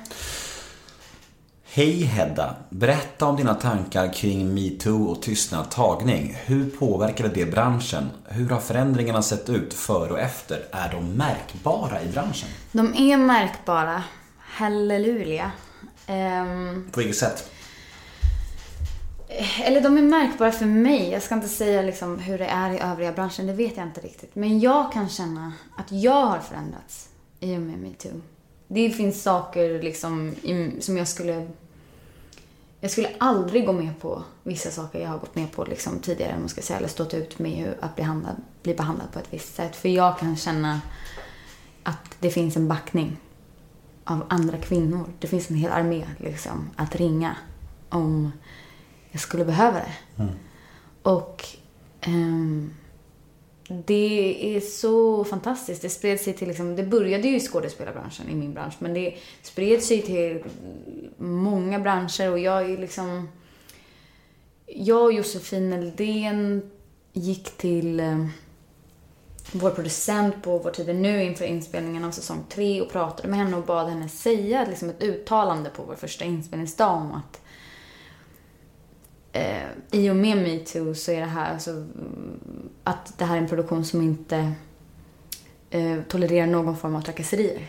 Hej 1.75 2.03
Hedda. 2.03 2.57
Berätta 2.71 3.27
om 3.27 3.37
dina 3.37 3.55
tankar 3.55 4.13
kring 4.13 4.55
metoo 4.55 5.05
och 5.05 5.23
tystnad 5.23 5.71
tagning. 5.71 6.37
Hur 6.45 6.71
påverkade 6.71 7.29
det 7.29 7.47
branschen? 7.47 8.11
Hur 8.29 8.49
har 8.49 8.61
förändringarna 8.61 9.23
sett 9.23 9.49
ut 9.49 9.75
före 9.75 10.13
och 10.13 10.21
efter? 10.21 10.65
Är 10.73 10.93
de 10.93 11.13
märkbara 11.13 12.03
i 12.03 12.09
branschen? 12.09 12.49
De 12.73 12.95
är 13.13 13.17
märkbara. 13.17 14.03
Halleluja. 14.39 15.51
Ehm, 16.07 16.89
På 16.93 17.01
vilket 17.01 17.17
sätt? 17.17 17.51
eller 19.65 19.81
de 19.81 19.99
är 19.99 20.03
märkbara 20.03 20.53
för 20.53 20.67
mig. 20.67 21.11
Jag 21.11 21.23
ska 21.23 21.35
inte 21.35 21.49
säga 21.49 21.83
liksom 21.83 22.19
hur 22.19 22.39
det 22.39 22.47
är 22.47 22.71
i 22.71 22.79
övriga 22.79 23.13
branschen, 23.13 23.47
det 23.47 23.53
vet 23.53 23.77
jag 23.77 23.87
inte 23.87 24.01
riktigt. 24.01 24.35
Men 24.35 24.61
jag 24.61 24.93
kan 24.93 25.09
känna 25.09 25.53
att 25.77 25.93
jag 25.93 26.27
har 26.27 26.39
förändrats 26.39 27.09
i 27.41 27.57
och 27.57 27.61
med 27.61 27.79
metoo. 27.79 28.21
Det 28.69 28.91
finns 28.91 29.23
saker 29.23 29.83
liksom 29.83 30.35
som 30.81 30.97
jag 30.97 31.09
skulle... 31.09 31.49
Jag 32.81 32.91
skulle 32.91 33.09
aldrig 33.19 33.67
gå 33.67 33.73
med 33.73 34.01
på 34.01 34.23
vissa 34.43 34.71
saker 34.71 35.01
jag 35.01 35.09
har 35.09 35.19
gått 35.19 35.35
med 35.35 35.53
på 35.53 35.65
liksom 35.65 35.99
tidigare, 36.01 36.35
om 36.35 36.41
man 36.41 36.49
ska 36.49 36.63
säga, 36.63 36.79
eller 36.79 36.89
stått 36.89 37.15
ut 37.15 37.39
med 37.39 37.75
att 37.81 37.95
bli, 37.95 38.05
handlad, 38.05 38.37
bli 38.63 38.75
behandlad 38.75 39.13
på 39.13 39.19
ett 39.19 39.29
visst 39.31 39.55
sätt. 39.55 39.77
För 39.77 39.89
jag 39.89 40.19
kan 40.19 40.37
känna 40.37 40.81
att 41.83 42.17
det 42.21 42.31
finns 42.31 42.57
en 42.57 42.69
backning 42.69 43.17
av 44.05 44.27
andra 44.29 44.59
kvinnor. 44.59 45.09
Det 45.19 45.27
finns 45.27 45.51
en 45.51 45.57
hel 45.57 45.71
armé 45.71 46.07
liksom, 46.19 46.71
att 46.77 46.97
ringa 46.97 47.37
om 47.89 48.33
jag 49.11 49.21
skulle 49.21 49.45
behöva 49.45 49.79
det. 49.79 49.93
Och 51.03 51.47
ehm, 52.01 52.75
det 53.69 54.57
är 54.57 54.61
så 54.61 55.25
fantastiskt. 55.25 55.83
Det 55.83 55.89
spred 55.89 56.21
sig 56.21 56.33
till, 56.33 56.49
liksom, 56.49 56.77
det 56.77 56.83
började 56.83 57.29
ju 57.29 57.37
i 57.37 57.41
skådespelarbranschen, 57.41 58.29
i 58.29 58.35
min 58.35 58.55
bransch, 58.55 58.75
men 58.79 58.95
det 58.95 59.15
spred 59.43 59.83
sig 59.83 60.03
till 60.03 60.45
många 61.19 61.79
branscher 61.79 62.31
och 62.31 62.39
jag 62.39 62.71
är 62.71 62.79
liksom... 62.79 63.29
Jag 64.67 65.03
och 65.03 65.13
Josefin 65.13 65.73
Eldén 65.73 66.71
gick 67.13 67.57
till 67.57 68.01
eh, 68.01 68.27
vår 69.53 69.71
producent 69.71 70.43
på 70.43 70.59
Vår 70.59 70.71
tid 70.71 70.89
är 70.89 70.95
nu 70.95 71.23
inför 71.23 71.45
inspelningen 71.45 72.05
av 72.05 72.11
säsong 72.11 72.45
tre 72.49 72.81
och 72.81 72.91
pratade 72.91 73.29
med 73.29 73.39
henne 73.39 73.57
och 73.57 73.65
bad 73.65 73.89
henne 73.89 74.09
säga 74.09 74.65
liksom 74.65 74.91
ett 74.91 75.03
uttalande 75.03 75.71
på 75.71 75.83
vår 75.83 75.95
första 75.95 76.25
inspelningsdag 76.25 76.97
om 76.97 77.13
att 77.13 77.41
eh, 79.33 79.69
i 79.91 80.11
och 80.11 80.17
med 80.17 80.37
metoo 80.37 80.95
så 80.95 81.13
är 81.13 81.21
det 81.21 81.27
här 81.27 81.53
alltså, 81.53 81.87
att 82.85 83.19
det 83.19 83.25
här 83.25 83.37
är 83.37 83.41
en 83.41 83.49
produktion 83.49 83.85
som 83.85 84.03
inte 84.03 84.53
eh, 85.71 86.03
tolererar 86.09 86.47
någon 86.47 86.77
form 86.77 86.95
av 86.95 87.01
trakasserier. 87.01 87.67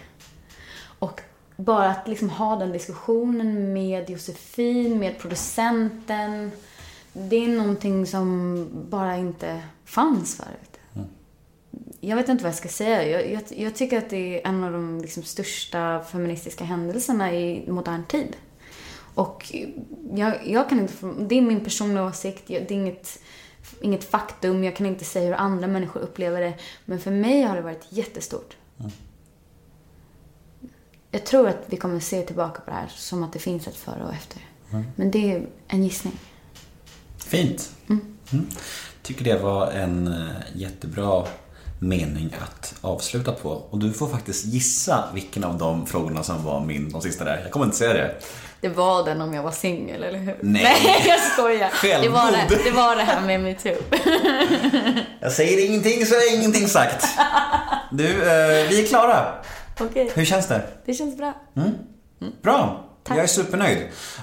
Och 1.00 1.22
bara 1.56 1.90
att 1.90 2.08
liksom 2.08 2.30
ha 2.30 2.56
den 2.56 2.72
diskussionen 2.72 3.74
med 3.74 4.10
Josefin, 4.10 5.00
med 5.00 5.20
producenten, 5.20 6.52
det 7.14 7.36
är 7.36 7.48
någonting 7.48 8.06
som 8.06 8.68
bara 8.90 9.18
inte 9.18 9.62
fanns 9.86 10.36
förut. 10.36 10.73
Jag 12.06 12.16
vet 12.16 12.30
inte 12.30 12.44
vad 12.44 12.50
jag 12.50 12.58
ska 12.58 12.70
säga. 12.70 13.08
Jag, 13.08 13.32
jag, 13.32 13.42
jag 13.50 13.76
tycker 13.76 13.98
att 13.98 14.10
det 14.10 14.42
är 14.42 14.48
en 14.48 14.64
av 14.64 14.72
de 14.72 15.02
liksom, 15.02 15.24
största 15.24 16.04
feministiska 16.04 16.64
händelserna 16.64 17.34
i 17.34 17.72
modern 17.72 18.04
tid. 18.06 18.36
Och 19.16 19.54
jag, 20.14 20.48
jag 20.48 20.70
kan 20.70 20.80
inte, 20.80 20.94
det 21.20 21.36
är 21.36 21.42
min 21.42 21.64
personliga 21.64 22.06
åsikt, 22.06 22.44
det 22.48 22.58
är 22.58 22.72
inget, 22.72 23.20
inget 23.82 24.04
faktum, 24.04 24.64
jag 24.64 24.76
kan 24.76 24.86
inte 24.86 25.06
säga 25.06 25.26
hur 25.26 25.34
andra 25.34 25.68
människor 25.68 26.00
upplever 26.00 26.42
det. 26.42 26.54
Men 26.86 27.00
för 27.00 27.12
mig 27.12 27.42
har 27.42 27.56
det 27.56 27.62
varit 27.62 27.86
jättestort. 27.90 28.58
Jag 31.12 31.26
tror 31.26 31.48
att 31.48 31.64
vi 31.66 31.78
kommer 31.78 32.00
se 32.00 32.22
tillbaka 32.22 32.62
på 32.62 32.70
det 32.72 32.76
här 32.78 32.92
som 32.96 33.24
att 33.24 33.34
det 33.34 33.40
finns 33.40 33.68
ett 33.68 33.76
före 33.76 34.04
och 34.04 34.14
efter. 34.14 34.42
Men 34.96 35.12
det 35.12 35.32
är 35.32 35.48
en 35.68 35.84
gissning. 35.84 36.20
Fint. 37.18 37.72
Mm. 37.90 38.48
Tycker 39.02 39.26
det 39.26 39.40
var 39.40 39.72
en 39.72 40.08
eh, 40.08 40.30
jättebra 40.56 41.28
mening 41.84 42.36
att 42.42 42.76
avsluta 42.82 43.32
på. 43.32 43.50
Och 43.50 43.80
du 43.80 43.94
får 43.94 44.08
faktiskt 44.08 44.46
gissa 44.46 45.04
vilken 45.14 45.44
av 45.44 45.58
de 45.58 45.86
frågorna 45.86 46.24
som 46.24 46.44
var 46.44 46.60
min, 46.60 46.90
de 46.90 47.02
sista 47.02 47.24
där. 47.24 47.40
Jag 47.44 47.52
kommer 47.52 47.66
inte 47.66 47.78
säga 47.78 47.94
det. 47.94 48.16
Det 48.62 48.70
var 48.70 49.06
den 49.06 49.22
om 49.22 49.34
jag 49.34 49.44
var 49.44 49.52
singel, 49.52 50.04
eller 50.04 50.20
hur? 50.20 50.38
Nej. 50.42 50.78
jag 51.08 51.20
skojar. 51.20 52.02
Det 52.02 52.10
var 52.10 52.32
det, 52.32 52.64
det 52.64 52.72
var 52.72 52.96
det 52.96 53.04
här 53.04 53.22
med 53.22 53.42
metoo. 53.42 53.76
Jag 55.20 55.32
säger 55.32 55.66
ingenting 55.66 56.06
så 56.06 56.16
är 56.16 56.36
ingenting 56.36 56.68
sagt. 56.68 57.06
Du, 57.92 58.06
eh, 58.08 58.70
vi 58.70 58.84
är 58.84 58.88
klara. 58.88 59.26
Okej, 59.80 60.12
Hur 60.16 60.26
känns 60.26 60.48
det? 60.48 60.62
det 60.86 60.94
känns 60.94 61.18
bra. 61.18 61.34
Bra. 62.42 62.86
Tack. 63.04 63.18
Jag 63.18 63.24
är 63.24 63.28
supernöjd. 63.28 63.78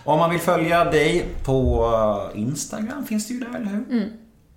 Om 0.05 0.19
man 0.19 0.31
vill 0.31 0.41
följa 0.41 0.85
dig 0.85 1.27
på 1.45 2.31
Instagram 2.35 3.05
finns 3.07 3.29
det 3.29 3.35
ju 3.35 3.41
där, 3.41 3.57
eller 3.57 3.71
hur? 3.71 4.13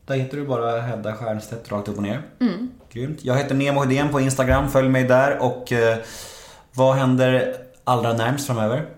Där 0.05 0.15
heter 0.15 0.37
du 0.37 0.45
bara 0.45 0.81
Hedda 0.81 1.15
Stiernstedt 1.15 1.71
rakt 1.71 1.87
upp 1.87 1.97
och 1.97 2.03
ner. 2.03 2.21
Mm. 2.41 2.71
Grymt. 2.93 3.19
Jag 3.21 3.35
heter 3.35 3.55
Nemo 3.55 3.81
Hedén 3.81 4.09
på 4.09 4.19
Instagram. 4.19 4.69
Följ 4.71 4.89
mig 4.89 5.03
där. 5.03 5.37
Och 5.41 5.71
eh, 5.71 5.97
vad 6.73 6.95
händer 6.95 7.55
allra 7.83 8.13
närmst 8.13 8.47
framöver? 8.47 8.89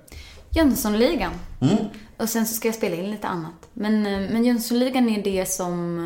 Jönssonligan. 0.49 1.31
Mm. 1.61 1.77
Och 2.17 2.29
sen 2.29 2.45
så 2.45 2.53
ska 2.55 2.67
jag 2.67 2.75
spela 2.75 2.95
in 2.95 3.11
lite 3.11 3.27
annat. 3.27 3.53
Men, 3.73 4.05
eh, 4.05 4.31
men 4.31 4.45
Jönssonligan 4.45 5.09
är 5.09 5.23
det 5.23 5.49
som 5.49 5.99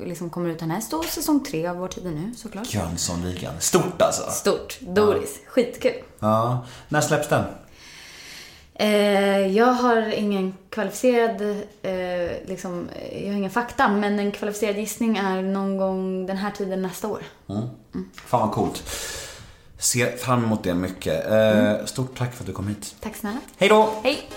eh, 0.00 0.06
liksom 0.08 0.30
kommer 0.30 0.50
ut 0.50 0.60
härnäst 0.60 0.92
och 0.92 1.04
säsong 1.04 1.44
tre 1.44 1.66
av 1.66 1.76
Vår 1.76 1.88
tid 1.88 2.06
är 2.06 2.10
nu 2.10 2.34
såklart. 2.36 2.74
Jönssonligan. 2.74 3.54
Stort 3.58 4.02
alltså. 4.02 4.30
Stort. 4.30 4.78
Doris. 4.80 5.40
Skitkul. 5.46 5.92
Ja. 6.18 6.64
När 6.88 7.00
släpps 7.00 7.28
den? 7.28 7.44
Eh, 8.78 9.46
jag 9.56 9.66
har 9.72 10.14
ingen 10.14 10.54
kvalificerad, 10.70 11.40
eh, 11.82 12.30
liksom, 12.46 12.88
jag 13.12 13.28
har 13.28 13.36
ingen 13.36 13.50
fakta, 13.50 13.88
men 13.88 14.18
en 14.18 14.32
kvalificerad 14.32 14.76
gissning 14.76 15.16
är 15.16 15.42
någon 15.42 15.76
gång 15.76 16.26
den 16.26 16.36
här 16.36 16.50
tiden 16.50 16.82
nästa 16.82 17.08
år. 17.08 17.22
Fan 18.14 18.40
vad 18.40 18.52
coolt. 18.52 18.82
Ser 19.78 20.16
fram 20.16 20.44
emot 20.44 20.64
det 20.64 20.74
mycket. 20.74 21.30
Eh, 21.30 21.84
Stort 21.84 22.18
tack 22.18 22.34
för 22.34 22.42
att 22.42 22.46
du 22.46 22.52
kom 22.52 22.68
hit. 22.68 22.94
Tack 23.00 23.16
snälla. 23.16 23.38
Hej 23.58 23.68
då! 23.68 23.92
Hej! 24.02 24.28